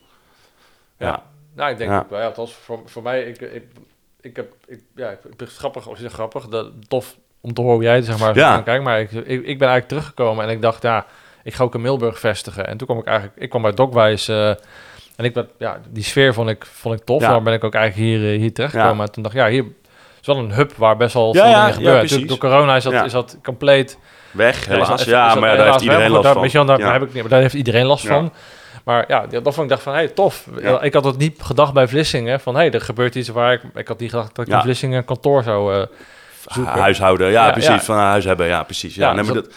Ja. 0.97 1.23
Nou, 1.55 1.71
ik 1.71 1.77
denk 1.77 1.89
Ja. 1.89 2.05
Ja, 2.11 2.17
het 2.17 2.35
was 2.35 2.53
voor, 2.53 2.81
voor 2.85 3.03
mij, 3.03 3.23
ik, 3.23 3.41
ik, 3.41 3.63
ik 4.21 4.35
heb, 4.35 4.53
ik, 4.67 4.79
ja, 4.95 5.09
ik 5.09 5.17
vind 5.21 5.39
het 5.39 5.49
grappig, 5.49 5.87
of 5.87 5.97
is 5.97 6.03
het 6.03 6.11
grappig, 6.11 6.47
dat, 6.47 6.71
tof 6.87 7.17
om 7.41 7.53
te 7.53 7.61
horen 7.61 7.75
hoe 7.75 7.83
jij 7.83 8.01
zeg 8.01 8.19
maar, 8.19 8.35
Ja. 8.35 8.61
kijkt. 8.61 8.83
Maar 8.83 8.99
ik, 8.99 9.11
ik, 9.11 9.25
ik 9.25 9.43
ben 9.43 9.67
eigenlijk 9.67 9.87
teruggekomen 9.87 10.45
en 10.45 10.51
ik 10.51 10.61
dacht, 10.61 10.81
ja, 10.81 11.05
ik 11.43 11.53
ga 11.53 11.63
ook 11.63 11.75
in 11.75 11.81
Milburg 11.81 12.19
vestigen. 12.19 12.67
En 12.67 12.77
toen 12.77 12.87
kwam 12.87 12.99
ik 12.99 13.05
eigenlijk, 13.05 13.37
ik 13.41 13.49
kwam 13.49 13.61
bij 13.61 13.73
Dokwijs 13.73 14.27
eh, 14.27 14.49
en 15.15 15.25
ik 15.25 15.33
ben, 15.33 15.49
ja, 15.57 15.79
die 15.89 16.03
sfeer 16.03 16.33
vond 16.33 16.49
ik, 16.49 16.65
vond 16.65 16.99
ik 16.99 17.05
tof. 17.05 17.19
Ja. 17.21 17.25
Daarom 17.27 17.43
ben 17.43 17.53
ik 17.53 17.63
ook 17.63 17.73
eigenlijk 17.73 18.09
hier, 18.09 18.33
eh, 18.33 18.39
hier 18.39 18.53
terechtgekomen. 18.53 18.97
Ja. 18.97 19.03
En 19.03 19.11
toen 19.11 19.23
dacht 19.23 19.35
ik, 19.35 19.41
ja, 19.41 19.47
hier 19.47 19.65
is 20.21 20.27
wel 20.27 20.37
een 20.37 20.51
hub 20.53 20.73
waar 20.73 20.97
best 20.97 21.13
wel 21.13 21.33
veel 21.33 21.43
ja, 21.43 21.49
dingen 21.49 21.67
ja, 21.67 21.71
gebeuren. 21.73 21.99
precies. 22.05 22.27
Door, 22.27 22.37
corona 22.37 22.75
is 22.75 22.83
dat, 22.83 23.05
is 23.05 23.11
dat 23.11 23.37
compleet 23.43 23.97
Weg, 24.33 24.65
helaas. 24.65 24.89
is 24.89 24.95
dat- 24.97 25.05
ja, 25.05 25.27
dat 25.27 25.39
maar 25.39 25.49
ja, 25.49 25.55
daar 25.55 25.65
heeft 25.65 25.81
iedereen 25.81 26.11
last 26.11 26.51
van. 26.51 26.67
Daar, 26.67 26.79
Ja. 26.79 26.91
heb 26.91 27.01
ik 27.01 27.13
niet, 27.13 27.21
maar 27.21 27.31
daar 27.31 27.41
heeft 27.41 27.53
iedereen 27.53 27.85
last 27.85 28.03
Ja. 28.03 28.09
van. 28.09 28.31
Maar 28.83 29.05
ja, 29.07 29.25
dat 29.27 29.43
vond 29.43 29.57
ik 29.57 29.69
dacht 29.69 29.81
van, 29.81 29.93
hey, 29.93 30.07
tof. 30.07 30.47
Ja. 30.61 30.81
Ik 30.81 30.93
had 30.93 31.03
het 31.03 31.17
niet 31.17 31.41
gedacht 31.41 31.73
bij 31.73 31.87
Vlissingen, 31.87 32.39
van 32.39 32.55
hey, 32.55 32.71
er 32.71 32.81
gebeurt 32.81 33.15
iets 33.15 33.29
waar 33.29 33.53
ik... 33.53 33.61
Ik 33.75 33.87
had 33.87 33.99
niet 33.99 34.09
gedacht 34.09 34.35
dat 34.35 34.45
ik 34.45 34.51
Ja. 34.51 34.57
in 34.57 34.63
Vlissingen 34.63 34.97
een 34.97 35.05
kantoor 35.05 35.43
zou 35.43 35.85
zoeken. 36.47 36.73
Huishouden, 36.79 37.31
ja, 37.31 37.45
Ja, 37.45 37.51
precies. 37.51 37.83
Van 37.83 37.95
een 37.97 38.01
huis 38.03 38.25
hebben, 38.25 38.47
ja, 38.47 38.63
precies. 38.63 38.95
Ja, 38.95 39.13
nee, 39.13 39.23
dus 39.23 39.33
dat- 39.33 39.43
dat, 39.43 39.53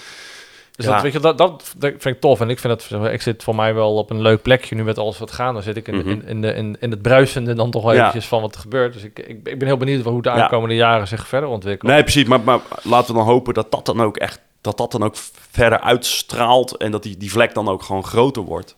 Dus 0.77 0.87
dat, 0.87 1.03
weet 1.03 1.13
je, 1.13 1.21
dat, 1.21 1.39
dat 1.39 1.75
vind 1.79 2.05
ik 2.05 2.21
tof. 2.21 2.41
En 2.41 2.51
ik 2.51 2.59
vind 2.59 2.91
het, 2.91 3.13
ik 3.13 3.23
zit 3.23 3.43
voor 3.43 3.55
mij 3.55 3.75
wel 3.75 3.95
op 3.97 4.11
een 4.11 4.21
leuk 4.21 4.43
plekje 4.43 4.75
nu 4.75 4.85
met 4.85 4.99
alles 4.99 5.19
wat 5.19 5.31
gaan. 5.33 5.55
Dan 5.55 5.63
zit 5.63 5.77
ik 5.77 5.89
in, 5.89 5.97
Mhm. 5.97 6.09
in, 6.09 6.23
in, 6.27 6.41
de, 6.41 6.55
in, 6.55 6.77
in 6.81 6.91
het 6.91 7.03
bruisende 7.03 7.55
dan 7.55 7.71
toch 7.71 7.83
wel 7.83 7.93
eventjes 7.93 8.27
van 8.27 8.41
wat 8.41 8.55
er 8.55 8.61
gebeurt. 8.61 8.93
Dus 8.93 9.03
ik, 9.03 9.19
ik, 9.19 9.39
ik 9.45 9.59
ben 9.59 9.67
heel 9.69 9.77
benieuwd 9.77 10.05
hoe 10.05 10.23
de 10.23 10.31
aankomende 10.31 10.75
jaren 10.75 11.09
zich 11.09 11.29
verder 11.29 11.49
ontwikkelen. 11.49 11.93
Nee, 11.95 12.03
precies. 12.03 12.25
Maar, 12.25 12.41
maar 12.41 12.59
laten 12.83 13.13
we 13.13 13.19
dan 13.19 13.29
hopen 13.29 13.55
dat 13.55 13.71
dat 13.71 13.87
dan 13.87 14.03
ook 14.03 14.17
echt 14.17 14.41
dat 14.67 14.77
dat 14.77 14.93
dan 14.93 15.03
ook 15.03 15.17
verder 15.51 15.81
uitstraalt 15.81 16.77
en 16.77 16.91
dat 16.91 17.03
die, 17.03 17.17
die 17.17 17.31
vlek 17.31 17.55
dan 17.55 17.69
ook 17.69 17.83
gewoon 17.83 18.05
groter 18.05 18.43
wordt. 18.43 18.77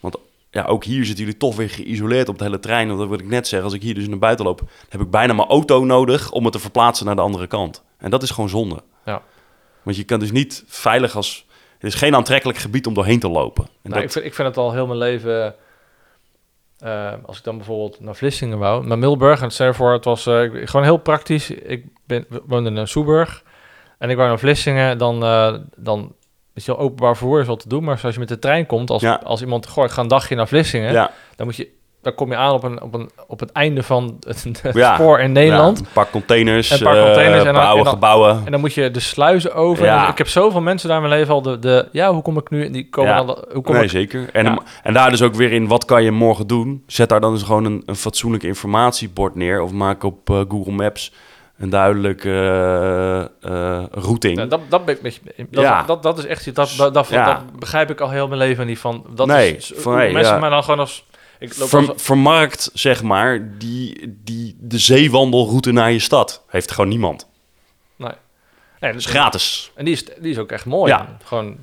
Want 0.00 0.16
ja, 0.50 0.64
ook 0.64 0.84
hier 0.84 1.04
zitten 1.04 1.24
jullie 1.24 1.38
toch 1.38 1.56
weer 1.56 1.70
geïsoleerd 1.70 2.28
op 2.28 2.34
het 2.34 2.42
hele 2.42 2.58
trein. 2.58 2.86
Want 2.86 2.98
dat 2.98 3.08
wil 3.08 3.18
ik 3.18 3.26
net 3.26 3.48
zeggen, 3.48 3.68
als 3.68 3.76
ik 3.76 3.82
hier 3.82 3.94
dus 3.94 4.08
naar 4.08 4.18
buiten 4.18 4.44
loop, 4.44 4.62
heb 4.88 5.00
ik 5.00 5.10
bijna 5.10 5.32
mijn 5.32 5.48
auto 5.48 5.84
nodig 5.84 6.30
om 6.30 6.44
het 6.44 6.52
te 6.52 6.58
verplaatsen 6.58 7.06
naar 7.06 7.16
de 7.16 7.20
andere 7.20 7.46
kant. 7.46 7.82
En 7.98 8.10
dat 8.10 8.22
is 8.22 8.30
gewoon 8.30 8.48
zonde. 8.48 8.82
Ja. 9.04 9.22
Want 9.82 9.96
je 9.96 10.04
kan 10.04 10.18
dus 10.18 10.32
niet 10.32 10.64
veilig 10.66 11.16
als... 11.16 11.46
Het 11.78 11.92
is 11.92 11.98
geen 11.98 12.14
aantrekkelijk 12.14 12.58
gebied 12.58 12.86
om 12.86 12.94
doorheen 12.94 13.20
te 13.20 13.28
lopen. 13.28 13.64
En 13.64 13.70
Nou, 13.82 13.94
dat, 13.94 14.02
ik, 14.02 14.12
vind, 14.12 14.24
ik 14.24 14.34
vind 14.34 14.48
het 14.48 14.56
al 14.56 14.72
heel 14.72 14.86
mijn 14.86 14.98
leven. 14.98 15.54
eh, 16.78 17.12
als 17.26 17.38
ik 17.38 17.44
dan 17.44 17.56
bijvoorbeeld 17.56 18.00
naar 18.00 18.16
Vlissingen 18.16 18.58
wou, 18.58 18.86
naar 18.86 18.98
Milburg, 18.98 19.58
en 19.58 19.74
voor, 19.74 19.92
het 19.92 20.04
was 20.04 20.26
eh, 20.26 20.50
gewoon 20.52 20.82
heel 20.82 20.96
praktisch. 20.96 21.50
Ik 21.50 21.84
ben, 22.06 22.26
we 22.28 22.42
woonden 22.46 22.76
in 22.76 22.88
Soeburg 22.88 23.42
en 24.04 24.10
ik 24.10 24.16
wou 24.16 24.28
naar 24.28 24.38
Vlissingen, 24.38 24.98
dan, 24.98 25.22
eh, 25.24 25.54
dan 25.76 26.12
is 26.54 26.64
je 26.64 26.76
openbaar 26.76 27.16
vervoer 27.16 27.40
is 27.40 27.46
wel 27.46 27.56
te 27.56 27.68
doen, 27.68 27.84
maar 27.84 27.98
zoals 27.98 28.14
je 28.14 28.20
met 28.20 28.28
de 28.28 28.38
trein 28.38 28.66
komt, 28.66 28.90
als, 28.90 29.02
Ja. 29.02 29.20
als 29.24 29.40
iemand 29.40 29.66
goh, 29.68 29.84
ik 29.84 29.90
ga 29.90 30.02
een 30.02 30.08
dagje 30.08 30.34
naar 30.34 30.48
Vlissingen, 30.48 30.92
ja, 30.92 31.10
dan 31.36 31.46
moet 31.46 31.56
je, 31.56 31.68
dan 32.02 32.14
kom 32.14 32.30
je 32.30 32.36
aan 32.36 32.52
op 32.52 32.62
een, 32.62 32.82
op 32.82 32.94
een, 32.94 33.10
op 33.26 33.40
het 33.40 33.52
einde 33.52 33.82
van 33.82 34.16
het, 34.26 34.44
het 34.62 34.74
Ja. 34.74 34.94
spoor 34.98 35.20
in 35.20 35.32
Nederland. 35.32 35.78
Ja, 35.78 35.84
een 35.84 35.90
paar 35.92 36.10
containers, 36.10 36.70
Een 36.70 36.78
paar 36.82 36.96
eh, 36.96 37.26
en 37.26 37.32
een 37.38 37.44
dan- 37.44 37.56
oude 37.56 37.78
en 37.78 37.84
dan- 37.84 37.92
gebouwen. 37.92 38.42
En 38.44 38.50
dan 38.50 38.60
moet 38.60 38.74
je 38.74 38.90
de 38.90 39.00
sluizen 39.00 39.54
over. 39.54 39.84
Ja. 39.84 40.00
Dus 40.00 40.10
ik 40.10 40.18
heb 40.18 40.28
zoveel 40.28 40.60
mensen 40.60 40.88
daar 40.88 41.02
in 41.02 41.08
mijn 41.08 41.18
leven 41.18 41.34
al 41.34 41.42
de, 41.42 41.58
de 41.58 41.88
ja, 41.92 42.12
hoe 42.12 42.22
kom 42.22 42.36
ik 42.38 42.50
nu? 42.50 42.70
Die 42.70 42.88
komen 42.88 43.10
Ja. 43.10 43.24
dan, 43.24 43.44
hoe 43.52 43.62
kom 43.62 43.74
nee, 43.74 43.84
ik 43.84 43.90
zeker. 43.90 44.28
En, 44.32 44.58
en 44.82 44.92
daar 44.94 45.10
dus 45.10 45.22
ook 45.22 45.34
weer 45.34 45.52
in, 45.52 45.66
wat 45.68 45.84
kan 45.84 46.02
je 46.02 46.10
morgen 46.10 46.46
doen? 46.46 46.82
Zet 46.86 47.08
daar 47.08 47.20
dan 47.20 47.32
dus 47.32 47.42
gewoon 47.42 47.64
een, 47.64 47.82
een 47.86 47.96
fatsoenlijk 47.96 48.42
informatiebord 48.42 49.34
neer. 49.34 49.62
Of 49.62 49.72
maak 49.72 50.02
op 50.02 50.30
eh, 50.30 50.40
Google 50.48 50.72
Maps 50.72 51.12
een 51.58 51.70
duidelijke 51.70 52.30
routing. 53.90 54.38
Ja, 54.38 54.46
dat, 54.46 54.60
dat, 54.68 54.84
ben 54.84 54.98
ik 55.04 55.22
dat, 55.50 55.62
Ja. 55.64 55.82
dat, 55.82 56.02
dat 56.02 56.18
is 56.18 56.24
echt, 56.26 56.54
dat, 56.54 56.74
dat, 56.76 56.94
dat, 56.94 57.08
Ja. 57.08 57.24
dat 57.34 57.58
begrijp 57.58 57.90
ik 57.90 58.00
al 58.00 58.10
heel 58.10 58.26
mijn 58.26 58.38
leven 58.40 58.66
niet 58.66 58.78
van. 58.78 59.06
Dat 59.14 59.26
Nee, 59.26 59.56
is, 59.56 59.72
van, 59.76 59.94
hey, 59.94 60.12
mensen 60.12 60.40
mij 60.40 60.50
dan 60.50 60.62
gewoon 60.64 60.78
als, 60.80 61.04
ik 61.38 61.56
loop 61.58 61.68
Ver- 61.68 61.88
als- 61.88 62.02
vermarkt, 62.02 62.70
zeg 62.72 63.02
maar, 63.02 63.48
die, 63.58 64.14
die, 64.24 64.56
de 64.60 64.78
zeewandelroute 64.78 65.72
naar 65.72 65.92
je 65.92 65.98
stad. 65.98 66.44
Heeft 66.48 66.70
gewoon 66.70 66.90
niemand. 66.90 67.28
nee. 67.96 68.08
Nee, 68.80 68.92
Dat 68.92 69.00
is 69.00 69.06
dus- 69.06 69.14
gratis. 69.20 69.70
En 69.74 69.84
die 69.84 69.94
is, 69.94 70.04
die 70.04 70.30
is 70.30 70.38
ook 70.38 70.52
echt 70.52 70.64
mooi. 70.66 70.92
Ja. 70.92 71.16
Gewoon, 71.24 71.56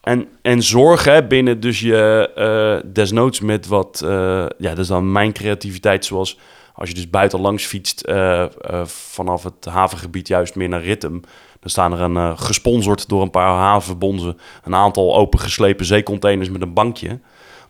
En, 0.00 0.28
en 0.42 0.62
zorg 0.62 1.04
hè, 1.04 1.24
binnen 1.26 1.60
dus 1.60 1.80
je 1.80 2.30
eh, 2.34 2.90
desnoods 2.92 3.40
met 3.40 3.66
wat... 3.66 4.00
eh, 4.04 4.10
ja, 4.58 4.68
dat 4.70 4.78
is 4.78 4.86
dan 4.86 5.12
mijn 5.12 5.32
creativiteit 5.32 6.04
zoals... 6.04 6.38
Als 6.80 6.88
je 6.88 6.94
dus 6.94 7.10
buiten 7.10 7.40
langs 7.40 7.64
fietst 7.64 8.00
eh, 8.00 8.42
eh, 8.42 8.86
vanaf 8.86 9.42
het 9.42 9.64
havengebied 9.64 10.28
juist 10.28 10.54
meer 10.54 10.68
naar 10.68 10.82
Rittem... 10.82 11.20
dan 11.60 11.70
staan 11.70 11.92
er 11.92 12.00
een, 12.00 12.16
eh, 12.16 12.38
gesponsord 12.38 13.08
door 13.08 13.22
een 13.22 13.30
paar 13.30 13.56
havenbonzen... 13.56 14.38
een 14.64 14.74
aantal 14.74 15.16
opengeslepen 15.16 15.84
zeecontainers 15.84 16.50
met 16.50 16.62
een 16.62 16.72
bankje. 16.72 17.20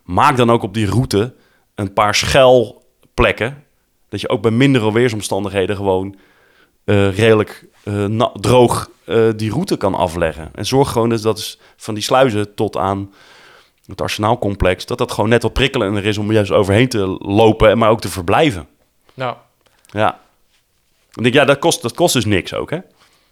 Maak 0.03 0.37
dan 0.37 0.51
ook 0.51 0.63
op 0.63 0.73
die 0.73 0.85
route 0.85 1.33
een 1.75 1.93
paar 1.93 2.15
schuilplekken... 2.15 3.63
dat 4.09 4.21
je 4.21 4.29
ook 4.29 4.41
bij 4.41 4.51
mindere 4.51 4.93
weersomstandigheden 4.93 5.75
gewoon 5.75 6.15
redelijk 7.15 7.67
droog 8.33 8.89
die 9.35 9.51
route 9.51 9.77
kan 9.77 9.95
afleggen. 9.95 10.49
En 10.55 10.65
zorg 10.65 10.91
gewoon 10.91 11.09
dat 11.09 11.21
dat 11.21 11.37
is 11.37 11.59
van 11.77 11.93
die 11.93 12.03
sluizen 12.03 12.55
tot 12.55 12.77
aan 12.77 13.13
het 13.85 14.01
arsenaalcomplex... 14.01 14.85
dat 14.85 14.97
dat 14.97 15.11
gewoon 15.11 15.29
net 15.29 15.43
wat 15.43 15.53
prikkelender 15.53 16.05
is 16.05 16.17
om 16.17 16.31
juist 16.31 16.51
overheen 16.51 16.89
te 16.89 17.17
lopen... 17.19 17.69
en 17.69 17.77
maar 17.77 17.89
ook 17.89 18.01
te 18.01 18.09
verblijven. 18.09 18.67
Nou, 19.13 19.35
Ja. 19.89 20.19
Ik 21.13 21.21
denk, 21.23 21.35
ja, 21.35 21.45
dat 21.45 21.59
kost, 21.59 21.81
dat 21.81 21.93
kost 21.93 22.13
dus 22.13 22.25
niks 22.25 22.53
ook, 22.53 22.69
hè? 22.69 22.77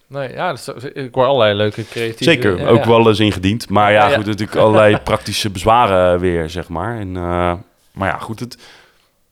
nee, 0.08 0.32
ja, 0.34 0.54
dat 0.54 0.74
is- 0.76 0.84
ik 0.84 1.14
hoor 1.16 1.26
allerlei 1.26 1.54
leuke 1.54 1.86
creatieve... 1.88 2.24
Zeker, 2.24 2.58
ja, 2.60 2.68
ook 2.68 2.84
ja. 2.84 2.88
wel 2.88 3.08
eens 3.08 3.20
ingediend. 3.20 3.70
Maar 3.70 3.92
ja, 3.92 4.10
goed, 4.16 4.26
natuurlijk 4.26 4.58
allerlei 4.58 4.98
praktische 5.10 5.50
bezwaren 5.50 6.20
weer, 6.20 6.50
zeg 6.50 6.68
maar. 6.70 7.00
En, 7.00 7.16
eh, 7.18 7.54
maar 7.92 8.08
ja, 8.10 8.18
goed, 8.18 8.40
het, 8.40 8.58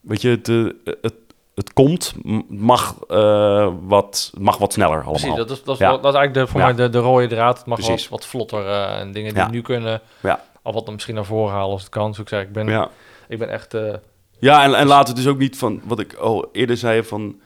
weet 0.01 0.21
je, 0.21 0.29
het, 0.29 0.49
eh, 0.49 0.95
het, 1.01 1.13
het 1.55 1.73
komt, 1.73 2.13
mag, 2.49 2.95
eh, 3.07 3.69
wat, 3.81 4.29
het 4.33 4.41
mag 4.43 4.57
wat 4.57 4.73
sneller 4.73 4.95
allemaal. 4.95 5.13
Precies, 5.13 5.35
dat 5.35 5.49
is, 5.49 5.63
dat 5.63 5.73
is, 5.73 5.79
wel- 5.81 6.01
dat 6.01 6.13
is 6.13 6.19
eigenlijk 6.19 6.33
de, 6.33 6.51
voor 6.51 6.61
mij 6.61 6.73
de, 6.75 6.89
de 6.89 6.99
rode 6.99 7.27
draad. 7.27 7.57
Het 7.57 7.67
mag 7.67 7.77
Precies. 7.79 8.09
wat, 8.09 8.19
wat 8.19 8.29
vlotter 8.29 8.67
en 8.69 9.11
dingen 9.11 9.33
die 9.33 9.43
nu 9.49 9.61
kunnen... 9.61 10.01
Al 10.61 10.73
wat 10.73 10.85
dan 10.85 10.93
misschien 10.93 11.15
naar 11.15 11.25
voren 11.25 11.53
halen 11.53 11.71
als 11.71 11.81
het 11.81 11.89
kan. 11.91 12.01
Zoals 12.13 12.19
ik 12.19 12.27
zei, 12.29 12.41
ik 12.41 12.51
ben, 12.51 12.89
ik 13.27 13.39
ben 13.39 13.49
echt... 13.49 13.73
eh, 14.39 14.49
Ja, 14.49 14.63
en, 14.63 14.73
en 14.73 14.87
laten 14.87 15.13
we 15.15 15.19
dus 15.21 15.29
ook 15.29 15.37
niet 15.37 15.57
van 15.57 15.81
wat 15.83 15.99
ik 15.99 16.13
al 16.13 16.49
eerder 16.51 16.77
zei 16.77 17.03
van, 17.03 17.39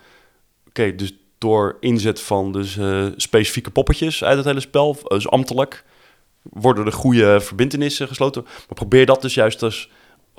oké, 0.68 0.96
dus 0.96 1.14
door 1.38 1.78
inzet 1.80 2.22
van 2.22 2.52
dus 2.52 2.78
eh, 2.78 3.06
specifieke 3.16 3.72
poppetjes 3.72 4.24
uit 4.24 4.38
het 4.38 4.46
hele 4.46 4.60
spel, 4.60 4.98
dus 5.04 5.30
ambtelijk, 5.30 5.84
worden 6.42 6.86
er 6.86 6.92
goede 6.94 7.42
verbindenissen 7.42 8.08
gesloten. 8.08 8.44
Maar 8.44 8.76
probeer 8.76 9.06
dat 9.06 9.22
dus 9.22 9.34
juist 9.34 9.60
dus 9.60 9.89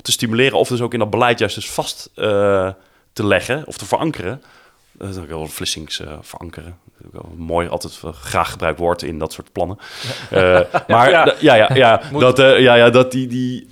te 0.02 0.12
stimuleren 0.12 0.58
of 0.58 0.68
dus 0.68 0.80
ook 0.80 0.92
in 0.92 0.98
dat 0.98 1.10
beleid 1.10 1.38
juist 1.38 1.54
dus 1.54 1.70
vast 1.70 2.10
eh, 2.14 2.70
te 3.12 3.26
leggen 3.26 3.66
of 3.66 3.76
te 3.76 3.84
verankeren. 3.86 4.42
Dat 4.92 5.08
is 5.08 5.16
ook 5.16 5.28
wel 5.28 5.46
Vlissings 5.46 6.00
eh, 6.00 6.18
verankeren. 6.20 6.78
Wel 7.12 7.34
mooi, 7.36 7.68
altijd 7.68 8.00
eh, 8.04 8.12
graag 8.12 8.50
gebruikt 8.50 8.78
woord 8.78 9.02
in 9.02 9.18
dat 9.18 9.32
soort 9.32 9.52
plannen. 9.52 9.78
Eh, 10.30 10.60
maar 10.88 11.10
Ja. 11.10 11.24
ja, 11.40 11.54
ja, 11.54 11.54
ja, 11.54 11.74
ja, 11.74 12.02
Moet. 12.12 12.20
dat, 12.20 12.38
eh, 12.38 12.60
ja, 12.60 12.74
ja, 12.74 12.90
dat 12.90 13.12
die, 13.12 13.26
die 13.26 13.68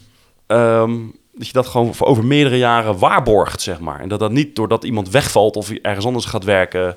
ehm, 0.46 0.98
dat 1.40 1.48
je 1.48 1.54
dat 1.54 1.66
gewoon 1.66 1.94
voor 1.94 2.06
over 2.06 2.24
meerdere 2.24 2.58
jaren 2.58 2.98
waarborgt, 2.98 3.60
zeg 3.60 3.80
maar. 3.80 4.00
En 4.00 4.08
dat 4.08 4.18
dat 4.18 4.30
niet 4.32 4.56
doordat 4.56 4.84
iemand 4.84 5.10
wegvalt 5.10 5.56
of 5.56 5.70
ergens 5.70 6.06
anders 6.06 6.24
gaat 6.24 6.44
werken, 6.44 6.96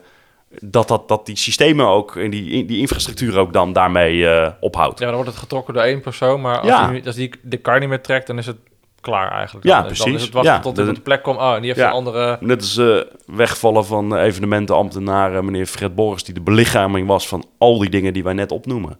dat, 0.59 0.87
dat, 0.87 1.07
dat 1.07 1.25
die 1.25 1.37
systemen 1.37 1.87
ook 1.87 2.15
en 2.15 2.29
die, 2.29 2.65
die 2.65 2.77
infrastructuur 2.77 3.37
ook 3.37 3.53
dan 3.53 3.73
daarmee 3.73 4.29
eh, 4.29 4.51
ophoudt. 4.59 4.99
Ja, 4.99 5.05
dan 5.05 5.15
wordt 5.15 5.29
het 5.29 5.39
getrokken 5.39 5.73
door 5.73 5.83
één 5.83 6.01
persoon, 6.01 6.41
maar 6.41 6.57
als, 6.59 6.67
Ja. 6.67 6.87
die, 6.87 7.05
als 7.05 7.15
die 7.15 7.31
de 7.41 7.57
kar 7.57 7.79
niet 7.79 7.89
meer 7.89 8.01
trekt, 8.01 8.27
dan 8.27 8.37
is 8.37 8.45
het 8.45 8.57
klaar 9.01 9.31
eigenlijk. 9.31 9.65
Ja, 9.65 9.71
dan, 9.73 9.87
Dan 9.87 9.93
precies. 9.95 10.15
is 10.15 10.21
het 10.23 10.33
wachten 10.33 10.53
Ja, 10.53 10.59
tot 10.59 10.77
het 10.77 10.89
op 10.89 10.95
de 10.95 11.01
plek 11.01 11.23
komt. 11.23 11.37
Oh, 11.39 11.53
en 11.53 11.57
die 11.57 11.65
heeft 11.67 11.79
Ja. 11.79 11.87
een 11.87 11.93
andere... 11.93 12.37
Net 12.39 12.59
als 12.61 12.77
eh, 12.77 12.97
wegvallen 13.25 13.85
van 13.85 14.15
evenementenambtenaar 14.17 15.35
eh, 15.35 15.41
meneer 15.41 15.65
Fred 15.65 15.95
Boris, 15.95 16.23
die 16.23 16.33
de 16.33 16.41
belichaming 16.41 17.07
was 17.07 17.27
van 17.27 17.45
al 17.57 17.77
die 17.79 17.89
dingen 17.89 18.13
die 18.13 18.23
wij 18.23 18.33
net 18.33 18.51
opnoemen. 18.51 18.99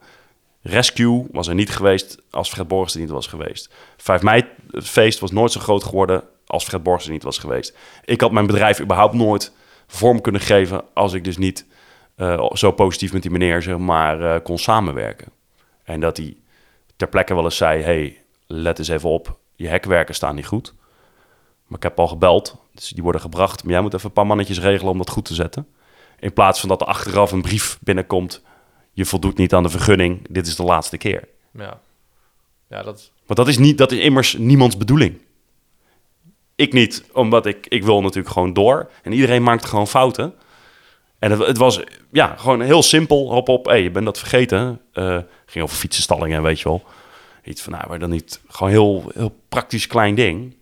Rescue 0.63 1.27
was 1.31 1.47
er 1.47 1.55
niet 1.55 1.69
geweest 1.69 2.17
als 2.29 2.49
Fred 2.49 2.67
Boris 2.67 2.93
er 2.93 2.99
niet 2.99 3.09
was 3.09 3.27
geweest. 3.27 3.73
5 3.97 4.21
mei 4.21 4.45
het 4.71 4.87
feest 4.87 5.19
was 5.19 5.31
nooit 5.31 5.51
zo 5.51 5.59
groot 5.59 5.83
geworden 5.83 6.23
als 6.45 6.63
Fred 6.63 6.83
Boris 6.83 7.05
er 7.05 7.11
niet 7.11 7.23
was 7.23 7.37
geweest. 7.37 7.77
Ik 8.05 8.21
had 8.21 8.31
mijn 8.31 8.45
bedrijf 8.45 8.79
überhaupt 8.79 9.13
nooit 9.13 9.51
vorm 9.87 10.21
kunnen 10.21 10.41
geven 10.41 10.83
als 10.93 11.13
ik 11.13 11.23
dus 11.23 11.37
niet 11.37 11.65
eh, 12.15 12.51
zo 12.53 12.71
positief 12.71 13.13
met 13.13 13.21
die 13.21 13.31
meneer 13.31 13.61
zeg 13.61 13.77
maar, 13.77 14.21
eh, 14.21 14.43
kon 14.43 14.57
samenwerken. 14.57 15.27
En 15.83 15.99
dat 15.99 16.17
hij 16.17 16.37
ter 16.95 17.07
plekke 17.07 17.35
wel 17.35 17.43
eens 17.43 17.57
zei, 17.57 17.81
hey, 17.81 18.21
let 18.47 18.79
eens 18.79 18.87
even 18.87 19.09
op, 19.09 19.37
je 19.55 19.67
hekwerken 19.67 20.15
staan 20.15 20.35
niet 20.35 20.45
goed. 20.45 20.73
Maar 21.67 21.77
ik 21.77 21.83
heb 21.83 21.99
al 21.99 22.07
gebeld, 22.07 22.55
dus 22.73 22.89
die 22.89 23.03
worden 23.03 23.21
gebracht. 23.21 23.63
Maar 23.63 23.73
jij 23.73 23.81
moet 23.81 23.93
even 23.93 24.05
een 24.05 24.13
paar 24.13 24.27
mannetjes 24.27 24.59
regelen 24.59 24.91
om 24.91 24.97
dat 24.97 25.09
goed 25.09 25.25
te 25.25 25.33
zetten. 25.33 25.67
In 26.19 26.33
plaats 26.33 26.59
van 26.59 26.69
dat 26.69 26.81
er 26.81 26.87
achteraf 26.87 27.31
een 27.31 27.41
brief 27.41 27.77
binnenkomt. 27.81 28.41
Je 28.93 29.05
voldoet 29.05 29.37
niet 29.37 29.53
aan 29.53 29.63
de 29.63 29.69
vergunning, 29.69 30.27
dit 30.29 30.47
is 30.47 30.55
de 30.55 30.63
laatste 30.63 30.97
keer. 30.97 31.27
Ja, 31.51 31.79
ja 32.69 32.83
dat... 32.83 33.11
Want 33.25 33.39
dat 33.39 33.47
is, 33.47 33.57
niet, 33.57 33.77
dat 33.77 33.91
is 33.91 33.99
immers 33.99 34.37
niemands 34.37 34.77
bedoeling. 34.77 35.21
Ik 36.55 36.73
niet, 36.73 37.03
omdat 37.13 37.45
ik, 37.45 37.67
ik 37.67 37.83
wil 37.83 38.01
natuurlijk 38.01 38.33
gewoon 38.33 38.53
door. 38.53 38.91
En 39.01 39.11
iedereen 39.11 39.43
maakt 39.43 39.65
gewoon 39.65 39.87
fouten. 39.87 40.33
En 41.19 41.31
het, 41.31 41.47
het 41.47 41.57
was 41.57 41.81
ja, 42.11 42.35
gewoon 42.37 42.61
heel 42.61 42.83
simpel. 42.83 43.31
Hop 43.31 43.49
op, 43.49 43.65
hey, 43.65 43.83
je 43.83 43.91
bent 43.91 44.05
dat 44.05 44.19
vergeten. 44.19 44.81
Eh 44.91 45.19
ging 45.53 45.65
over 45.65 45.77
fietsenstallingen, 45.77 46.41
weet 46.41 46.59
je 46.59 46.69
wel. 46.69 46.83
Iets 47.43 47.61
van, 47.61 47.73
nou, 47.73 47.87
maar 47.87 47.99
dan 47.99 48.09
niet 48.09 48.41
gewoon 48.47 48.71
heel, 48.71 49.11
heel 49.13 49.39
praktisch 49.49 49.87
klein 49.87 50.15
ding. 50.15 50.55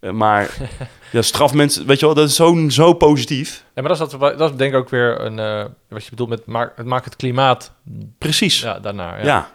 Eh, 0.00 0.10
maar 0.10 0.56
ja, 1.12 1.22
straf 1.22 1.54
mensen, 1.54 1.86
weet 1.86 2.00
je 2.00 2.06
wel, 2.06 2.14
dat 2.14 2.28
is 2.28 2.34
zo, 2.34 2.68
zo 2.68 2.92
positief. 2.92 3.64
Ja, 3.74 3.82
maar 3.82 3.96
dat 3.96 4.00
is, 4.12 4.18
dat, 4.18 4.38
dat 4.38 4.50
is 4.50 4.56
denk 4.56 4.72
ik 4.72 4.78
ook 4.78 4.88
weer 4.88 5.20
een, 5.20 5.38
eh, 5.38 5.64
wat 5.88 6.04
je 6.04 6.10
bedoelt 6.10 6.28
met 6.28 6.46
maak, 6.46 6.76
het 6.76 6.86
maakt 6.86 7.04
het 7.04 7.16
klimaat 7.16 7.72
Precies. 8.18 8.60
ja, 8.60 8.78
daarnaar. 8.78 9.18
Ja. 9.18 9.24
Ja, 9.24 9.50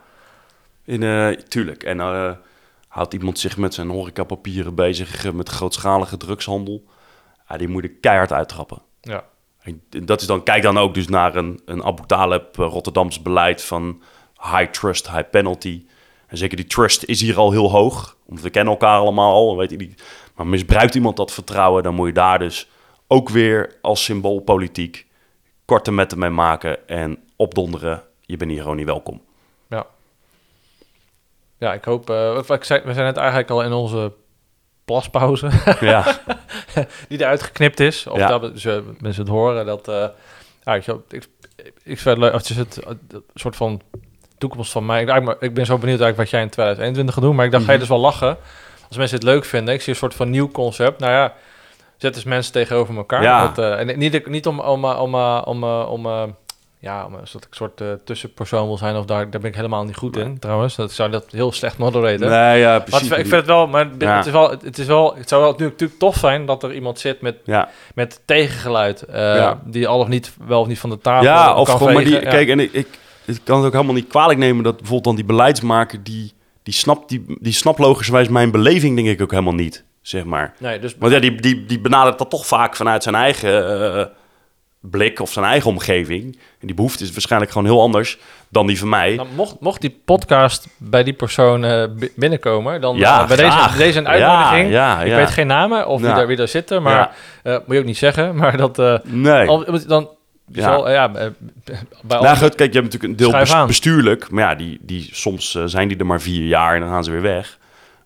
In, 0.85 1.03
eh, 1.03 1.29
tuurlijk. 1.47 1.83
En 1.83 1.99
houdt 2.87 3.13
iemand 3.13 3.39
zich 3.39 3.57
met 3.57 3.73
zijn 3.73 3.89
horecapapieren 3.89 4.75
bezig 4.75 5.33
met 5.33 5.49
grootschalige 5.49 6.17
drugshandel. 6.17 6.83
Ja, 7.49 7.57
die 7.57 7.67
moet 7.67 7.83
je 7.83 7.89
keihard 7.89 8.31
uittrappen. 8.31 8.81
Ja. 9.01 9.23
En 9.61 9.81
dat 10.05 10.21
is 10.21 10.27
dan, 10.27 10.43
kijk 10.43 10.63
dan 10.63 10.77
ook 10.77 10.93
dus 10.93 11.07
naar 11.07 11.35
een, 11.35 11.61
een 11.65 11.83
Abu 11.83 12.03
Talib 12.05 12.55
Rotterdams 12.55 13.21
beleid 13.21 13.63
van 13.63 14.01
high 14.41 14.71
trust, 14.71 15.09
high 15.11 15.29
penalty. 15.29 15.85
En 16.27 16.37
zeker 16.37 16.57
die 16.57 16.65
trust 16.65 17.03
is 17.03 17.21
hier 17.21 17.37
al 17.37 17.51
heel 17.51 17.71
hoog, 17.71 18.17
want 18.25 18.41
we 18.41 18.49
kennen 18.49 18.73
elkaar 18.73 18.99
allemaal 18.99 19.33
al. 19.33 19.57
Weet 19.57 19.69
je, 19.69 19.77
die, 19.77 19.95
maar 20.35 20.47
misbruikt 20.47 20.95
iemand 20.95 21.17
dat 21.17 21.31
vertrouwen, 21.31 21.83
dan 21.83 21.95
moet 21.95 22.07
je 22.07 22.13
daar 22.13 22.39
dus 22.39 22.69
ook 23.07 23.29
weer 23.29 23.75
als 23.81 24.03
symboolpolitiek 24.03 25.05
korte 25.65 25.91
metten 25.91 26.19
mee 26.19 26.29
maken 26.29 26.87
en 26.87 27.17
opdonderen. 27.35 28.03
Je 28.21 28.37
bent 28.37 28.51
hier 28.51 28.61
gewoon 28.61 28.77
niet 28.77 28.85
welkom. 28.85 29.21
Ja. 29.69 29.85
Ja, 31.57 31.73
ik 31.73 31.83
hoop... 31.83 32.05
zei, 32.59 32.81
we 32.83 32.93
zijn 32.93 33.05
net 33.05 33.17
eigenlijk 33.17 33.49
al 33.49 33.63
in 33.63 33.73
onze 33.73 34.11
plaspauze, 34.85 35.49
Ja, 35.79 36.19
die 37.09 37.19
eruit 37.19 37.43
geknipt 37.43 37.79
is. 37.79 38.07
Of 38.07 38.17
Ja. 38.17 38.27
dat 38.37 38.59
ze, 38.59 38.83
mensen 38.99 39.21
het 39.21 39.31
horen, 39.31 39.65
dat... 39.65 39.87
eh 39.87 40.07
ja, 40.63 40.75
ik, 40.75 40.87
ik, 40.87 41.27
ik 41.83 41.99
vind 41.99 42.03
het 42.03 42.17
leuk, 42.17 42.33
het 42.33 42.49
is 42.49 42.55
het 42.55 42.77
eh, 42.77 42.89
een 43.09 43.23
soort 43.33 43.55
van 43.55 43.81
toekomst 44.37 44.71
van 44.71 44.85
mij. 44.85 45.01
Ik, 45.01 45.35
ik 45.39 45.53
ben 45.53 45.65
zo 45.65 45.77
benieuwd 45.77 45.99
eigenlijk 46.01 46.17
wat 46.17 46.29
jij 46.29 46.41
in 46.41 46.49
2021 46.49 47.13
gaat 47.15 47.23
doen, 47.23 47.35
maar 47.35 47.45
ik 47.45 47.51
dacht, 47.51 47.63
ga 47.65 47.71
je 47.71 47.79
dus 47.79 47.87
wel 47.87 47.99
lachen. 47.99 48.37
Als 48.87 48.97
mensen 48.97 49.17
het 49.17 49.25
leuk 49.25 49.45
vinden, 49.45 49.73
ik 49.73 49.81
zie 49.81 49.93
een 49.93 49.99
soort 49.99 50.13
van 50.13 50.29
nieuw 50.29 50.49
concept. 50.51 50.99
Nou 50.99 51.11
ja, 51.11 51.33
zet 51.97 52.15
eens 52.15 52.23
mensen 52.23 52.53
tegenover 52.53 52.95
elkaar. 52.97 53.21
Ja. 53.23 53.47
Dat, 53.47 53.57
eh, 53.57 53.79
en 53.89 53.99
niet, 53.99 54.27
niet 54.27 54.47
om, 54.47 54.59
om, 54.59 54.83
eh, 54.85 55.01
om, 55.01 55.13
eh, 55.15 55.41
om, 55.45 55.63
om, 55.63 56.05
eh, 56.05 56.23
ja, 56.79 57.05
om 57.05 57.13
een 57.13 57.27
soort, 57.49 57.81
tussenpersoon 58.05 58.67
wil 58.67 58.77
zijn, 58.77 58.95
of 58.95 59.05
daar, 59.05 59.29
daar 59.29 59.41
ben 59.41 59.49
ik 59.49 59.55
helemaal 59.55 59.83
niet 59.83 59.95
goed 59.95 60.17
in, 60.17 60.39
trouwens. 60.39 60.75
Dat 60.75 60.91
zou 60.91 61.09
dat 61.11 61.25
heel 61.31 61.51
slecht 61.51 61.77
moderaten. 61.77 62.29
nee, 62.29 62.59
ja, 62.59 62.69
Maar 62.71 62.81
precies. 62.83 63.09
het, 63.09 63.17
ik 63.19 63.25
vind 63.25 63.31
het 63.35 63.45
wel, 63.45 63.67
maar 63.67 63.87
Ja. 63.97 64.15
het 64.17 64.25
is 64.25 64.31
wel, 64.31 64.49
het 64.49 64.77
is 64.77 64.85
wel, 64.85 65.15
het 65.15 65.29
zou 65.29 65.41
wel 65.41 65.51
natuurlijk, 65.51 65.99
tof 65.99 66.15
zijn 66.15 66.45
dat 66.45 66.63
er 66.63 66.73
iemand 66.73 66.99
zit 66.99 67.21
met, 67.21 67.35
Ja, 67.43 67.69
met 67.95 68.21
tegengeluid, 68.25 69.03
Ja. 69.11 69.59
die 69.65 69.87
al 69.87 69.99
of 69.99 70.07
niet, 70.07 70.33
wel 70.47 70.59
of 70.61 70.67
niet 70.67 70.79
van 70.79 70.89
de 70.89 70.97
tafel 70.99 71.23
ja 71.25 71.55
of 71.55 71.69
gewoon, 71.69 71.93
maar 71.93 72.03
die, 72.03 72.19
kijk, 72.19 72.49
en 72.49 72.59
ik, 72.59 72.73
ik, 72.73 72.87
ik 73.25 73.39
kan 73.43 73.57
het 73.57 73.65
ook 73.65 73.73
helemaal 73.73 73.93
niet 73.95 74.07
kwalijk 74.07 74.39
nemen 74.39 74.63
dat 74.63 74.75
bijvoorbeeld 74.75 75.03
dan 75.03 75.15
die 75.15 75.25
beleidsmaker, 75.25 76.03
die, 76.03 76.33
die, 76.65 76.73
snapt, 76.73 77.09
die, 77.09 77.25
die 77.39 77.53
snapt 77.53 77.79
logischerwijs 77.79 78.27
mijn 78.27 78.51
beleving, 78.51 78.95
denk 78.95 79.07
ik 79.07 79.21
ook 79.21 79.31
helemaal 79.31 79.53
niet, 79.53 79.83
zeg 80.01 80.23
maar. 80.23 80.53
Nee, 80.59 80.79
dus 80.79 80.95
Want 80.99 81.13
ja, 81.13 81.19
die, 81.19 81.35
die, 81.41 81.65
die 81.65 81.79
benadert 81.79 82.17
dat 82.17 82.29
toch 82.29 82.45
vaak 82.47 82.75
vanuit 82.75 83.03
zijn 83.03 83.15
eigen 83.15 83.83
eh, 83.97 84.05
blik 84.79 85.19
of 85.19 85.31
zijn 85.31 85.45
eigen 85.45 85.69
omgeving. 85.69 86.23
En 86.59 86.67
die 86.67 86.75
behoefte 86.75 87.03
is 87.03 87.11
waarschijnlijk 87.11 87.51
gewoon 87.51 87.67
heel 87.67 87.81
anders 87.81 88.17
dan 88.49 88.67
die 88.67 88.79
van 88.79 88.89
mij. 88.89 89.15
Nou, 89.15 89.27
mocht, 89.35 89.55
mocht 89.59 89.81
die 89.81 90.01
podcast 90.05 90.67
bij 90.77 91.03
die 91.03 91.13
persoon 91.13 91.63
eh, 91.65 91.85
bi- 91.97 92.11
binnenkomen, 92.15 92.81
dan 92.81 92.97
Ja, 92.97 93.21
eh, 93.21 93.27
bij 93.27 93.37
deze, 93.37 93.51
graag. 93.51 93.77
deze 93.77 93.99
een 93.99 94.07
uitnodiging. 94.07 94.69
Ja, 94.71 95.01
ja, 95.01 95.01
ik 95.01 95.15
weet 95.15 95.29
geen 95.29 95.47
namen 95.47 95.87
of 95.87 96.01
wie, 96.01 96.09
daar, 96.13 96.27
wie 96.27 96.35
daar 96.37 96.47
zitten, 96.47 96.81
maar 96.81 97.15
moet 97.43 97.63
je 97.67 97.79
ook 97.79 97.85
niet 97.85 97.97
zeggen. 97.97 98.35
Maar 98.39 98.57
dat 98.57 98.77
Nee. 99.03 99.47
al- 99.47 99.65
dan 99.87 100.09
Ja. 100.51 100.63
zal, 100.63 100.89
ja, 100.89 101.15
eh, 101.15 101.29
bij 102.01 102.19
Nou 102.19 102.37
goed, 102.37 102.55
kijk, 102.55 102.73
je 102.73 102.79
hebt 102.79 102.93
natuurlijk 102.93 103.03
een 103.03 103.15
deel 103.15 103.31
bes- 103.31 103.65
bestuurlijk. 103.65 104.31
Maar 104.31 104.43
ja, 104.43 104.55
die, 104.55 104.79
die, 104.81 105.09
soms 105.11 105.55
eh, 105.55 105.63
zijn 105.65 105.87
die 105.87 105.97
er 105.97 106.05
maar 106.05 106.21
vier 106.21 106.47
jaar 106.47 106.73
en 106.73 106.79
dan 106.79 106.89
gaan 106.89 107.03
ze 107.03 107.11
weer 107.11 107.21
weg. 107.21 107.57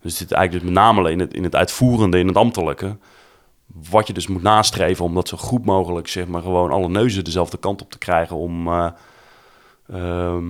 Dus 0.02 0.12
het 0.12 0.22
zit 0.22 0.32
eigenlijk 0.32 0.66
dus 0.66 0.74
met 0.74 0.84
name 0.84 1.12
in 1.12 1.20
het, 1.20 1.34
in 1.34 1.44
het 1.44 1.56
uitvoerende, 1.56 2.20
in 2.20 2.28
het 2.28 2.38
ambtelijke. 2.38 2.98
Wat 3.90 4.08
je 4.08 4.14
dus 4.14 4.28
moet 4.28 4.42
nastreven 4.42 5.06
om 5.06 5.14
dat 5.14 5.28
zo 5.28 5.38
goed 5.38 5.66
mogelijk, 5.66 6.08
zeg 6.08 6.28
maar, 6.28 6.42
gewoon 6.42 6.72
alle 6.72 6.90
neuzen 6.90 7.24
dezelfde 7.24 7.58
kant 7.58 7.82
op 7.82 7.92
te 7.92 7.98
krijgen. 7.98 8.36
Om 8.36 8.68
eh, 8.68 8.90
ehm, 9.90 10.46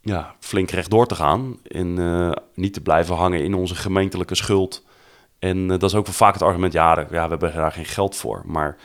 ja, 0.00 0.34
flink 0.40 0.70
rechtdoor 0.70 1.06
te 1.06 1.14
gaan. 1.14 1.56
En 1.62 1.94
niet 2.54 2.72
te 2.72 2.80
blijven 2.80 3.14
hangen 3.14 3.42
in 3.42 3.54
onze 3.54 3.74
gemeentelijke 3.74 4.34
schuld. 4.34 4.84
En 5.38 5.66
dat 5.66 5.82
is 5.82 5.94
ook 5.94 6.06
wel 6.06 6.14
vaak 6.14 6.32
het 6.32 6.42
argument, 6.42 6.72
ja, 6.72 6.98
ja, 6.98 7.06
we 7.08 7.16
hebben 7.16 7.54
daar 7.54 7.72
geen 7.72 7.84
geld 7.84 8.16
voor. 8.16 8.42
Maar 8.44 8.76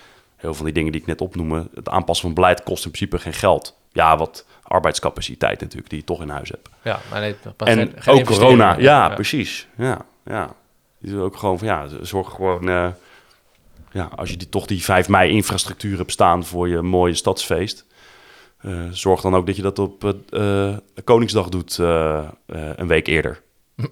heel 0.41 0.49
veel 0.49 0.53
van 0.53 0.65
die 0.65 0.73
dingen 0.73 0.91
die 0.91 1.01
ik 1.01 1.07
net 1.07 1.21
opnoemde, 1.21 1.67
het 1.73 1.89
aanpassen 1.89 2.25
van 2.25 2.35
beleid 2.35 2.63
kost 2.63 2.85
in 2.85 2.91
principe 2.91 3.19
geen 3.19 3.33
geld. 3.33 3.77
Ja, 3.91 4.17
wat 4.17 4.45
arbeidscapaciteit 4.63 5.59
natuurlijk, 5.61 5.89
die 5.89 5.99
je 5.99 6.05
toch 6.05 6.21
in 6.21 6.29
huis 6.29 6.49
hebt. 6.49 6.69
ja, 6.81 6.99
maar 7.11 7.19
nee, 7.19 7.35
en 7.57 7.75
geen- 7.77 7.93
geen 7.95 8.19
ook 8.19 8.25
corona, 8.25 8.75
ja, 8.77 9.09
precies. 9.09 9.67
Ja, 9.77 10.01
ja. 10.25 10.49
Die 10.99 11.17
ook 11.19 11.37
gewoon 11.37 11.57
van, 11.59 11.67
ja, 11.67 11.87
zorg 12.01 12.29
gewoon, 12.33 12.69
eh, 12.69 12.87
ja, 13.91 14.09
als 14.15 14.29
je 14.29 14.37
die, 14.37 14.49
toch 14.49 14.65
die 14.65 14.83
5 14.83 15.09
mei 15.09 15.31
infrastructuur 15.31 15.97
hebt 15.97 16.11
staan 16.11 16.45
voor 16.45 16.67
je 16.69 16.81
mooie 16.81 17.13
stadsfeest, 17.13 17.85
eh, 18.57 18.71
zorg 18.91 19.21
dan 19.21 19.35
ook 19.35 19.45
dat 19.45 19.55
je 19.55 19.61
dat 19.61 19.79
op 19.79 20.15
eh, 20.29 20.75
Koningsdag 21.03 21.49
doet 21.49 21.77
een 21.77 22.87
week 22.87 23.07
eerder. 23.07 23.41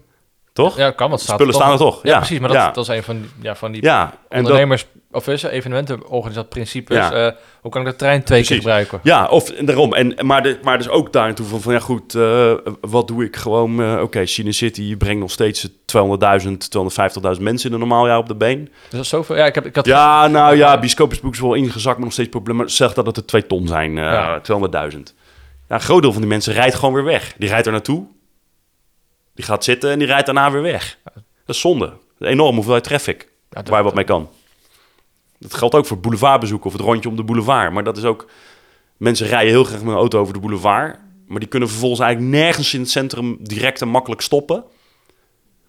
Toch? 0.54 0.78
Ja, 0.78 0.92
kan, 0.92 1.10
want 1.10 1.22
Spullen 1.22 1.54
staan 1.54 1.72
er 1.72 1.78
toch? 1.78 2.04
Ja, 2.04 2.10
Ja, 2.10 2.18
precies, 2.18 2.40
maar 2.40 2.48
dat, 2.50 2.58
ja. 2.58 2.72
dat 2.72 2.90
is 2.90 2.96
een 2.96 3.04
van 3.04 3.22
die, 3.22 3.30
ja, 3.42 3.56
van 3.56 3.72
die 3.72 3.82
Ja, 3.84 4.14
ondernemers, 4.30 4.86
of 5.12 5.28
is 5.28 5.42
het, 5.42 5.52
evenementenorganisatie 5.52 6.50
principes. 6.50 6.98
Ja. 6.98 7.12
eh, 7.28 7.34
hoe 7.62 7.72
kan 7.72 7.82
ik 7.82 7.88
de 7.88 7.96
trein 7.96 8.24
twee 8.24 8.44
keer 8.44 8.56
gebruiken? 8.56 9.00
Ja, 9.04 9.28
of 9.28 9.50
en 9.50 9.66
daarom. 9.66 9.94
En, 9.94 10.26
maar, 10.26 10.44
de, 10.44 10.60
maar 10.64 10.78
dus 10.78 10.90
ook 10.90 11.14
daar 11.14 11.26
naartoe 11.26 11.46
van, 11.46 11.62
van 11.62 11.74
ja 11.74 11.80
goed, 11.80 12.16
eh, 12.16 12.54
wat 12.82 13.08
doe 13.08 13.24
ik 13.24 13.36
gewoon? 13.36 13.82
eh, 13.82 14.02
Oké, 14.02 14.26
Cine 14.26 14.52
City 14.52 14.98
brengt 14.98 15.20
nog 15.22 15.32
steeds 15.32 15.68
200.000, 15.86 16.68
250.000 16.70 17.42
mensen 17.42 17.68
in 17.70 17.74
een 17.74 17.80
normaal 17.80 18.08
jaar 18.08 18.18
op 18.18 18.28
de 18.28 18.36
been. 18.36 18.64
Dus 18.66 18.72
dat 18.90 19.02
is 19.02 19.10
zoveel. 19.10 19.36
Ja, 19.36 19.46
ik 19.46 19.56
heb, 19.56 19.66
ik 19.66 19.76
had 19.76 19.86
Ja, 19.86 20.28
nou 20.28 20.56
ja, 20.56 20.80
bioscoopsboek 20.80 21.34
is 21.34 21.40
wel 21.40 21.54
ingezakt, 21.54 21.96
maar 21.96 22.04
nog 22.06 22.14
steeds 22.14 22.30
probleem. 22.30 22.56
Maar 22.56 22.70
zeg 22.70 22.94
dat 22.94 23.06
het 23.06 23.18
er 23.18 23.26
2 23.26 23.48
ton 23.48 23.68
zijn, 23.68 23.94
Ja. 23.96 24.42
200.000. 24.42 25.14
Ja, 25.68 25.76
een 25.76 25.82
groot 25.82 26.02
deel 26.02 26.12
van 26.12 26.22
die 26.22 26.30
mensen 26.30 26.54
rijdt 26.54 26.76
gewoon 26.76 26.94
weer 26.94 27.04
weg. 27.04 27.34
Die 27.38 27.50
rijdt 27.50 27.66
er 27.66 27.72
naartoe, 27.72 28.06
die 29.36 29.46
gaat 29.46 29.64
zitten 29.64 29.92
en 29.92 30.00
die 30.00 30.08
rijdt 30.08 30.26
daarna 30.26 30.52
weer 30.52 30.62
weg. 30.62 30.98
Dat 31.46 31.56
is 31.56 31.60
zonde. 31.60 31.86
Een 32.20 32.28
enorme 32.28 32.54
hoeveelheid 32.56 32.84
traffic, 32.84 33.22
Ja, 33.22 33.28
dat- 33.50 33.68
waar 33.70 33.78
je 33.78 33.84
wat 33.84 33.94
mee 33.96 34.04
kan. 34.04 34.30
Dat 35.40 35.54
geldt 35.54 35.76
ook 35.76 35.86
voor 35.86 36.00
boulevardbezoek 36.00 36.66
of 36.66 36.72
het 36.72 36.82
rondje 36.82 37.10
om 37.10 37.16
de 37.16 37.24
boulevard. 37.24 37.72
Maar 37.72 37.84
dat 37.84 37.98
is 37.98 38.04
ook... 38.04 38.30
Mensen 38.98 39.28
rijden 39.28 39.52
heel 39.52 39.64
graag 39.64 39.80
met 39.80 39.90
een 39.92 39.98
auto 40.00 40.20
over 40.20 40.34
de 40.34 40.40
boulevard. 40.40 41.00
Maar 41.28 41.40
die 41.40 41.48
kunnen 41.50 41.70
vervolgens 41.70 42.02
eigenlijk 42.02 42.32
nergens 42.32 42.74
in 42.74 42.80
het 42.80 42.90
centrum 42.90 43.38
direct 43.42 43.82
en 43.82 43.88
makkelijk 43.88 44.22
stoppen. 44.22 44.64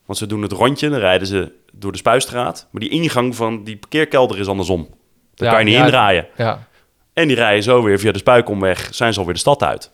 Want 0.07 0.19
ze 0.19 0.27
doen 0.27 0.43
het 0.43 0.53
rondje, 0.53 0.89
dan 0.89 0.99
rijden 0.99 1.27
ze 1.27 1.53
door 1.73 1.93
de 1.93 1.99
Spuistraat. 1.99 2.69
Maar 2.71 2.81
die 2.81 2.91
ingang 2.91 3.37
van 3.37 3.65
die 3.65 3.77
parkeerkelder 3.77 4.39
is 4.39 4.47
andersom. 4.47 4.89
Daar 5.35 5.49
Ja, 5.49 5.55
kan 5.55 5.59
je 5.59 5.71
niet 5.71 5.79
ja, 5.79 5.85
indraaien. 5.85 6.27
Ja, 6.37 6.67
En 7.13 7.27
die 7.27 7.37
rijden 7.37 7.63
zo 7.63 7.83
weer 7.83 7.99
via 7.99 8.13
de 8.13 8.19
Spuikomweg, 8.19 8.89
zijn 8.91 9.13
ze 9.13 9.19
alweer 9.19 9.35
de 9.35 9.41
stad 9.41 9.63
uit. 9.63 9.91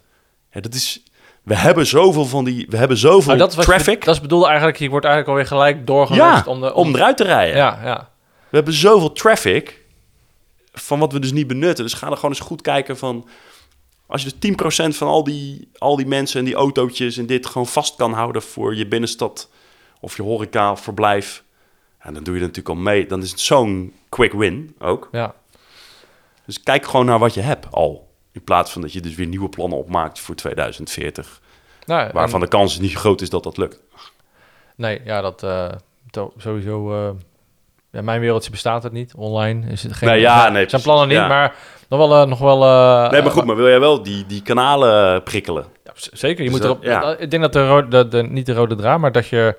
Ja, 0.50 0.60
dat 0.60 0.74
is... 0.74 1.02
We 1.42 1.56
hebben 1.56 1.86
zoveel 1.86 2.24
van 2.24 2.44
die... 2.44 2.66
We 2.68 2.76
hebben 2.76 2.96
zoveel 2.96 3.36
dat 3.36 3.54
was 3.54 3.64
traffic. 3.64 4.04
Dat 4.04 4.14
is 4.14 4.20
bedoeld 4.20 4.46
eigenlijk, 4.46 4.76
je 4.76 4.88
wordt 4.88 5.06
eigenlijk 5.06 5.34
alweer 5.36 5.50
gelijk 5.52 5.86
doorgelust 5.86 6.44
ja, 6.44 6.52
om 6.52 6.60
de... 6.60 6.74
om 6.74 6.94
eruit 6.94 7.16
te 7.16 7.24
rijden. 7.24 7.56
Ja, 7.56 7.78
ja. 7.84 8.08
We 8.56 8.62
hebben 8.62 8.80
zoveel 8.80 9.12
traffic 9.12 9.84
van 10.72 10.98
wat 10.98 11.12
we 11.12 11.18
dus 11.18 11.32
niet 11.32 11.46
benutten. 11.46 11.84
Dus 11.84 11.94
ga 11.94 12.10
er 12.10 12.16
gewoon 12.16 12.30
eens 12.30 12.40
goed 12.40 12.62
kijken 12.62 12.96
van... 12.98 13.28
Als 14.06 14.22
je 14.22 14.32
dus 14.38 14.52
10% 14.92 14.96
van 14.96 15.08
al 15.08 15.24
die, 15.24 15.68
al 15.78 15.96
die 15.96 16.06
mensen 16.06 16.38
en 16.38 16.44
die 16.44 16.54
autootjes 16.54 17.16
en 17.16 17.26
dit 17.26 17.46
gewoon 17.46 17.66
vast 17.66 17.96
kan 17.96 18.12
houden 18.12 18.42
voor 18.42 18.74
je 18.74 18.86
binnenstad 18.86 19.50
of 20.00 20.16
je 20.16 20.22
horeca 20.22 20.70
of 20.70 20.80
verblijf. 20.80 21.44
En 21.98 22.14
dan 22.14 22.22
doe 22.24 22.34
je 22.34 22.40
er 22.40 22.46
natuurlijk 22.46 22.76
al 22.76 22.82
mee. 22.82 23.06
Dan 23.06 23.22
is 23.22 23.30
het 23.30 23.40
zo'n 23.40 23.92
quick 24.08 24.32
win 24.32 24.74
ook. 24.78 25.08
ja. 25.12 25.34
Dus 26.46 26.62
kijk 26.62 26.86
gewoon 26.86 27.06
naar 27.06 27.18
wat 27.18 27.34
je 27.34 27.40
hebt 27.40 27.66
al. 27.72 28.08
In 28.32 28.44
plaats 28.44 28.72
van 28.72 28.82
dat 28.82 28.92
je 28.92 29.00
dus 29.00 29.14
weer 29.14 29.26
nieuwe 29.26 29.48
plannen 29.48 29.78
opmaakt 29.78 30.18
voor 30.18 30.34
2040. 30.34 31.40
Nou, 31.86 32.10
Waarvan 32.12 32.40
en- 32.40 32.46
de 32.50 32.56
kans 32.56 32.78
niet 32.78 32.94
groot 32.94 33.20
is 33.20 33.30
dat 33.30 33.42
dat 33.42 33.56
lukt. 33.56 33.80
Nee, 34.76 35.00
ja, 35.04 35.20
dat 35.20 35.42
eh, 35.42 35.72
sowieso... 36.36 36.92
eh 37.08 37.10
in 37.96 38.04
mijn 38.04 38.20
wereldje 38.20 38.50
bestaat 38.50 38.82
het 38.82 38.92
niet. 38.92 39.12
Online 39.16 39.66
is 39.70 39.82
het 39.82 39.92
geen... 39.92 40.08
Nee, 40.08 40.20
ja, 40.20 40.40
zijn 40.40 40.52
nee, 40.52 40.66
precies, 40.66 40.84
plannen 40.86 41.08
niet, 41.08 41.16
ja. 41.16 41.26
maar 41.28 41.54
nog 41.88 41.98
wel... 42.08 42.20
eh, 42.22 42.28
nog 42.28 42.38
wel 42.38 42.64
eh, 42.64 43.10
Nee, 43.10 43.22
maar 43.22 43.30
goed, 43.30 43.44
maar 43.44 43.56
wil 43.56 43.68
jij 43.68 43.80
wel 43.80 44.02
die, 44.02 44.24
die 44.26 44.42
kanalen 44.42 45.22
prikkelen? 45.22 45.64
Ja, 45.84 45.92
zeker, 45.94 46.44
je 46.44 46.50
Dus 46.50 46.58
moet 46.58 46.68
dat- 46.68 46.84
erop... 46.84 47.02
ja. 47.02 47.16
Ik 47.18 47.30
denk 47.30 47.42
dat 47.42 47.52
de, 47.52 47.66
ro- 47.68 47.88
de, 47.88 48.08
de, 48.08 48.22
niet 48.22 48.46
de 48.46 48.52
rode 48.54 48.74
draad, 48.74 48.98
maar 48.98 49.12
dat 49.12 49.26
je... 49.28 49.56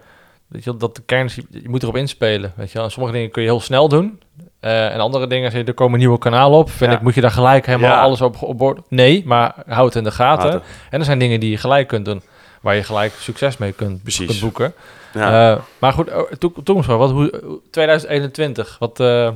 Weet 0.47 0.63
je, 0.63 0.77
dat 0.77 0.95
de 0.95 1.01
kern 1.05 1.29
je, 1.35 1.43
je 1.49 1.69
moet 1.69 1.83
erop 1.83 1.95
inspelen. 1.95 2.53
Weet 2.55 2.71
je. 2.71 2.79
En 2.81 2.91
sommige 2.91 3.13
dingen 3.15 3.31
kun 3.31 3.41
je 3.41 3.47
heel 3.47 3.59
snel 3.59 3.87
doen. 3.89 4.19
Eh, 4.59 4.93
en 4.93 4.99
andere 4.99 5.27
dingen, 5.27 5.53
er 5.67 5.73
komen 5.73 5.99
nieuwe 5.99 6.17
kanalen 6.17 6.57
op. 6.59 6.69
Vind 6.69 6.91
Ja. 6.91 6.97
ik, 6.97 7.03
moet 7.03 7.15
je 7.15 7.21
daar 7.21 7.31
gelijk 7.31 7.65
helemaal 7.65 7.89
Ja. 7.89 8.01
alles 8.01 8.21
op, 8.21 8.41
op 8.41 8.57
boord? 8.57 8.79
Nee, 8.89 9.23
maar 9.25 9.53
houd 9.67 9.85
het 9.85 9.95
in 9.95 10.03
de. 10.03 10.11
Gaten. 10.11 10.61
En 10.89 10.99
er 10.99 11.05
zijn 11.05 11.19
dingen 11.19 11.39
die 11.39 11.49
je 11.49 11.57
gelijk 11.57 11.87
kunt 11.87 12.05
doen. 12.05 12.21
Waar 12.67 12.75
je 12.75 12.83
gelijk 12.83 13.13
succes 13.19 13.57
mee 13.57 13.71
kunt, 13.71 14.01
boeken. 14.41 14.73
Ja. 15.13 15.51
Eh, 15.51 15.61
maar 15.79 15.93
goed, 15.93 16.09
oh, 16.09 16.31
toe- 16.31 16.51
toekomstplannen. 16.63 17.07
Wat, 17.07 17.11
hoe, 17.11 17.41
hoe- 17.45 17.59
2021, 17.71 18.75
wat 18.79 18.99
eh, 18.99 19.29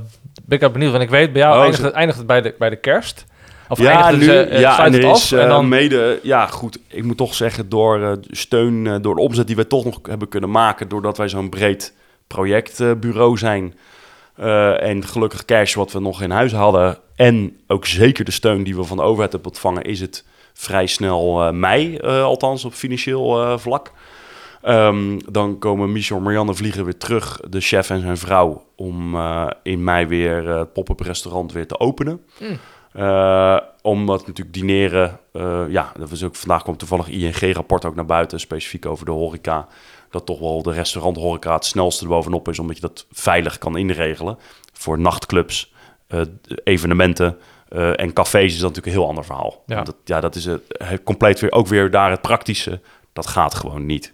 ben 0.44 0.60
ik 0.60 0.72
benieuwd. 0.72 0.92
Want 0.92 1.04
ik 1.04 1.10
weet, 1.10 1.34
bij 1.34 1.42
jou 1.42 1.56
Oh, 1.56 1.62
eindigt, 1.62 1.84
het, 1.84 1.94
eindigt 1.94 2.18
het 2.18 2.28
bij 2.28 2.42
de, 2.42 2.56
bij 2.60 2.70
de 2.70 2.76
kerst. 2.76 3.26
Of 3.70 3.80
ja, 3.80 4.12
nu, 4.12 4.28
eh, 4.28 4.42
eh, 4.42 4.60
ja, 4.60 4.86
en 4.86 4.94
er 4.94 5.06
af 5.06 5.18
is 5.18 5.32
en 5.32 5.48
dan... 5.48 5.68
mede, 5.68 6.20
ja 6.24 6.48
goed, 6.48 6.80
ik 6.88 7.04
moet 7.04 7.18
toch 7.18 7.34
zeggen, 7.34 7.70
door 7.70 8.20
steun, 8.30 9.02
door 9.02 9.16
de 9.16 9.22
omzet 9.22 9.48
die 9.48 9.56
wij 9.56 9.66
toch 9.66 9.86
nog 9.86 10.00
hebben 10.10 10.28
kunnen 10.28 10.52
maken, 10.52 10.88
doordat 10.88 11.18
wij 11.18 11.30
zo'n 11.30 11.50
breed 11.50 11.94
projectbureau 12.28 13.38
zijn, 13.38 13.76
en 14.80 15.06
gelukkig 15.06 15.46
cash 15.46 15.74
wat 15.74 15.92
we 15.92 16.00
nog 16.00 16.22
in 16.22 16.32
huis 16.32 16.52
hadden, 16.52 16.98
en 17.16 17.58
ook 17.68 17.86
zeker 17.86 18.26
de 18.26 18.32
steun 18.32 18.64
die 18.64 18.76
we 18.76 18.84
van 18.84 18.98
de 18.98 19.04
overheid 19.04 19.32
hebben 19.32 19.52
ontvangen, 19.52 19.84
is 19.84 20.00
het 20.00 20.26
vrij 20.62 20.88
snel 20.88 21.44
eh, 21.44 21.52
mei, 21.52 21.96
eh, 21.98 22.24
althans 22.24 22.66
op 22.66 22.74
financieel 22.74 23.42
eh, 23.42 23.58
vlak. 23.58 23.92
Ehm, 24.62 25.20
dan 25.30 25.60
komen 25.60 25.92
Michel 25.92 26.18
en 26.18 26.24
Marianne 26.24 26.54
vliegen 26.54 26.84
weer 26.84 26.98
terug, 26.98 27.40
de 27.50 27.60
chef 27.60 27.90
en 27.90 28.02
zijn 28.02 28.18
vrouw, 28.18 28.64
om 28.76 29.18
in 29.64 29.84
mei 29.84 30.06
weer 30.06 30.48
het 30.48 30.74
pop-up 30.74 31.00
restaurant 31.00 31.52
weer 31.52 31.68
te 31.68 31.80
openen. 31.80 32.22
Eh, 32.92 33.58
omdat 33.82 34.28
natuurlijk 34.28 34.56
dineren, 34.56 35.20
ja, 35.70 35.92
dat 35.98 36.10
was 36.10 36.24
ook, 36.24 36.36
vandaag 36.36 36.64
komt 36.64 36.80
toevallig 36.80 37.08
ING-rapport 37.08 37.86
ook 37.86 37.96
naar 37.96 38.06
buiten, 38.06 38.40
specifiek 38.40 38.86
over 38.86 39.06
de 39.06 39.12
horeca. 39.12 39.68
Dat 40.10 40.26
toch 40.26 40.40
wel 40.40 40.64
de 40.64 40.72
restauranthoreca 40.72 41.54
het 41.54 41.66
snelste 41.66 42.04
erbovenop 42.04 42.50
is, 42.50 42.60
omdat 42.60 42.76
je 42.76 42.82
dat 42.82 43.06
veilig 43.12 43.58
kan 43.58 43.78
inregelen. 43.78 44.38
Voor 44.74 45.00
nachtclubs, 45.00 45.74
evenementen 46.64 47.38
eh, 47.72 48.00
en 48.00 48.14
cafés 48.14 48.54
is 48.54 48.60
dat 48.60 48.70
natuurlijk 48.70 48.86
een 48.88 49.00
heel 49.02 49.08
ander 49.10 49.26
verhaal. 49.26 49.64
Ja. 49.66 49.84
Dat, 49.84 49.96
ja, 50.06 50.20
dat 50.20 50.36
is 50.36 50.46
het, 50.46 50.62
het 50.68 51.04
compleet 51.04 51.40
weer, 51.40 51.52
ook 51.52 51.68
weer 51.68 51.92
daar 51.92 52.12
het 52.12 52.22
praktische. 52.22 52.80
Dat 53.14 53.28
gaat 53.28 53.56
gewoon 53.56 53.86
niet. 53.86 54.14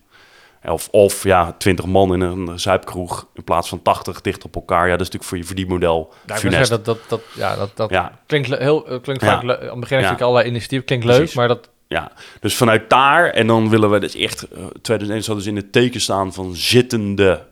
Of, 0.64 0.88
of 0.92 1.24
ja, 1.24 1.52
20 1.58 1.86
man 1.86 2.14
in 2.14 2.22
een 2.22 2.60
zuipkroeg 2.60 3.28
in 3.34 3.44
plaats 3.44 3.70
van 3.70 3.82
80 3.82 4.22
dicht 4.22 4.44
op 4.46 4.56
elkaar. 4.56 4.86
Ja, 4.86 4.92
dat 4.98 5.02
is 5.02 5.06
natuurlijk 5.06 5.24
voor 5.30 5.38
je 5.38 5.44
verdienmodel 5.44 6.14
Ja, 6.26 6.34
ik 6.34 6.40
funest. 6.40 6.70
dat, 6.70 6.86
dat, 6.86 6.98
dat, 7.08 7.22
ja, 7.36 7.56
dat, 7.56 7.72
dat 7.76 7.90
Ja. 7.90 8.20
klinkt 8.26 8.48
heel, 8.58 8.88
eh, 8.88 9.02
klinkt 9.02 9.24
vaak 9.24 9.44
leuk. 9.44 9.60
Aan 9.62 9.68
het 9.70 9.80
begin 9.80 9.96
natuurlijk 9.98 10.22
allerlei 10.24 10.50
initiatieven, 10.50 10.86
klinkt 10.88 11.06
Precies. 11.06 11.26
leuk, 11.26 11.36
maar 11.36 11.48
dat, 11.48 11.70
Ja, 11.88 12.12
dus 12.40 12.56
vanuit 12.56 12.90
daar 12.90 13.30
en 13.30 13.48
dan 13.48 13.70
willen 13.70 13.90
we 13.90 14.00
dus 14.00 14.16
echt, 14.16 14.48
eh 14.48 14.66
2001 14.82 15.24
zou 15.24 15.38
dus 15.38 15.48
in 15.48 15.56
het 15.56 15.72
teken 15.72 16.02
staan 16.02 16.34
van 16.34 16.56
zittende 16.56 17.46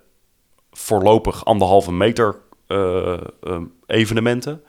voorlopig 0.72 1.46
anderhalve 1.46 1.92
meter 1.92 2.36
eh, 2.68 3.14
eh, 3.14 3.58
evenementen. 3.86 4.64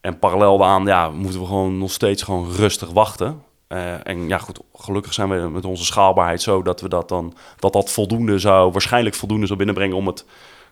En 0.00 0.18
parallel 0.18 0.58
daaraan 0.58 0.86
ja, 0.86 1.10
moeten 1.10 1.40
we 1.40 1.46
gewoon 1.46 1.78
nog 1.78 1.90
steeds 1.90 2.22
gewoon 2.22 2.50
rustig 2.52 2.90
wachten. 2.90 3.42
Eh, 3.66 4.06
en 4.06 4.28
ja, 4.28 4.38
goed, 4.38 4.60
gelukkig 4.74 5.12
zijn 5.12 5.28
we 5.28 5.48
met 5.48 5.64
onze 5.64 5.84
schaalbaarheid 5.84 6.42
zo 6.42 6.62
dat 6.62 6.80
we 6.80 6.88
dat 6.88 7.08
dan, 7.08 7.34
dat 7.58 7.72
dat 7.72 7.90
voldoende 7.90 8.38
zou, 8.38 8.72
waarschijnlijk 8.72 9.14
voldoende 9.14 9.46
zou 9.46 9.58
binnenbrengen 9.58 9.96
om 9.96 10.06
het, 10.06 10.24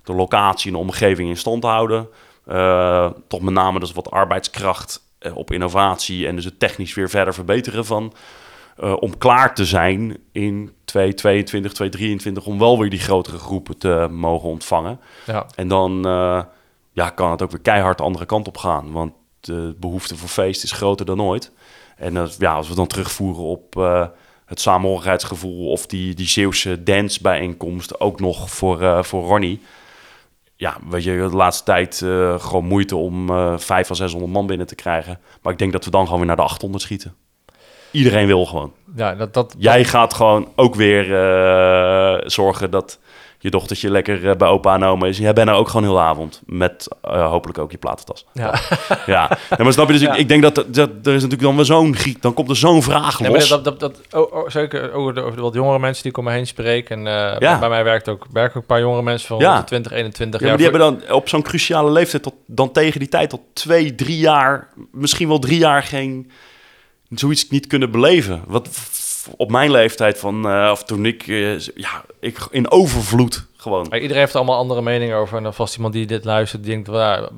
de 0.05 0.13
locatie 0.13 0.67
en 0.67 0.77
de 0.77 0.83
omgeving 0.83 1.29
in 1.29 1.37
stand 1.37 1.61
te 1.63 1.67
houden. 1.67 2.09
Eh, 2.45 3.11
toch 3.29 3.41
met 3.41 3.55
name 3.55 3.81
dus 3.81 3.93
wat 3.93 4.11
arbeidskracht 4.11 5.03
eh, 5.19 5.37
op 5.37 5.53
innovatie 5.53 6.27
en 6.27 6.35
dus 6.35 6.45
het 6.45 6.59
technisch 6.61 6.95
weer 6.95 7.11
verder 7.11 7.35
verbeteren 7.35 7.85
van. 7.85 8.13
om 9.01 9.19
klaar 9.19 9.55
te 9.55 9.65
zijn 9.65 10.17
in 10.33 10.73
2022, 10.85 11.73
2023, 11.73 12.47
om 12.47 12.59
wel 12.59 12.79
weer 12.79 12.91
die 12.91 12.99
grotere 12.99 13.39
groepen 13.39 13.79
te 13.79 14.09
mogen 14.11 14.49
ontvangen. 14.49 15.01
ja. 15.27 15.47
En 15.55 15.69
dan 15.69 16.03
ja, 16.93 17.11
kan 17.11 17.31
het 17.31 17.43
ook 17.43 17.51
weer 17.51 17.61
keihard 17.61 17.99
de 17.99 18.05
andere 18.05 18.27
kant 18.27 18.49
op 18.49 18.57
gaan. 18.57 18.93
Want 18.93 19.13
de 19.41 19.75
behoefte 19.81 20.17
voor 20.17 20.29
feest 20.29 20.63
is 20.63 20.73
groter 20.73 21.07
dan 21.07 21.23
ooit. 21.23 21.53
En 21.97 22.15
dat, 22.15 22.37
ja, 22.39 22.55
als 22.55 22.69
we 22.69 22.75
dan 22.75 22.87
terugvoeren 22.87 23.43
op 23.43 23.77
eh, 23.77 24.07
het 24.47 24.61
samenhorigheidsgevoel... 24.61 25.71
of 25.71 25.87
die, 25.87 26.15
die 26.15 26.27
Zeeuwse 26.27 26.83
dancebijeenkomst 26.83 28.01
ook 28.01 28.21
nog 28.21 28.51
voor, 28.51 28.83
eh, 28.83 29.03
voor 29.03 29.25
Ronnie... 29.25 29.61
Ja, 30.57 30.77
weet 30.89 31.05
je, 31.05 31.17
de 31.31 31.37
laatste 31.37 31.65
tijd 31.65 32.03
eh, 32.03 32.41
gewoon 32.41 32.65
moeite 32.65 32.97
om 32.97 33.31
eh 33.31 33.59
500 33.59 33.91
à 33.91 33.95
600 33.95 34.33
man 34.33 34.47
binnen 34.47 34.67
te 34.67 34.75
krijgen. 34.75 35.21
Maar 35.43 35.53
ik 35.53 35.59
denk 35.59 35.73
dat 35.73 35.85
we 35.85 35.91
dan 35.91 36.05
gewoon 36.05 36.19
weer 36.19 36.27
naar 36.27 36.37
de 36.37 36.43
800 36.43 36.83
schieten. 36.83 37.15
Iedereen 37.91 38.27
wil 38.27 38.47
gewoon. 38.47 38.73
ja, 38.97 39.15
dat, 39.15 39.35
dat, 39.35 39.55
Jij 39.59 39.85
gaat 39.85 40.15
gewoon 40.15 40.49
ook 40.57 40.75
weer 40.75 41.15
eh, 41.15 42.29
zorgen 42.29 42.71
dat 42.71 42.99
je 43.41 43.51
dochtertje 43.51 43.91
lekker 43.91 44.29
eh, 44.31 44.37
bij 44.37 44.49
opa 44.49 44.75
en 44.75 44.83
oma 44.85 45.07
is. 45.07 45.19
Jij 45.19 45.33
bent 45.33 45.49
er 45.49 45.55
ook 45.55 45.69
gewoon 45.69 45.83
heel 45.83 45.93
de 45.95 46.01
avond. 46.01 46.43
Met 46.47 46.89
eh, 47.03 47.31
hopelijk 47.31 47.59
ook 47.59 47.71
je 47.71 47.79
platentas. 47.79 48.27
ja. 48.33 48.61
Ja, 49.07 49.39
Ja, 49.57 49.65
maar 49.65 49.73
snap 49.73 49.87
je? 49.87 49.93
Dus 49.93 50.03
Ja. 50.03 50.13
ik, 50.13 50.19
ik 50.19 50.29
denk 50.29 50.43
dat, 50.43 50.55
dat 50.55 50.89
er 50.89 51.15
is 51.15 51.23
natuurlijk 51.23 51.41
dan 51.43 51.57
wel 51.57 51.65
zo'n 51.65 51.95
giet. 51.97 52.23
Dan 52.23 52.35
komt 52.35 52.51
er 52.51 52.57
zo'n 52.57 52.83
vraag 52.83 53.21
Nee, 53.21 53.31
los. 53.33 53.49
dat, 53.49 53.65
dat, 53.65 53.81
dat, 53.81 54.01
oh, 54.11 54.33
oh, 54.35 54.49
zeker 54.49 54.93
over 54.93 55.15
de, 55.15 55.21
over 55.21 55.37
de 55.37 55.43
wat 55.43 55.55
jongere 55.55 55.79
mensen 55.79 56.03
die 56.03 56.13
ik 56.13 56.19
om 56.19 56.25
me 56.25 56.31
heen 56.31 56.47
spreek. 56.47 56.91
En 56.91 56.99
eh, 57.07 57.39
Ja. 57.39 57.59
bij 57.59 57.69
mij 57.69 57.85
werkt 57.85 58.09
ook, 58.09 58.27
werken 58.33 58.55
ook 58.57 58.61
een 58.63 58.67
paar 58.67 58.81
jongere 58.81 59.03
mensen 59.03 59.29
van 59.29 59.39
Ja. 59.39 59.49
rond 59.49 59.61
de 59.61 59.67
20, 59.67 59.93
21 59.93 60.41
ja, 60.41 60.47
maar 60.47 60.59
jaar. 60.61 60.71
die 60.73 60.81
hebben 60.81 61.01
dan 61.09 61.17
op 61.17 61.29
zo'n 61.29 61.43
cruciale 61.43 61.91
leeftijd 61.91 62.23
tot, 62.23 62.35
dan 62.47 62.73
tegen 62.73 62.99
die 63.01 63.09
tijd 63.09 63.31
tot 63.31 63.41
twee, 63.53 63.95
drie 63.95 64.19
jaar, 64.19 64.69
misschien 64.93 65.29
wel 65.29 65.39
drie 65.39 65.59
jaar 65.59 65.83
geen 65.83 66.31
zoiets 67.11 67.49
niet 67.49 67.67
kunnen 67.67 67.91
beleven. 67.91 68.43
Wat 68.47 68.69
op 69.37 69.51
mijn 69.51 69.71
leeftijd 69.71 70.19
van, 70.19 70.49
eh, 70.49 70.69
of 70.73 70.85
toen 70.85 71.07
ik, 71.07 71.27
eh, 71.27 71.59
ja, 71.59 72.05
ik 72.21 72.39
in 72.51 72.71
overvloed 72.71 73.47
gewoon. 73.57 73.87
Maar 73.91 73.99
iedereen 73.99 74.23
heeft 74.23 74.37
allemaal 74.37 74.57
andere 74.57 74.83
meningen 74.83 75.17
over. 75.17 75.37
En 75.37 75.43
dan 75.43 75.55
vast 75.55 75.77
iemand 75.77 75.93
die 75.95 76.07
dit 76.07 76.25
luistert, 76.25 76.65
die 76.65 76.73
denkt, 76.73 76.89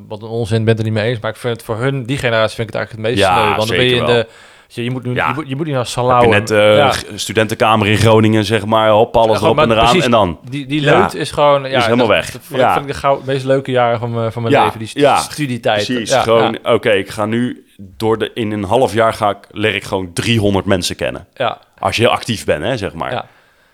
wat 0.09 0.23
een 0.23 0.29
onzin, 0.29 0.65
bent 0.65 0.79
er 0.79 0.85
niet 0.85 0.93
mee 0.93 1.09
eens. 1.11 1.21
Maar 1.21 1.31
ik 1.31 1.37
vind 1.37 1.57
het 1.57 1.65
voor 1.65 1.77
hun, 1.77 2.05
die 2.05 2.19
generatie, 2.19 2.57
vind 2.57 2.69
ik 2.69 2.75
het 2.75 2.83
eigenlijk 2.83 3.09
het 3.09 3.17
meest 3.17 3.29
Ja, 3.29 3.43
sneu. 3.43 3.57
Want 3.57 3.69
dan 3.69 3.77
ben 3.77 3.87
je 3.87 3.95
in 3.95 4.07
de... 4.07 4.27
Je, 4.73 4.85
je, 4.85 4.91
moet 4.91 5.05
nu, 5.05 5.15
Ja. 5.15 5.29
je, 5.29 5.35
moet, 5.35 5.49
je 5.49 5.57
moet 5.57 5.65
niet 5.65 5.75
naar 5.75 5.83
Heb 5.85 5.93
Salau. 5.93 6.23
je 6.23 6.29
net 6.29 6.49
ja. 6.49 6.91
g- 6.91 7.05
studentenkamer 7.15 7.87
in 7.87 7.97
Groningen, 7.97 8.45
zeg 8.45 8.67
maar, 8.67 8.91
hop, 8.91 9.17
alles 9.17 9.41
erop 9.41 9.59
en 9.59 9.71
eraan. 9.71 9.85
precies, 9.85 10.05
En 10.05 10.11
dan? 10.11 10.39
Die, 10.51 10.67
die 10.67 10.81
leut 10.81 11.15
is 11.15 11.31
gewoon... 11.31 11.63
Ja, 11.71 11.77
Is 11.79 11.85
helemaal 11.85 12.07
dat- 12.07 12.17
weg. 12.17 12.31
Dat 12.31 12.43
Ja. 12.49 12.73
vind 12.73 12.87
ik 12.87 12.93
de 12.93 12.99
gauw, 12.99 13.23
meest 13.25 13.45
leuke 13.45 13.71
jaren 13.71 13.99
van, 13.99 14.11
mijn- 14.15 14.33
van 14.33 14.43
mijn 14.43 14.55
leven. 14.63 14.79
Die 14.79 14.89
stu- 14.89 15.01
ja. 15.01 15.17
studietijd. 15.17 15.85
Precies, 15.87 16.15
gewoon, 16.15 16.59
oké, 16.63 16.91
ik 16.91 17.09
ga 17.11 17.27
nu 17.27 17.65
door 17.79 18.19
de, 18.19 18.31
in 18.35 18.51
een 18.53 18.65
half 18.65 18.93
jaar 18.93 19.13
ga 19.15 19.31
ik, 19.31 19.39
leer 19.51 19.75
ik 19.75 19.85
gewoon 19.85 20.13
300 20.13 20.65
mensen 20.67 20.97
kennen. 20.97 21.27
ja, 21.35 21.59
Als 21.79 21.97
je 21.97 22.03
heel 22.03 22.11
actief 22.13 22.45
bent, 22.45 22.63
hè, 22.65 22.77
zeg 22.77 22.93
maar. 22.95 23.25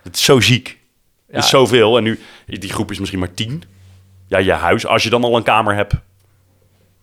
Het 0.03 0.17
is 0.17 0.25
zo 0.25 0.41
ziek. 0.41 0.79
Het 1.31 1.45
is 1.45 1.51
zoveel. 1.51 1.97
En 1.97 2.03
nu, 2.03 2.21
die 2.47 2.73
groep 2.73 2.91
is 2.91 2.99
misschien 2.99 3.21
maar 3.21 3.35
10. 3.35 3.63
Ja, 4.29 4.39
je 4.39 4.53
huis, 4.53 4.87
als 4.87 5.03
je 5.03 5.11
dan 5.11 5.25
al 5.25 5.37
een 5.37 5.43
kamer 5.43 5.75
hebt. 5.75 5.95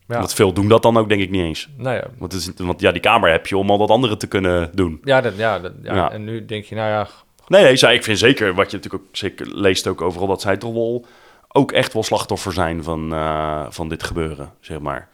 Ja. 0.07 0.17
Want 0.17 0.33
veel 0.33 0.53
doen 0.53 0.67
dat 0.67 0.81
dan 0.81 0.97
ook, 0.97 1.09
denk 1.09 1.21
ik, 1.21 1.29
niet 1.29 1.43
eens. 1.43 1.69
Nou 1.77 1.95
ja, 1.95 2.07
Want, 2.17 2.33
is, 2.33 2.51
want 2.57 2.81
ja, 2.81 2.91
die 2.91 3.01
kamer 3.01 3.31
heb 3.31 3.47
je 3.47 3.57
om 3.57 3.69
al 3.69 3.77
dat 3.77 3.89
andere 3.89 4.17
te 4.17 4.27
kunnen 4.27 4.69
doen. 4.73 5.01
ja, 5.03 5.21
dat, 5.21 5.37
ja, 5.37 5.59
dat, 5.59 5.71
ja. 5.83 5.95
Ja. 5.95 6.11
En 6.11 6.23
nu 6.23 6.45
denk 6.45 6.65
je, 6.65 6.75
nou 6.75 6.89
ja, 6.89 7.07
Nee, 7.47 7.63
nee, 7.63 7.75
zij, 7.75 7.95
ik 7.95 8.03
vind 8.03 8.19
zeker, 8.19 8.53
wat 8.53 8.71
je 8.71 8.77
natuurlijk 8.77 9.03
ook 9.03 9.15
zeker 9.15 9.47
leest 9.55 9.87
ook 9.87 10.01
overal, 10.01 10.27
dat 10.27 10.41
zij 10.41 10.57
toch 10.57 10.73
wel 10.73 11.05
ook 11.47 11.71
echt 11.71 11.93
wel 11.93 12.03
slachtoffer 12.03 12.53
zijn 12.53 12.83
van, 12.83 13.13
eh, 13.13 13.65
van 13.69 13.89
dit 13.89 14.03
gebeuren, 14.03 14.53
zeg 14.59 14.79
maar. 14.79 15.09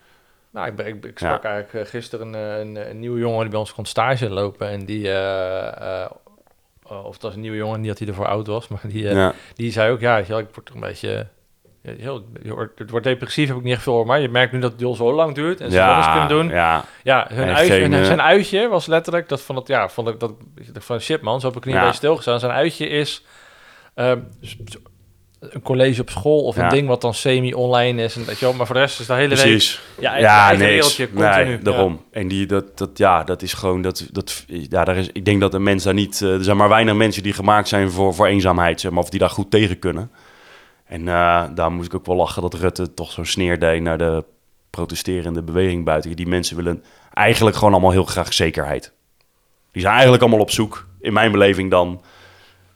Nou, 0.52 0.68
ik, 0.68 0.80
ik, 0.80 1.06
ik 1.06 1.18
sprak 1.18 1.44
eigenlijk 1.44 1.86
eh, 1.86 1.92
gisteren 1.92 2.34
een, 2.34 2.60
een, 2.60 2.90
een 2.90 3.00
nieuwe 3.00 3.20
jongen 3.20 3.42
die 3.42 3.50
bij 3.50 3.60
ons 3.60 3.74
kon 3.74 3.86
stage 3.86 4.30
lopen. 4.30 4.70
En 4.70 4.86
die, 4.86 5.12
eh, 5.12 6.10
of 6.84 7.14
het 7.14 7.22
was 7.22 7.34
een 7.34 7.42
nieuwe 7.42 7.58
jongen, 7.58 7.80
niet 7.80 7.90
dat 7.90 8.00
hij 8.00 8.08
ervoor 8.08 8.28
oud 8.28 8.48
was, 8.48 8.68
maar 8.68 8.82
die, 8.84 9.04
ja. 9.04 9.34
die 9.56 9.72
zei 9.72 9.92
ook, 9.92 10.00
ja, 10.00 10.18
ik 10.18 10.28
word 10.28 10.66
toch 10.66 10.76
een 10.76 10.80
beetje... 10.80 11.28
ja, 11.82 11.92
heel, 11.98 12.26
het 12.76 12.90
wordt 12.90 13.06
depressief, 13.06 13.48
heb 13.48 13.58
ik 13.58 13.64
niet 13.64 13.74
echt 13.74 13.84
veel 13.84 13.94
over, 13.94 14.08
maar 14.08 14.20
je 14.20 14.30
merkt 14.30 14.54
nu 14.54 14.60
dat 14.60 14.72
het 14.72 14.84
al 14.84 14.96
zo 14.96 15.14
lang 15.14 15.36
duurt 15.36 15.62
en 15.62 15.72
ze 15.72 15.78
nog 15.80 15.98
eens 15.98 16.12
kunnen 16.12 16.28
doen. 16.28 16.48
Ja, 16.50 16.86
ja, 17.04 17.26
hun 17.30 17.48
En 17.48 17.56
uitje, 17.56 17.74
geen, 17.74 17.92
hun- 17.92 18.00
eh, 18.02 18.06
zijn 18.06 18.22
uitje 18.22 18.68
was 18.68 18.86
letterlijk, 18.86 19.30
dat 19.30 19.42
van 19.42 19.56
het, 19.56 19.68
ja, 19.68 19.84
ik 19.84 20.20
dat, 20.20 20.32
dacht 20.74 20.86
van 20.86 21.00
shit 21.00 21.22
man, 21.22 21.40
zo 21.40 21.48
heb 21.48 21.58
ik 21.58 21.66
niet 21.66 21.76
Ja. 21.76 21.82
bij 21.82 21.94
stilgestaan. 21.94 22.40
Zijn 22.40 22.52
uitje 22.52 22.88
is 22.88 23.26
ehm, 23.96 24.20
een 25.40 25.62
college 25.62 26.02
op 26.02 26.10
school 26.10 26.44
of 26.44 26.56
een 26.58 26.64
Ja. 26.64 26.70
ding 26.70 26.88
wat 26.88 27.02
dan 27.02 27.14
semi-online 27.14 28.04
is. 28.04 28.16
En, 28.16 28.26
weet 28.26 28.40
je 28.40 28.54
maar 28.58 28.66
voor 28.66 28.76
de 28.76 28.82
rest 28.82 29.00
is 29.00 29.06
de 29.06 29.14
hele 29.14 29.36
week... 29.36 29.38
Precies. 29.44 29.82
Ja, 30.00 30.18
Ja, 30.18 30.50
nee, 30.50 30.58
wereldje, 30.58 31.10
continu. 31.14 31.44
nee, 31.46 31.60
daarom. 31.60 32.04
En 32.12 32.28
die, 32.28 32.46
dat, 32.46 32.78
dat, 32.78 32.90
ja, 32.98 33.24
dat 33.24 33.42
is 33.42 33.54
gewoon, 33.54 33.82
dat, 33.82 34.08
dat, 34.12 34.44
ja, 34.48 34.84
daar 34.84 34.98
is, 34.98 35.10
ik 35.14 35.26
denk 35.26 35.42
dat 35.42 35.52
de 35.52 35.60
mensen 35.60 35.86
daar 35.96 36.02
niet, 36.04 36.22
eh, 36.22 36.34
er 36.34 36.44
zijn 36.44 36.58
maar 36.58 36.70
weinig 36.70 36.96
mensen 36.96 37.24
die 37.24 37.34
gemaakt 37.34 37.68
zijn 37.68 37.92
voor, 37.92 38.14
voor 38.14 38.28
eenzaamheid, 38.28 38.80
zeg 38.82 38.92
maar, 38.92 39.04
of 39.04 39.10
die 39.10 39.20
daar 39.20 39.30
goed 39.30 39.52
tegen 39.52 39.80
kunnen. 39.80 40.12
En 40.90 41.08
eh, 41.08 41.44
daar 41.56 41.72
moest 41.72 41.88
ik 41.88 41.96
ook 41.96 42.06
wel 42.06 42.16
lachen 42.16 42.42
dat 42.42 42.54
Rutte 42.54 42.94
toch 42.94 43.12
zo'n 43.12 43.26
sneer 43.26 43.60
deed 43.60 43.82
naar 43.82 43.98
de 43.98 44.24
protesterende 44.70 45.42
beweging 45.42 45.86
buiten. 45.86 46.16
Die 46.16 46.28
mensen 46.28 46.56
willen 46.56 46.84
eigenlijk 47.14 47.56
gewoon 47.56 47.72
allemaal 47.74 47.92
heel 47.92 48.04
graag 48.04 48.34
zekerheid. 48.34 48.94
Die 49.72 49.82
zijn 49.82 49.94
eigenlijk 49.94 50.24
allemaal 50.24 50.42
op 50.42 50.52
zoek, 50.52 50.88
in 51.00 51.14
mijn 51.14 51.32
beleving 51.32 51.72
dan, 51.72 52.02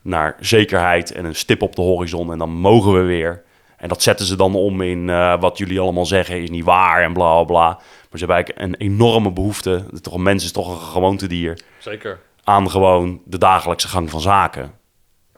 naar 0.02 0.36
zekerheid 0.40 1.12
en 1.12 1.26
een 1.26 1.36
stip 1.36 1.62
op 1.62 1.76
de 1.76 1.82
horizon. 1.82 2.32
En 2.32 2.38
dan 2.38 2.50
mogen 2.50 2.94
we 2.94 3.00
weer. 3.00 3.44
En 3.78 3.88
dat 3.88 4.02
zetten 4.02 4.26
ze 4.26 4.36
dan 4.36 4.56
om 4.56 4.82
in 4.82 5.10
eh, 5.10 5.40
wat 5.40 5.58
jullie 5.58 5.80
allemaal 5.80 6.06
zeggen 6.06 6.42
is 6.42 6.50
niet 6.50 6.64
waar 6.64 7.04
en 7.04 7.14
bla 7.14 7.34
bla 7.34 7.44
bla. 7.44 7.68
Maar 7.68 8.20
ze 8.20 8.26
hebben 8.26 8.36
eigenlijk 8.36 8.66
een 8.66 8.88
enorme 8.88 9.32
behoefte. 9.32 9.86
Toch, 10.02 10.14
een 10.14 10.24
mens 10.24 10.44
is 10.44 10.52
toch 10.52 10.70
een 10.70 10.88
gewoontedier. 10.88 11.62
Zeker. 11.78 12.20
Aan 12.44 12.70
gewoon 12.70 13.22
de 13.26 13.38
dagelijkse 13.38 13.88
gang 13.88 14.10
van 14.10 14.22
zaken. 14.22 14.82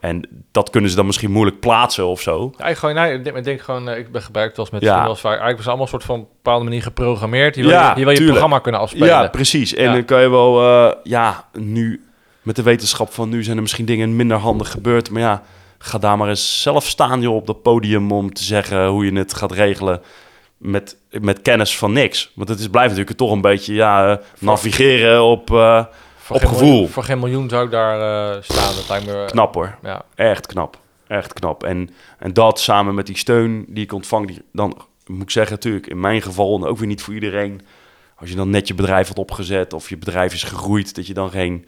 En 0.00 0.44
dat 0.52 0.70
kunnen 0.70 0.90
ze 0.90 0.96
dan 0.96 1.06
misschien 1.06 1.30
moeilijk 1.30 1.60
plaatsen 1.60 2.06
of 2.06 2.20
zo. 2.20 2.52
Ja, 2.58 2.66
ik, 2.66 2.76
gewoon, 2.76 2.94
nou, 2.94 3.12
ik, 3.12 3.24
denk, 3.24 3.36
ik 3.36 3.44
denk 3.44 3.60
gewoon, 3.60 3.88
eh, 3.88 3.98
ik 3.98 4.12
ben 4.12 4.22
gebruikt 4.22 4.58
als 4.58 4.70
met 4.70 4.82
Ja. 4.82 5.14
vaak. 5.14 5.24
Eigenlijk 5.24 5.56
was 5.56 5.66
allemaal 5.66 5.84
een 5.84 5.90
soort 5.90 6.04
van 6.04 6.18
een 6.18 6.26
bepaalde 6.42 6.64
manier 6.64 6.82
geprogrammeerd. 6.82 7.54
Je 7.54 7.62
wil, 7.62 7.70
Ja, 7.70 7.90
je, 7.94 7.98
je, 7.98 8.04
wil 8.04 8.14
je 8.14 8.24
programma 8.26 8.58
kunnen 8.58 8.80
afspelen. 8.80 9.08
Ja, 9.08 9.26
precies. 9.28 9.74
En 9.74 9.84
Ja. 9.84 9.92
dan 9.92 10.04
kan 10.04 10.20
je 10.20 10.28
wel, 10.30 10.62
eh, 10.62 10.92
ja, 11.02 11.44
nu 11.52 12.04
met 12.42 12.56
de 12.56 12.62
wetenschap 12.62 13.12
van 13.12 13.28
nu 13.28 13.42
zijn 13.42 13.56
er 13.56 13.62
misschien 13.62 13.84
dingen 13.84 14.16
minder 14.16 14.36
handig 14.36 14.70
gebeurd. 14.70 15.10
Maar 15.10 15.22
ja, 15.22 15.42
ga 15.78 15.98
daar 15.98 16.16
maar 16.16 16.28
eens 16.28 16.62
zelf 16.62 16.86
staan 16.86 17.26
op 17.26 17.46
dat 17.46 17.62
podium 17.62 18.12
om 18.12 18.32
te 18.32 18.44
zeggen 18.44 18.86
hoe 18.86 19.04
je 19.04 19.18
het 19.18 19.34
gaat 19.34 19.52
regelen. 19.52 20.00
met, 20.56 20.96
met 21.10 21.42
kennis 21.42 21.78
van 21.78 21.92
niks. 21.92 22.32
Want 22.34 22.48
het 22.48 22.58
is, 22.58 22.68
blijft 22.68 22.88
natuurlijk 22.90 23.18
toch 23.18 23.30
een 23.32 23.40
beetje 23.40 23.74
ja, 23.74 24.10
eh, 24.10 24.16
navigeren 24.38 25.22
op... 25.22 25.50
Voor 26.26 26.36
Op 26.36 26.42
geen 26.42 26.50
gevoel. 26.50 26.68
miljoen- 26.70 26.88
voor 26.88 27.02
geen 27.02 27.18
miljoen 27.18 27.48
zou 27.48 27.64
ik 27.64 27.70
daar 27.70 28.32
eh, 28.36 28.42
staan. 28.42 28.74
Dat 28.74 28.88
lijkt 28.88 29.06
me... 29.06 29.24
knap 29.26 29.54
hoor. 29.54 29.78
Ja, 29.82 30.04
Echt 30.14 30.46
knap. 30.46 30.78
Echt 31.06 31.32
knap. 31.32 31.64
En, 31.64 31.90
en 32.18 32.32
dat 32.32 32.60
samen 32.60 32.94
met 32.94 33.06
die 33.06 33.16
steun 33.16 33.64
die 33.68 33.84
ik 33.84 33.92
ontvang, 33.92 34.26
die, 34.26 34.42
dan 34.52 34.76
moet 35.06 35.22
ik 35.22 35.30
zeggen, 35.30 35.52
natuurlijk, 35.54 35.86
in 35.86 36.00
mijn 36.00 36.22
geval, 36.22 36.56
en 36.56 36.64
ook 36.64 36.78
weer 36.78 36.86
niet 36.86 37.02
voor 37.02 37.14
iedereen. 37.14 37.60
Als 38.16 38.30
je 38.30 38.36
dan 38.36 38.50
net 38.50 38.68
je 38.68 38.74
bedrijf 38.74 39.08
had 39.08 39.18
opgezet 39.18 39.72
of 39.72 39.88
je 39.88 39.96
bedrijf 39.96 40.32
is 40.32 40.42
gegroeid, 40.42 40.94
dat 40.94 41.06
je 41.06 41.14
dan 41.14 41.30
geen, 41.30 41.66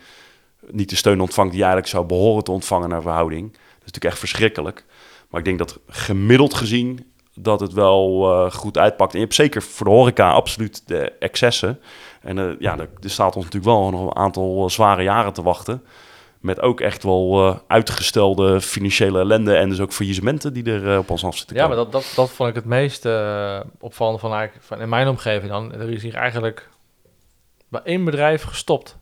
niet 0.71 0.91
de 0.91 0.97
steun 0.97 1.21
ontvangt 1.21 1.51
die 1.51 1.61
je 1.61 1.67
eigenlijk 1.67 1.95
zou 1.95 2.07
behoren 2.07 2.45
te 2.45 2.51
ontvangen 2.51 2.89
naar 2.89 3.03
verhouding. 3.03 3.51
Dat 3.53 3.61
is 3.61 3.85
natuurlijk 3.85 4.05
echt 4.05 4.19
verschrikkelijk. 4.19 4.85
Maar 5.31 5.41
ik 5.41 5.47
denk 5.47 5.59
dat 5.59 5.79
gemiddeld 5.89 6.55
gezien 6.55 7.13
dat 7.35 7.61
het 7.61 7.73
wel 7.73 8.31
eh, 8.33 8.51
goed 8.53 8.79
uitpakt. 8.79 9.13
En 9.13 9.19
je 9.19 9.25
hebt 9.25 9.37
zeker 9.37 9.63
voor 9.63 9.87
de 9.87 9.93
horeca 9.93 10.31
absoluut 10.31 10.83
de 10.87 11.13
excessen. 11.19 11.81
En 12.23 12.39
eh, 12.39 12.45
ja, 12.59 12.79
er, 12.79 12.89
er 13.03 13.11
staat 13.11 13.37
ons 13.37 13.45
natuurlijk 13.45 13.73
wel 13.73 13.91
nog 13.91 14.01
een 14.01 14.16
aantal 14.16 14.64
eh, 14.64 14.71
zware 14.71 15.03
jaren 15.03 15.33
te 15.33 15.43
wachten. 15.43 15.83
Met 16.41 16.61
ook 16.61 16.81
echt 16.81 17.03
wel 17.03 17.47
eh, 17.49 17.57
uitgestelde 17.66 18.61
financiële 18.61 19.19
ellende 19.19 19.55
en 19.55 19.69
dus 19.69 19.81
ook 19.81 19.93
faillissementen 19.93 20.53
die 20.53 20.73
er 20.73 20.99
op 20.99 21.11
ons 21.11 21.25
af 21.25 21.37
zitten 21.37 21.57
ja 21.57 21.66
maar 21.66 21.77
dat, 21.77 21.93
dat, 21.93 22.12
dat 22.16 22.31
vond 22.31 22.49
ik 22.49 22.55
het 22.55 22.64
meest 22.64 23.05
eh, 23.07 23.61
opvallende 23.81 24.19
van, 24.21 24.33
eigenlijk, 24.35 24.64
van 24.66 24.81
in 24.81 24.89
mijn 24.89 25.09
omgeving 25.09 25.51
dan. 25.51 25.73
Er 25.75 25.91
is 25.91 26.03
hier 26.03 26.14
eigenlijk 26.14 26.69
bij 27.69 27.81
één 27.85 28.05
bedrijf 28.05 28.43
gestopt. 28.43 28.97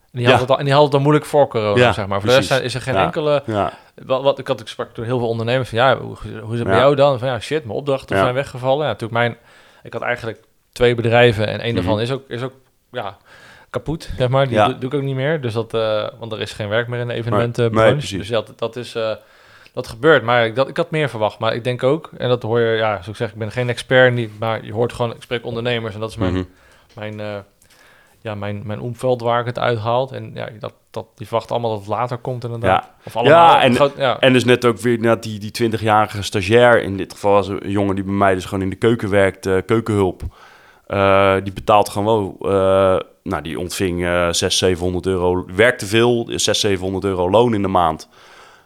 En 0.00 0.18
die, 0.18 0.22
Ja. 0.22 0.30
had 0.30 0.40
het 0.40 0.50
al, 0.50 0.58
en 0.58 0.64
die 0.64 0.72
had 0.72 0.82
het 0.82 0.92
dan 0.92 1.02
moeilijk 1.02 1.24
voor 1.26 1.48
corona, 1.48 1.80
Ja, 1.80 1.92
zeg 1.92 2.06
maar. 2.06 2.20
Voor 2.20 2.28
de 2.28 2.34
rest 2.34 2.50
is 2.50 2.74
er 2.74 2.80
geen 2.80 2.94
Ja. 2.94 3.04
enkele... 3.04 3.42
Wat, 4.04 4.22
wat 4.22 4.38
ik 4.38 4.46
had 4.46 4.60
ik 4.60 4.68
sprak 4.68 4.94
toen 4.94 5.04
heel 5.04 5.18
veel 5.18 5.28
ondernemers 5.28 5.68
van 5.68 5.78
ja, 5.78 5.98
hoe, 5.98 6.16
hoe 6.42 6.52
is 6.52 6.58
het 6.58 6.68
bij 6.68 6.78
jou 6.78 6.94
dan? 6.94 7.18
Van 7.18 7.28
ja, 7.28 7.40
shit, 7.40 7.64
mijn 7.64 7.78
opdrachten 7.78 8.16
zijn 8.16 8.34
weggevallen. 8.34 8.82
Ja, 8.82 8.92
natuurlijk 8.92 9.12
mijn, 9.12 9.36
ik 9.82 9.92
had 9.92 10.02
eigenlijk 10.02 10.42
twee 10.72 10.94
bedrijven 10.94 11.46
en 11.46 11.60
één 11.60 11.74
daarvan 11.74 11.92
Mhm. 11.94 12.02
is 12.02 12.10
ook, 12.10 12.22
is 12.28 12.42
ook 12.42 12.52
ja, 12.92 13.16
kapot, 13.70 14.08
zeg 14.16 14.28
maar. 14.28 14.46
Die 14.46 14.54
Ja. 14.56 14.66
doe, 14.66 14.78
doe 14.78 14.90
ik 14.90 14.96
ook 14.96 15.02
niet 15.02 15.14
meer. 15.14 15.40
Dus 15.40 15.52
dat, 15.52 15.74
eh, 15.74 16.08
want 16.18 16.32
er 16.32 16.40
is 16.40 16.52
geen 16.52 16.68
werk 16.68 16.88
meer 16.88 17.00
in 17.00 17.08
de 17.08 17.14
evenementenbranche. 17.14 18.16
Dus 18.16 18.28
ja, 18.28 18.40
dat, 18.40 18.58
dat 18.58 18.76
is, 18.76 18.94
eh, 18.94 19.10
dat 19.72 19.86
gebeurt. 19.88 20.22
Maar 20.22 20.46
ik, 20.46 20.54
dat, 20.54 20.68
ik 20.68 20.76
had 20.76 20.90
meer 20.90 21.08
verwacht. 21.08 21.38
Maar 21.38 21.54
ik 21.54 21.64
denk 21.64 21.82
ook, 21.82 22.10
en 22.18 22.28
dat 22.28 22.42
hoor 22.42 22.60
je, 22.60 22.76
ja, 22.76 22.90
zoals 22.90 23.06
ik 23.08 23.16
zeg, 23.16 23.30
ik 23.30 23.38
ben 23.38 23.52
geen 23.52 23.68
expert, 23.68 24.14
niet, 24.14 24.30
maar 24.38 24.64
je 24.64 24.72
hoort 24.72 24.92
gewoon, 24.92 25.14
ik 25.14 25.22
spreek 25.22 25.44
ondernemers 25.44 25.94
en 25.94 26.00
dat 26.00 26.10
is 26.10 26.16
mijn, 26.16 26.32
Mhm. 26.32 26.42
mijn, 26.94 27.20
eh, 27.20 27.36
ja, 28.20 28.34
mijn, 28.34 28.62
mijn 28.64 28.80
omveld 28.80 29.20
waar 29.20 29.40
ik 29.40 29.46
het 29.46 29.58
uithaalt. 29.58 30.12
En 30.12 30.30
ja, 30.34 30.48
dat, 30.58 30.72
dat, 30.90 31.06
die 31.14 31.26
verwachten 31.26 31.52
allemaal 31.54 31.70
dat 31.70 31.80
het 31.80 31.88
later 31.88 32.18
komt 32.18 32.44
inderdaad. 32.44 32.84
Ja. 32.84 32.94
Of 33.04 33.16
allemaal. 33.16 33.58
en- 33.58 33.74
groot- 33.74 33.96
ja. 33.96 34.20
En 34.20 34.32
dus 34.32 34.44
net 34.44 34.64
ook 34.64 34.78
weer 34.78 34.98
net 34.98 35.22
die, 35.22 35.38
die 35.38 35.50
20-jarige 35.50 36.22
stagiair. 36.22 36.82
In 36.82 36.96
dit 36.96 37.12
geval 37.12 37.32
was 37.32 37.48
een 37.48 37.60
jongen 37.70 37.94
die 37.94 38.04
bij 38.04 38.12
mij 38.14 38.34
dus 38.34 38.44
gewoon 38.44 38.62
in 38.64 38.70
de 38.70 38.76
keuken 38.76 39.10
werkt, 39.10 39.48
keukenhulp. 39.66 40.22
Eh, 40.92 41.34
die 41.42 41.52
betaalt 41.52 41.88
gewoon 41.88 42.36
wel, 42.40 42.52
eh, 42.52 43.00
nou 43.22 43.42
die 43.42 43.58
ontving 43.58 44.04
eh 44.04 44.10
600, 44.10 44.52
700 44.52 45.06
euro, 45.06 45.44
werkte 45.54 45.86
veel, 45.86 46.24
600, 46.26 46.56
700 46.56 47.04
euro 47.04 47.30
loon 47.30 47.54
in 47.54 47.62
de 47.62 47.68
maand. 47.68 48.08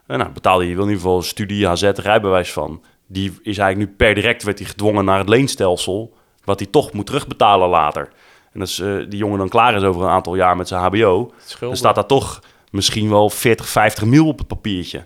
En 0.07 0.19
nou, 0.19 0.31
betaalde 0.31 0.65
hij 0.65 0.73
in 0.73 0.79
ieder 0.79 0.95
geval 0.95 1.23
studie, 1.23 1.67
HZ, 1.67 1.83
rijbewijs 1.83 2.53
van. 2.53 2.83
Die 3.07 3.39
is 3.43 3.59
eigenlijk 3.59 3.91
nu 3.91 3.97
per 3.97 4.15
direct 4.15 4.43
werd 4.43 4.59
hij 4.59 4.69
gedwongen 4.69 5.05
naar 5.05 5.19
het 5.19 5.29
leenstelsel, 5.29 6.15
wat 6.45 6.59
hij 6.59 6.69
toch 6.71 6.93
moet 6.93 7.07
terugbetalen 7.07 7.69
later. 7.69 8.09
En 8.53 8.61
als 8.61 8.81
eh, 8.81 8.95
die 9.09 9.19
jongen 9.19 9.39
dan 9.39 9.49
klaar 9.49 9.75
is 9.75 9.83
over 9.83 10.03
een 10.03 10.09
aantal 10.09 10.35
jaar 10.35 10.57
met 10.57 10.69
zijn 10.69 10.81
HBO, 10.83 11.33
dan 11.61 11.77
staat 11.77 11.95
daar 11.95 12.07
toch 12.07 12.41
misschien 12.71 13.11
wel 13.11 13.31
40, 13.31 13.69
50 13.69 14.05
mil 14.05 14.27
op 14.27 14.39
het 14.39 14.47
papiertje. 14.47 15.05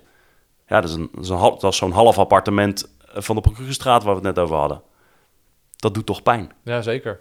Ja, 0.68 0.80
dat 0.80 0.90
is, 0.90 0.96
een, 0.96 1.08
dat 1.12 1.24
is, 1.24 1.28
een, 1.28 1.36
hal- 1.36 1.58
dat 1.58 1.72
is 1.72 1.78
zo'n 1.78 1.92
half 1.92 2.18
appartement 2.18 2.90
eh, 3.14 3.22
van 3.22 3.34
de 3.36 3.40
Procurestraat 3.42 4.02
waar 4.02 4.14
we 4.20 4.26
het 4.26 4.36
net 4.36 4.44
over 4.44 4.56
hadden. 4.56 4.82
Dat 5.80 5.94
doet 5.94 6.06
toch 6.06 6.22
pijn. 6.22 6.52
Ja, 6.64 6.82
zeker. 6.82 7.20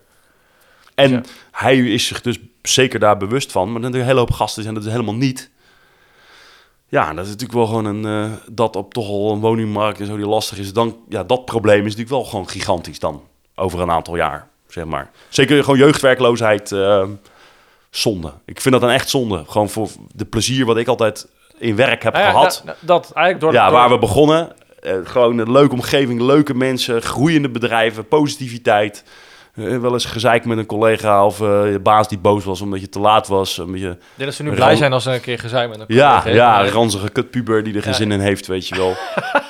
En 0.95 1.11
Ja. 1.11 1.21
hij 1.51 1.77
is 1.77 2.05
zich 2.07 2.21
dus 2.21 2.37
zeker 2.61 2.99
daar 2.99 3.17
bewust 3.17 3.51
van. 3.51 3.71
Maar 3.71 3.81
zijn 3.81 3.93
een 3.93 4.03
hele 4.03 4.19
hoop 4.19 4.31
gasten 4.31 4.63
zijn 4.63 4.75
dat 4.75 4.83
is 4.85 4.91
helemaal 4.91 5.15
niet. 5.15 5.49
Ja, 6.87 7.13
dat 7.13 7.25
is 7.25 7.31
natuurlijk 7.31 7.57
wel 7.59 7.67
gewoon 7.67 7.85
een... 7.85 8.05
eh, 8.05 8.31
dat 8.51 8.75
op 8.75 8.93
toch 8.93 9.07
al 9.07 9.31
een 9.31 9.39
woningmarkt 9.39 9.99
en 9.99 10.05
zo 10.05 10.15
die 10.17 10.27
lastig 10.27 10.57
is. 10.57 10.73
Dan, 10.73 10.97
ja, 11.09 11.23
dat 11.23 11.45
probleem 11.45 11.79
is 11.79 11.83
natuurlijk 11.83 12.09
wel 12.09 12.23
gewoon 12.23 12.49
gigantisch 12.49 12.99
dan. 12.99 13.23
Over 13.55 13.79
een 13.79 13.91
aantal 13.91 14.15
jaar, 14.15 14.47
zeg 14.67 14.85
maar. 14.85 15.09
Zeker 15.29 15.63
gewoon 15.63 15.79
jeugdwerkloosheid. 15.79 16.71
eh, 16.71 17.07
zonde. 17.89 18.33
Ik 18.45 18.61
vind 18.61 18.73
dat 18.73 18.83
dan 18.83 18.93
echt 18.93 19.09
zonde. 19.09 19.43
Gewoon 19.47 19.69
voor 19.69 19.89
de 20.15 20.25
plezier 20.25 20.65
wat 20.65 20.77
ik 20.77 20.87
altijd 20.87 21.27
in 21.57 21.75
werk 21.75 22.03
heb 22.03 22.13
Nou 22.13 22.25
ja, 22.25 22.31
gehad. 22.31 22.61
nou, 22.65 22.77
dat 22.81 23.11
eigenlijk 23.13 23.39
door 23.39 23.53
Ja, 23.53 23.63
door- 23.69 23.77
waar 23.77 23.89
we 23.89 23.97
begonnen. 23.99 24.51
Eh, 24.79 24.93
gewoon 25.03 25.37
een 25.37 25.51
leuke 25.51 25.73
omgeving, 25.73 26.21
leuke 26.21 26.53
mensen, 26.53 27.01
groeiende 27.01 27.49
bedrijven, 27.49 28.07
positiviteit. 28.07 29.03
Eh, 29.55 29.77
wel 29.77 29.93
eens 29.93 30.05
gezeik 30.05 30.45
met 30.45 30.57
een 30.57 30.65
collega 30.65 31.25
of 31.25 31.41
eh, 31.41 31.71
je 31.71 31.79
baas 31.79 32.07
die 32.07 32.17
boos 32.17 32.43
was 32.43 32.61
omdat 32.61 32.79
je 32.81 32.89
te 32.89 32.99
laat 32.99 33.27
was. 33.27 33.57
Een 33.57 33.71
beetje, 33.71 33.89
Ik 33.89 33.97
denk 34.15 34.29
dat 34.29 34.33
ze 34.33 34.43
nu 34.43 34.51
blij 34.51 34.75
zijn 34.75 34.93
als 34.93 35.03
ze 35.03 35.11
een 35.13 35.21
keer 35.21 35.39
gezeik 35.39 35.69
met 35.69 35.79
een 35.79 35.85
ja, 35.87 36.07
collega 36.07 36.23
heeft. 36.23 36.35
ja, 36.35 36.51
Maar- 36.51 36.67
ranzige 36.69 37.09
kutpuber 37.09 37.63
die 37.63 37.75
er 37.75 37.81
geen 37.81 37.91
Ja. 37.91 37.97
zin 37.97 38.11
in 38.11 38.19
heeft, 38.19 38.47
weet 38.47 38.67
je 38.67 38.75
wel. 38.75 38.93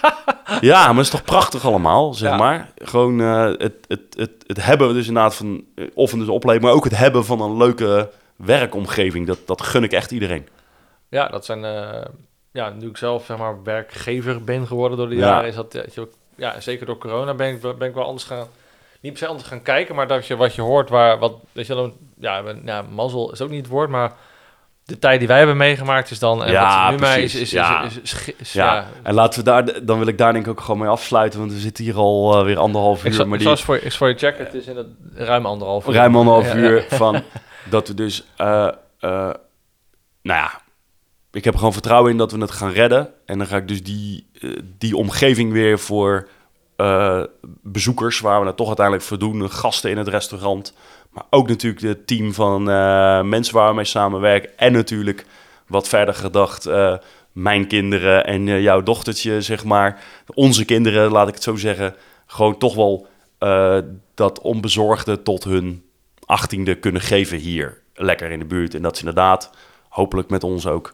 ja, 0.72 0.80
maar 0.88 0.96
het 0.96 1.06
is 1.06 1.10
toch 1.10 1.24
prachtig 1.24 1.66
allemaal, 1.66 2.14
zeg 2.14 2.30
Ja. 2.30 2.38
maar. 2.38 2.70
Gewoon 2.76 3.20
het, 3.20 3.76
het, 3.88 4.02
het, 4.18 4.32
het 4.48 4.64
hebben 4.66 4.94
dus 4.94 5.08
inderdaad 5.08 5.36
van, 5.36 5.64
of 5.94 6.12
een 6.12 6.20
dus 6.20 6.28
opleveren, 6.28 6.68
maar 6.68 6.76
ook 6.78 6.84
het 6.84 6.98
hebben 6.98 7.26
van 7.26 7.42
een 7.42 7.58
leuke 7.58 8.10
werkomgeving. 8.36 9.28
Dat, 9.28 9.40
dat 9.46 9.62
gun 9.62 9.84
ik 9.84 9.92
echt 9.92 10.12
iedereen. 10.12 10.48
Ja, 11.10 11.28
dat 11.28 11.46
zijn... 11.46 11.66
ja, 12.52 12.70
nu 12.70 12.88
ik 12.88 12.98
zelf 12.98 13.26
zeg 13.26 13.38
maar 13.38 13.64
werkgever 13.64 14.44
ben 14.44 14.68
geworden 14.68 14.98
door 14.98 15.10
de 15.10 15.16
Ja. 15.16 15.22
jaren, 15.28 15.48
is 15.50 15.56
dat... 15.56 15.76
eh, 15.76 15.84
je 15.94 16.08
Ja, 16.36 16.60
zeker 16.60 16.86
door 16.86 16.98
corona 16.98 17.34
ben 17.34 17.48
ik, 17.50 17.62
ben 17.78 17.88
ik 17.90 17.94
wel 17.94 18.06
anders 18.06 18.24
gaan... 18.24 18.48
Niet 19.02 19.12
per 19.12 19.22
se 19.22 19.28
anders 19.28 19.48
gaan 19.48 19.62
kijken, 19.62 19.96
maar 19.96 20.08
dat 20.08 20.28
je 20.28 20.36
wat 20.36 20.56
je 20.56 20.62
hoort, 20.62 20.90
waar... 20.90 21.20
Wat, 21.20 21.34
weet 21.52 21.68
je, 21.68 21.74
dan, 21.76 21.94
ja, 22.20 22.44
ja, 22.66 22.82
mazzel 22.82 23.32
is 23.32 23.42
ook 23.42 23.50
niet 23.50 23.62
het 23.62 23.72
woord, 23.72 23.90
maar... 23.90 24.12
De 24.86 25.00
tijd 25.00 25.20
die 25.20 25.28
wij 25.28 25.38
hebben 25.38 25.58
meegemaakt 25.58 26.12
is 26.12 26.20
dan... 26.20 26.44
En 26.44 26.52
Ja, 26.52 26.82
wat 26.84 26.92
nu 26.92 27.00
mij 27.00 27.22
is, 27.24 27.36
is, 27.36 27.52
Ja. 27.52 27.84
is, 27.84 28.00
is- 28.00 28.14
is- 28.28 28.36
is- 28.36 28.54
Ja, 28.54 28.74
ja, 28.76 28.88
en 29.04 29.14
laten 29.14 29.40
we 29.40 29.46
daar, 29.46 29.86
dan 29.86 29.98
wil 29.98 30.08
ik 30.08 30.18
daar 30.18 30.34
denk 30.34 30.46
ik 30.46 30.52
ook 30.52 30.62
gewoon 30.62 30.80
mee 30.80 30.88
afsluiten, 30.90 31.40
want 31.40 31.52
we 31.54 31.60
zitten 31.60 31.84
hier 31.84 31.96
al 31.96 32.38
eh, 32.40 32.44
weer 32.46 32.58
anderhalf 32.58 33.00
Ik 33.00 33.06
uur. 33.06 33.14
zal, 33.14 33.26
maar 33.26 33.34
ik 33.34 33.40
die, 33.40 33.50
eens 33.50 33.64
voor, 33.64 33.76
je- 33.76 33.84
eens 33.84 33.98
voor 33.98 34.08
je 34.08 34.16
checken, 34.18 34.46
het 34.46 34.54
is 34.54 34.66
in 34.68 34.76
het 34.78 34.88
ruim 35.14 35.46
anderhalf 35.46 35.88
uur. 35.88 35.94
ruim 35.94 36.16
anderhalf 36.16 36.54
uur 36.54 36.86
ja. 36.90 36.96
van 36.98 37.22
dat 37.70 37.88
we 37.88 37.94
dus, 37.94 38.24
eh, 38.38 38.68
nou 39.00 39.34
ja, 40.24 40.62
ik 41.32 41.44
heb 41.44 41.56
gewoon 41.56 41.74
vertrouwen 41.74 42.12
in 42.12 42.18
dat 42.18 42.32
we 42.32 42.40
het 42.40 42.52
gaan 42.52 42.72
redden. 42.72 43.14
En 43.26 43.38
dan 43.38 43.48
ga 43.48 43.58
ik 43.58 43.68
dus 43.68 43.84
die, 43.84 44.28
eh, 44.42 44.50
die 44.78 44.96
omgeving 44.96 45.52
weer 45.52 45.80
voor 45.80 46.28
eh, 46.76 47.24
bezoekers, 47.62 48.20
waar 48.20 48.42
we 48.42 48.48
het 48.48 48.58
toch 48.58 48.68
uiteindelijk 48.68 49.06
voor 49.06 49.20
doen, 49.20 49.52
gasten 49.52 49.90
in 49.90 49.98
het 49.98 50.08
restaurant. 50.08 50.74
Maar 51.10 51.24
ook 51.30 51.48
natuurlijk 51.48 51.82
het 51.82 52.08
team 52.08 52.34
van 52.34 52.70
eh, 52.70 53.22
mensen 53.22 53.54
waar 53.54 53.70
we 53.70 53.76
mee 53.76 53.86
samenwerken. 53.86 54.58
En 54.58 54.72
natuurlijk, 54.72 55.26
wat 55.68 55.88
verder 55.88 56.14
gedacht, 56.14 56.70
mijn 57.32 57.68
kinderen 57.68 58.26
en 58.26 58.62
jouw 58.62 58.84
dochtertje, 58.84 59.42
zeg 59.42 59.64
maar. 59.64 60.04
Onze 60.34 60.66
kinderen, 60.66 61.12
laat 61.12 61.28
ik 61.28 61.34
het 61.34 61.44
zo 61.44 61.56
zeggen. 61.56 61.96
Gewoon 62.26 62.58
toch 62.58 62.76
wel 62.76 63.08
dat 64.14 64.42
onbezorgde 64.42 65.22
tot 65.22 65.44
hun 65.44 65.84
achttiende 66.26 66.76
kunnen 66.76 67.02
geven 67.02 67.38
hier. 67.38 67.82
Lekker 67.94 68.32
in 68.32 68.40
de 68.40 68.46
buurt. 68.46 68.76
En 68.76 68.82
dat 68.82 68.98
ze 68.98 69.06
inderdaad, 69.06 69.52
hopelijk 69.90 70.30
met 70.30 70.44
ons 70.44 70.68
ook, 70.68 70.94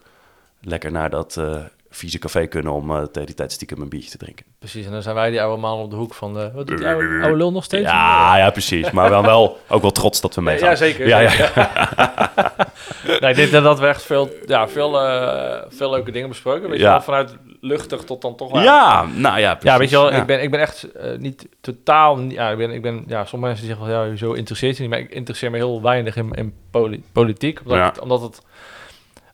lekker 0.60 0.90
naar 0.92 1.10
dat 1.10 1.36
eh 1.36 1.56
vieze 1.90 2.18
café 2.18 2.46
kunnen 2.46 2.72
om 2.72 2.90
eh 2.90 3.02
tegen 3.02 3.26
die 3.26 3.34
tijd 3.34 3.52
stiekem 3.52 3.80
een 3.80 3.88
biertje 3.88 4.10
te 4.10 4.16
drinken. 4.18 4.44
Precies, 4.58 4.86
en 4.86 4.92
dan 4.92 5.02
zijn 5.02 5.14
wij 5.14 5.30
die 5.30 5.42
oude 5.42 5.60
man 5.60 5.78
op 5.78 5.90
de 5.90 5.96
hoek 5.96 6.14
van 6.14 6.34
de... 6.34 6.50
Wat 6.54 6.66
doet 6.66 6.78
die 6.78 6.86
oude, 6.86 7.18
oude 7.22 7.36
lul 7.36 7.52
nog 7.52 7.64
steeds? 7.64 7.84
Ja, 7.84 8.36
ja, 8.36 8.50
precies. 8.50 8.90
Maar 8.90 9.10
dan 9.10 9.24
wel 9.24 9.58
ook 9.68 9.82
wel 9.82 9.90
trots 9.90 10.20
dat 10.20 10.34
we 10.34 10.40
meegaan. 10.42 10.70
Ja, 10.70 10.76
zeker. 10.76 11.06
Ja, 11.08 11.18
ja. 11.20 11.30
nee, 13.20 13.30
ik 13.30 13.36
denk 13.36 13.50
dat 13.50 13.62
dat 13.62 13.78
we 13.80 13.86
echt 13.86 14.02
veel, 14.02 14.30
ja, 14.46 14.68
veel, 14.68 15.00
eh, 15.00 15.62
veel 15.68 15.90
leuke 15.90 16.10
dingen 16.10 16.28
besproken. 16.28 16.68
Weet 16.68 16.78
je 16.78 16.84
Ja. 16.84 16.90
wel, 16.90 17.02
vanuit 17.02 17.36
luchtig 17.60 18.02
tot 18.04 18.22
dan 18.22 18.36
toch 18.36 18.52
wel... 18.52 18.62
Ja, 18.62 19.04
nou 19.14 19.38
ja, 19.38 19.54
precies. 19.54 19.70
Ja, 19.72 19.78
weet 19.78 19.90
je 19.90 19.96
wel, 19.96 20.10
Ja. 20.12 20.20
ik, 20.20 20.26
ben, 20.26 20.42
ik 20.42 20.50
ben 20.50 20.60
echt 20.60 20.86
niet 21.18 21.48
totaal... 21.60 22.20
Ja, 22.20 22.50
ik 22.50 22.56
ben, 22.56 22.70
ik 22.70 22.82
ben, 22.82 23.04
ja, 23.06 23.24
sommige 23.24 23.50
mensen 23.52 23.66
zeggen 23.66 23.86
van, 23.86 23.94
ja, 24.10 24.16
zo 24.16 24.32
interesseert 24.32 24.76
je 24.76 24.82
niet. 24.82 24.90
Maar 24.90 25.00
ik 25.00 25.10
interesseer 25.10 25.50
me 25.50 25.56
heel 25.56 25.82
weinig 25.82 26.16
in, 26.16 26.30
in 26.32 26.54
poli- 26.70 27.02
politiek. 27.12 27.60
Omdat, 27.64 27.84
het, 27.84 28.00
omdat 28.00 28.20
het... 28.20 28.40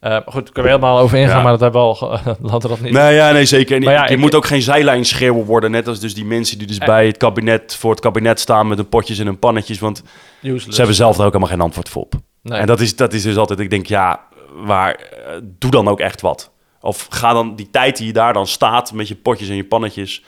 eh, 0.03 0.17
goed, 0.17 0.33
daar 0.33 0.43
kunnen 0.53 0.63
we 0.63 0.69
helemaal 0.79 0.99
over 0.99 1.19
ingaan, 1.19 1.37
Ja. 1.37 1.43
maar 1.43 1.53
dat 1.53 1.61
hebben 1.61 1.81
we 1.81 1.87
al... 1.87 2.11
laten 2.41 2.61
we 2.63 2.69
dat 2.69 2.81
niet... 2.81 2.93
Nee, 2.93 3.15
ja, 3.15 3.31
nee, 3.33 3.45
zeker. 3.45 3.77
En 3.77 3.83
Maar 3.83 3.93
ja, 3.93 4.05
je 4.07 4.13
ik- 4.13 4.19
moet 4.19 4.35
ook 4.35 4.47
geen 4.47 4.63
zijlijn 4.63 5.05
schreeuwen 5.05 5.45
worden. 5.45 5.71
Net 5.71 5.89
als 5.89 6.01
dus 6.01 6.15
die 6.15 6.25
mensen 6.25 6.59
die 6.59 6.67
dus 6.67 6.79
Eh. 6.79 6.87
bij 6.87 7.07
het 7.07 7.17
kabinet, 7.17 7.77
voor 7.77 7.91
het 7.91 8.01
kabinet 8.01 8.41
staan 8.41 8.69
met 8.69 8.79
hun 8.79 8.89
potjes 8.89 9.19
en 9.19 9.27
hun 9.27 9.39
pannetjes. 9.39 9.79
Want 9.79 10.03
useless. 10.43 10.67
ze 10.69 10.77
hebben 10.77 10.95
zelf 10.97 11.17
daar 11.17 11.27
ook 11.27 11.33
helemaal 11.33 11.55
geen 11.55 11.65
antwoord 11.65 11.89
voor 11.89 12.03
op. 12.03 12.15
Nee. 12.43 12.59
En 12.59 12.67
dat 12.67 12.81
is, 12.81 12.97
dat 12.97 13.13
is 13.13 13.23
dus 13.23 13.37
altijd, 13.37 13.59
ik 13.61 13.71
denk, 13.71 13.87
ja, 13.87 14.21
waar, 14.65 14.95
eh, 14.95 15.33
doe 15.43 15.71
dan 15.71 15.89
ook 15.89 16.01
echt 16.01 16.21
wat. 16.21 16.51
Of 16.81 17.07
ga 17.11 17.33
dan 17.33 17.55
die 17.57 17.71
tijd 17.71 17.97
die 17.97 18.07
je 18.07 18.13
daar 18.13 18.33
dan 18.33 18.47
staat 18.47 18.93
met 18.93 19.09
je 19.09 19.15
potjes 19.17 19.49
en 19.49 19.57
je 19.57 19.65
pannetjes, 19.65 20.25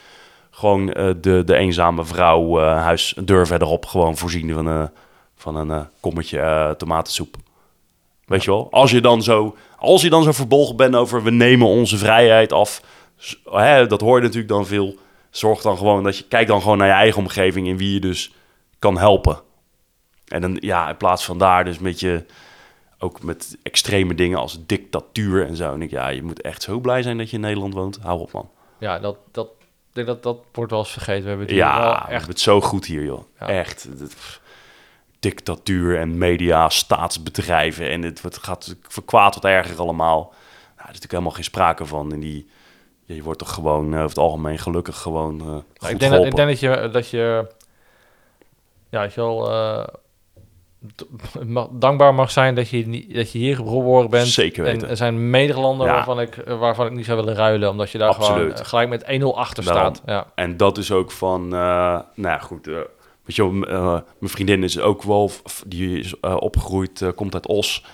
gewoon 0.51 0.85
de, 1.21 1.41
de 1.45 1.55
eenzame 1.55 2.05
vrouw 2.05 2.59
eh, 2.61 2.81
huis 2.83 3.13
een 3.15 3.25
deur 3.25 3.47
verderop 3.47 3.85
gewoon 3.85 4.17
voorzien 4.17 4.53
van, 4.53 4.89
van 5.35 5.55
een 5.55 5.87
kommetje 5.99 6.73
tomatensoep. 6.77 7.35
Weet 8.25 8.43
je 8.43 8.51
wel? 8.51 8.67
Als 8.71 8.91
je, 8.91 9.01
dan 9.01 9.23
zo, 9.23 9.55
als 9.77 10.01
je 10.01 10.09
dan 10.09 10.23
zo 10.23 10.31
verbolgen 10.31 10.75
bent 10.75 10.95
over 10.95 11.23
we 11.23 11.31
nemen 11.31 11.67
onze 11.67 11.97
vrijheid 11.97 12.51
af, 12.51 12.81
hè, 13.43 13.87
dat 13.87 14.01
hoor 14.01 14.17
je 14.17 14.23
natuurlijk 14.23 14.49
dan 14.49 14.65
veel. 14.65 14.95
zorg 15.29 15.61
dan 15.61 15.77
gewoon 15.77 16.03
dat 16.03 16.17
je... 16.17 16.23
Kijk 16.23 16.47
dan 16.47 16.61
gewoon 16.61 16.77
naar 16.77 16.87
je 16.87 16.93
eigen 16.93 17.21
omgeving 17.21 17.67
en 17.67 17.77
wie 17.77 17.93
je 17.93 17.99
dus 17.99 18.33
kan 18.79 18.97
helpen. 18.97 19.41
En 20.27 20.41
dan, 20.41 20.57
ja, 20.59 20.89
in 20.89 20.97
plaats 20.97 21.25
van 21.25 21.37
daar 21.37 21.65
dus 21.65 21.79
met 21.79 21.99
je... 21.99 22.25
Ook 22.99 23.23
met 23.23 23.57
extreme 23.63 24.15
dingen 24.15 24.39
als 24.39 24.65
dictatuur 24.65 25.47
en 25.47 25.55
zo. 25.55 25.73
En 25.73 25.81
ik, 25.81 25.89
ja, 25.89 26.07
je 26.07 26.23
moet 26.23 26.41
echt 26.41 26.61
zo 26.61 26.79
blij 26.79 27.01
zijn 27.01 27.17
dat 27.17 27.29
je 27.29 27.35
in 27.35 27.41
Nederland 27.41 27.73
woont. 27.73 27.99
Hou 28.01 28.19
op, 28.19 28.31
man. 28.31 28.49
Ja, 28.79 28.99
dat, 28.99 29.17
dat, 29.31 29.47
ik 29.59 29.93
denk 29.93 30.07
dat 30.07 30.23
dat 30.23 30.37
wordt 30.51 30.71
wel 30.71 30.79
eens 30.79 30.91
vergeten. 30.91 31.21
We 31.21 31.27
hebben 31.27 31.45
het 31.45 31.55
hier 31.55 31.65
Ja, 31.65 31.79
wel 31.79 31.91
we 31.91 31.97
echt... 31.97 32.09
hebben 32.09 32.29
het 32.29 32.39
zo 32.39 32.61
goed 32.61 32.85
hier, 32.85 33.03
joh. 33.03 33.23
Ja. 33.39 33.47
Echt. 33.47 33.87
Dictatuur 35.29 35.99
en 35.99 36.17
media, 36.17 36.69
staatsbedrijven. 36.69 37.89
En 37.89 38.01
het 38.01 38.21
wordt, 38.21 38.37
gaat 38.37 38.75
van 38.81 39.05
kwaad 39.05 39.33
tot 39.33 39.45
erger 39.45 39.79
allemaal. 39.79 40.19
Nou, 40.19 40.33
er 40.75 40.81
is 40.81 40.85
natuurlijk 40.85 41.11
helemaal 41.11 41.31
geen 41.31 41.43
sprake 41.43 41.85
van. 41.85 42.11
En 42.13 42.19
die, 42.19 42.49
je 43.05 43.23
wordt 43.23 43.39
toch 43.39 43.53
gewoon 43.53 43.85
eh, 43.93 43.97
over 43.97 44.09
het 44.09 44.17
algemeen 44.17 44.57
gelukkig 44.59 44.97
gewoon 44.97 45.41
goed 45.77 45.89
ik, 45.89 45.99
denk 45.99 46.11
dat, 46.11 46.25
ik 46.25 46.35
denk 46.35 46.47
dat 46.49 46.59
je, 46.59 46.89
dat 46.91 47.09
je, 47.09 47.47
ja, 48.89 49.01
dat 49.01 49.13
je 49.13 49.21
wel 49.21 49.51
eh, 49.51 49.87
dankbaar 51.71 52.13
mag 52.13 52.31
zijn 52.31 52.55
dat 52.55 52.69
je, 52.69 52.87
niet- 52.87 53.15
dat 53.15 53.31
je 53.31 53.37
hier 53.37 53.55
geboren 53.55 54.09
bent. 54.09 54.27
Zeker 54.27 54.63
weten. 54.63 54.81
En 54.83 54.89
er 54.89 54.97
zijn 54.97 55.29
Nederlanden 55.29 55.87
Ja. 55.87 55.93
waarvan, 55.93 56.19
ik, 56.21 56.35
waarvan 56.45 56.85
ik 56.85 56.91
niet 56.91 57.05
zou 57.05 57.17
willen 57.17 57.35
ruilen, 57.35 57.69
omdat 57.69 57.91
je 57.91 57.97
daar 57.97 58.13
gewoon 58.13 58.29
Absoluut. 58.29 58.61
gelijk 58.67 58.89
met 58.89 59.03
1-0 59.21 59.25
achter 59.35 59.63
Daarom. 59.63 59.95
staat. 59.95 60.01
Ja. 60.09 60.27
En 60.35 60.57
dat 60.57 60.77
is 60.77 60.91
ook 60.91 61.11
van, 61.11 61.47
nou 61.47 62.03
ja, 62.15 62.37
goed. 62.37 62.69
Weet 63.25 63.35
je, 63.35 63.51
wel, 63.51 63.67
eh, 63.67 64.01
mijn 64.19 64.31
vriendin 64.31 64.63
is 64.63 64.79
ook 64.79 65.03
wel, 65.03 65.31
die 65.65 65.99
is 65.99 66.19
eh, 66.21 66.35
opgegroeid, 66.39 67.01
eh, 67.01 67.09
komt 67.15 67.33
uit 67.33 67.47
Os. 67.47 67.85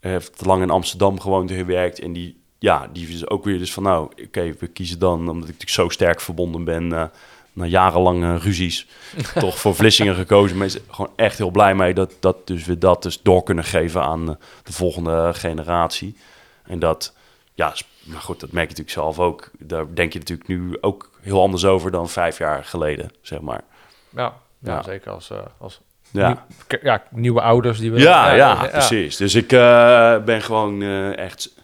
heeft 0.00 0.46
lang 0.46 0.62
in 0.62 0.70
Amsterdam 0.70 1.20
gewoond 1.20 1.50
en 1.50 1.56
gewerkt. 1.56 2.00
En 2.00 2.12
die, 2.12 2.40
ja, 2.58 2.88
die 2.92 3.08
is 3.08 3.28
ook 3.28 3.44
weer 3.44 3.58
dus 3.58 3.72
van, 3.72 3.82
nou, 3.82 4.10
oké, 4.24 4.54
we 4.58 4.66
kiezen 4.66 4.98
dan, 4.98 5.18
omdat 5.18 5.34
ik 5.34 5.40
natuurlijk 5.40 5.70
zo 5.70 5.88
sterk 5.88 6.20
verbonden 6.20 6.64
ben, 6.64 7.10
na 7.52 7.64
jarenlange 7.64 8.38
ruzies, 8.38 8.86
toch 9.34 9.58
voor 9.58 9.74
Vlissingen 9.74 10.14
gekozen. 10.14 10.56
Maar 10.56 10.66
is 10.66 10.78
gewoon 10.90 11.12
echt 11.16 11.38
heel 11.38 11.50
blij 11.50 11.74
mee 11.74 11.94
dat, 11.94 12.12
dat 12.20 12.46
dus 12.46 12.64
we 12.64 12.78
dat 12.78 13.02
dus 13.02 13.22
door 13.22 13.42
kunnen 13.42 13.64
geven 13.64 14.02
aan 14.02 14.26
de 14.62 14.72
volgende 14.72 15.30
generatie. 15.34 16.16
En 16.64 16.78
dat, 16.78 17.14
ja, 17.54 17.74
maar 18.02 18.20
goed, 18.20 18.40
dat 18.40 18.52
merk 18.52 18.70
je 18.70 18.76
natuurlijk 18.76 19.16
zelf 19.16 19.18
ook. 19.18 19.50
Daar 19.58 19.94
denk 19.94 20.12
je 20.12 20.18
natuurlijk 20.18 20.48
nu 20.48 20.76
ook 20.80 21.10
heel 21.20 21.40
anders 21.40 21.64
over 21.64 21.90
dan 21.90 22.08
vijf 22.08 22.38
jaar 22.38 22.64
geleden, 22.64 23.10
zeg 23.20 23.40
maar. 23.40 23.64
Ja, 24.08 24.40
ja, 24.62 24.72
Ja. 24.74 24.82
zeker 24.82 25.10
als, 25.12 25.30
eh, 25.30 25.38
als 25.58 25.80
Ja, 26.10 26.28
nieuw- 26.68 26.78
ja, 26.82 27.02
nieuwe 27.10 27.40
ouders 27.40 27.78
die 27.78 27.92
we... 27.92 28.00
ja, 28.00 28.32
ja, 28.34 28.54
precies. 28.66 29.16
Dus 29.16 29.34
ik 29.34 29.52
eh, 29.52 30.18
ben 30.24 30.42
gewoon 30.42 30.82
eh, 30.82 31.16
echt 31.18 31.54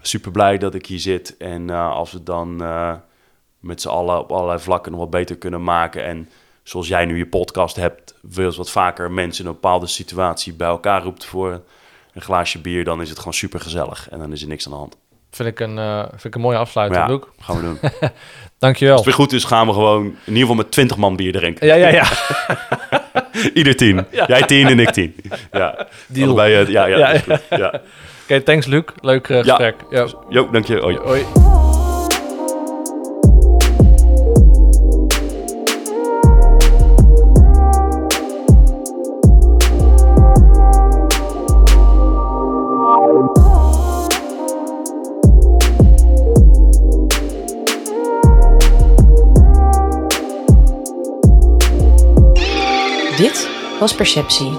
super 0.00 0.30
blij 0.30 0.58
dat 0.58 0.74
ik 0.74 0.86
hier 0.86 0.98
zit. 0.98 1.36
En 1.36 1.70
als 1.70 2.12
we 2.12 2.22
dan 2.22 2.56
met 3.60 3.80
z'n 3.80 3.88
allen 3.88 4.18
op 4.18 4.32
allerlei 4.32 4.58
vlakken 4.58 4.92
nog 4.92 5.00
wat 5.00 5.10
beter 5.10 5.36
kunnen 5.36 5.62
maken. 5.64 6.04
En 6.04 6.28
zoals 6.62 6.88
jij 6.88 7.04
nu 7.04 7.18
je 7.18 7.26
podcast 7.26 7.76
hebt, 7.76 8.14
wil 8.22 8.46
eens 8.46 8.56
wat 8.56 8.70
vaker 8.70 9.10
mensen 9.10 9.42
in 9.44 9.48
een 9.50 9.54
bepaalde 9.60 9.86
situatie 9.86 10.54
bij 10.54 10.68
elkaar 10.68 11.02
roept 11.02 11.24
voor 11.24 11.60
een 12.12 12.22
glaasje 12.22 12.60
bier, 12.60 12.84
dan 12.84 13.00
is 13.00 13.08
het 13.08 13.18
gewoon 13.18 13.34
super 13.34 13.60
gezellig. 13.60 14.08
En 14.10 14.18
dan 14.18 14.32
is 14.32 14.42
er 14.42 14.48
niks 14.48 14.64
aan 14.66 14.72
de 14.72 14.78
hand. 14.78 14.96
Vind 15.30 15.48
ik 15.48 15.60
een, 15.60 15.76
vind 16.10 16.24
ik 16.24 16.34
een 16.34 16.40
mooie 16.40 16.56
afsluiting, 16.58 17.00
ja, 17.00 17.06
Luc. 17.12 17.20
gaan 17.38 17.56
we 17.56 17.62
doen. 17.62 17.78
Als 18.62 18.70
Dankjewel. 18.70 18.96
het 18.96 19.04
weer 19.04 19.14
goed 19.14 19.32
is, 19.32 19.44
gaan 19.44 19.66
we 19.66 19.72
gewoon 19.72 20.04
in 20.04 20.12
ieder 20.26 20.40
geval 20.40 20.54
met 20.54 20.70
20 20.70 20.96
man 20.96 21.16
bier 21.16 21.32
drinken. 21.32 21.66
Ja, 21.66 21.74
ja, 21.74 21.88
ja. 21.88 22.04
Ieder 23.54 23.76
tien. 23.76 24.06
Jij 24.26 24.42
tien 24.42 24.66
en 24.66 24.78
ik 24.80 24.90
tien. 24.90 25.14
Ja, 25.52 25.86
Deal. 26.06 26.26
Allebei, 26.26 26.54
eh, 26.54 26.68
ja, 26.68 26.86
ja, 26.86 26.96
Ja, 26.98 27.20
ja. 27.50 27.80
Oké, 28.24 28.40
thanks 28.40 28.66
Luc. 28.66 28.84
Leuk 29.00 29.28
eh, 29.28 29.36
Ja. 29.36 29.42
gesprek. 29.42 29.74
Ja. 29.90 30.06
Jo, 30.28 30.48
dank 30.52 30.66
je. 30.66 30.76
Hoi. 30.78 30.96
Hoi. 30.96 31.24
Dit 53.22 53.48
was 53.78 53.94
Perceptie, 53.94 54.58